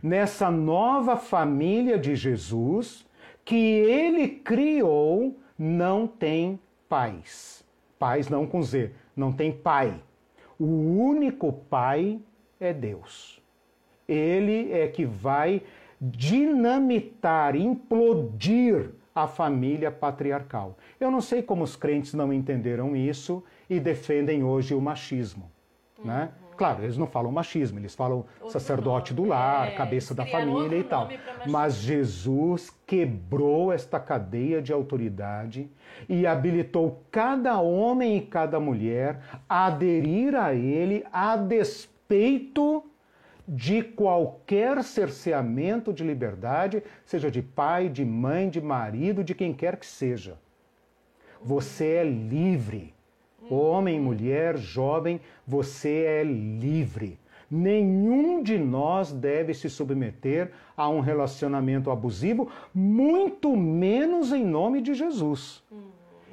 [0.01, 3.05] Nessa nova família de Jesus,
[3.45, 6.59] que ele criou, não tem
[6.89, 7.63] pais.
[7.97, 10.01] Pais não com Z, não tem pai.
[10.59, 12.19] O único pai
[12.59, 13.41] é Deus.
[14.07, 15.61] Ele é que vai
[15.99, 20.77] dinamitar, implodir a família patriarcal.
[20.99, 25.51] Eu não sei como os crentes não entenderam isso e defendem hoje o machismo,
[25.99, 26.05] uhum.
[26.05, 26.31] né?
[26.57, 29.27] Claro, eles não falam machismo, eles falam outro sacerdote nome.
[29.27, 31.07] do lar, é, cabeça da família e tal.
[31.45, 35.69] Mas Jesus quebrou esta cadeia de autoridade
[36.09, 42.83] e habilitou cada homem e cada mulher a aderir a ele a despeito
[43.47, 49.77] de qualquer cerceamento de liberdade, seja de pai, de mãe, de marido, de quem quer
[49.77, 50.37] que seja.
[51.41, 52.93] Você é livre.
[53.49, 57.17] Homem, mulher, jovem, você é livre.
[57.49, 64.93] Nenhum de nós deve se submeter a um relacionamento abusivo, muito menos em nome de
[64.93, 65.63] Jesus.
[65.71, 65.87] Uhum.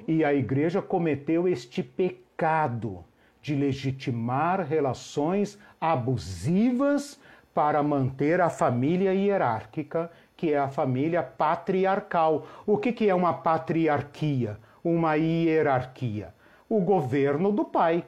[0.09, 3.05] E a igreja cometeu este pecado
[3.41, 7.21] de legitimar relações abusivas
[7.55, 12.47] para manter a família hierárquica, que é a família patriarcal.
[12.67, 14.59] O que, que é uma patriarquia?
[14.83, 16.35] Uma hierarquia?
[16.69, 18.05] O governo do pai.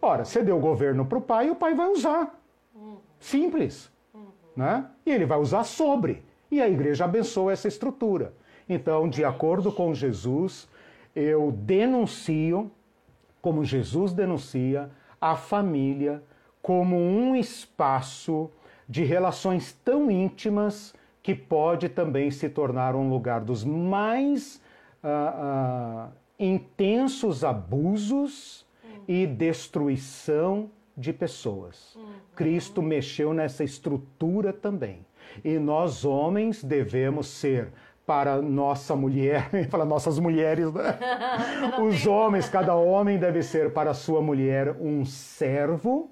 [0.00, 2.38] Ora, você deu o governo para o pai, o pai vai usar.
[3.18, 3.90] Simples.
[4.54, 4.86] Né?
[5.04, 6.22] E ele vai usar sobre.
[6.50, 8.32] E a igreja abençoa essa estrutura.
[8.68, 10.68] Então, de acordo com Jesus,
[11.14, 12.70] eu denuncio
[13.46, 14.90] como Jesus denuncia,
[15.20, 16.20] a família
[16.60, 18.50] como um espaço
[18.88, 20.92] de relações tão íntimas
[21.22, 24.60] que pode também se tornar um lugar dos mais
[25.00, 28.65] uh, uh, intensos abusos
[28.96, 29.04] uhum.
[29.06, 31.94] e destruição de pessoas.
[31.94, 32.12] Uhum.
[32.34, 35.04] Cristo mexeu nessa estrutura também.
[35.44, 37.72] E nós, homens, devemos ser
[38.06, 40.98] para nossa mulher, fala nossas mulheres, né?
[41.82, 46.10] Os homens, cada homem deve ser para sua mulher um servo,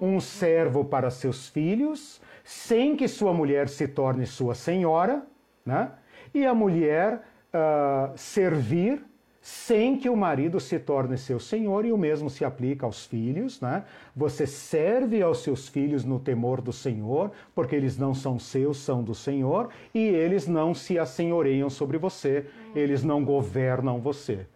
[0.00, 5.26] um servo para seus filhos, sem que sua mulher se torne sua senhora,
[5.66, 5.90] né?
[6.32, 7.22] E a mulher
[7.52, 9.04] uh, servir
[9.50, 13.60] sem que o marido se torne seu senhor, e o mesmo se aplica aos filhos,
[13.60, 13.84] né?
[14.14, 19.02] Você serve aos seus filhos no temor do Senhor, porque eles não são seus, são
[19.02, 22.46] do Senhor, e eles não se assenhoreiam sobre você,
[22.76, 24.46] eles não governam você.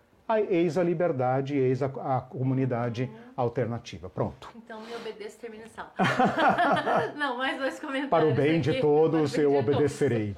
[0.49, 4.09] Eis a liberdade, eis a, a comunidade alternativa.
[4.09, 4.49] Pronto.
[4.57, 5.87] Então me obedeça terminação.
[7.17, 8.11] não, mais dois comentários.
[8.11, 8.73] Para o bem aqui.
[8.73, 10.37] de todos, eu obedecerei.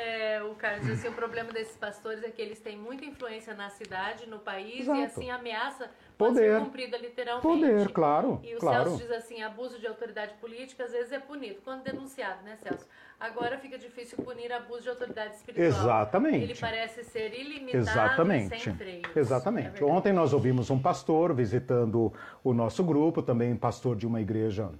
[0.00, 3.68] É, o Carlos assim, o problema desses pastores é que eles têm muita influência na
[3.68, 4.98] cidade, no país, Exato.
[4.98, 6.54] e assim ameaça pode Poder.
[6.54, 7.46] ser cumprida literalmente.
[7.46, 8.40] Poder, claro.
[8.42, 8.90] E o claro.
[8.90, 12.86] Celso diz assim, abuso de autoridade política às vezes é punido, quando denunciado, né, Celso?
[13.18, 15.68] Agora fica difícil punir abuso de autoridade espiritual.
[15.68, 16.42] Exatamente.
[16.42, 18.58] Ele parece ser ilimitado Exatamente.
[18.60, 19.14] sem freios.
[19.14, 19.82] Exatamente.
[19.82, 22.10] É Ontem nós ouvimos um pastor visitando
[22.42, 24.70] o nosso grupo, também pastor de uma igreja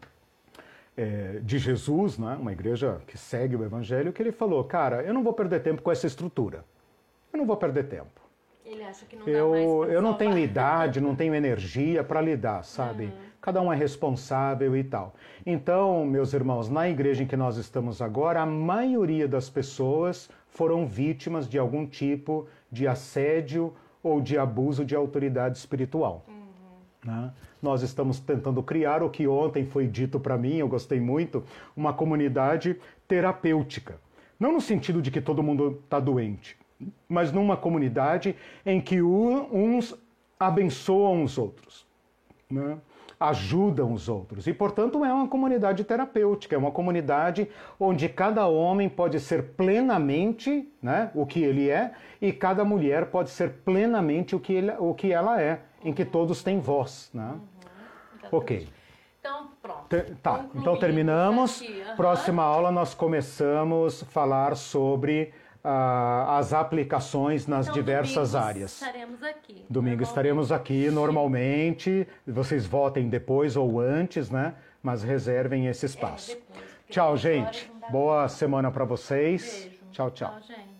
[0.96, 5.14] é, de Jesus, né, uma igreja que segue o Evangelho, que ele falou: Cara, eu
[5.14, 6.64] não vou perder tempo com essa estrutura.
[7.32, 8.20] Eu não vou perder tempo.
[8.64, 12.20] Ele acha que não eu, dá mais Eu não tenho idade, não tenho energia para
[12.20, 13.06] lidar, sabe?
[13.06, 13.30] Uhum.
[13.40, 15.14] Cada um é responsável e tal.
[15.44, 20.86] Então, meus irmãos, na igreja em que nós estamos agora, a maioria das pessoas foram
[20.86, 26.24] vítimas de algum tipo de assédio ou de abuso de autoridade espiritual.
[26.28, 27.12] Uhum.
[27.12, 27.32] Né?
[27.62, 31.44] Nós estamos tentando criar o que ontem foi dito para mim, eu gostei muito,
[31.76, 33.98] uma comunidade terapêutica.
[34.38, 36.56] Não no sentido de que todo mundo está doente,
[37.08, 38.34] mas numa comunidade
[38.64, 39.94] em que uns
[40.38, 41.86] abençoam os outros.
[42.50, 42.78] Né?
[43.20, 44.46] ajudam os outros.
[44.46, 47.46] E, portanto, é uma comunidade terapêutica, é uma comunidade
[47.78, 53.28] onde cada homem pode ser plenamente né, o que ele é e cada mulher pode
[53.28, 57.10] ser plenamente o que, ele, o que ela é, em que todos têm voz.
[57.12, 57.32] Né?
[57.32, 58.28] Uhum.
[58.32, 58.68] Ok.
[59.20, 59.86] Então, pronto.
[60.22, 61.60] tá, então terminamos.
[61.60, 61.96] Uhum.
[61.96, 65.32] Próxima aula nós começamos a falar sobre
[65.64, 68.72] uh, as aplicações nas então, diversas áreas.
[68.72, 69.66] Estaremos aqui.
[69.68, 72.08] Domingo estaremos aqui normalmente.
[72.26, 74.54] Vocês votem depois ou antes, né?
[74.82, 76.32] Mas reservem esse é, espaço.
[76.32, 77.70] É, depois, tchau, gente.
[77.90, 79.42] Boa semana para vocês.
[79.42, 79.80] Beijo.
[79.92, 80.40] Tchau, tchau.
[80.40, 80.79] Tchau.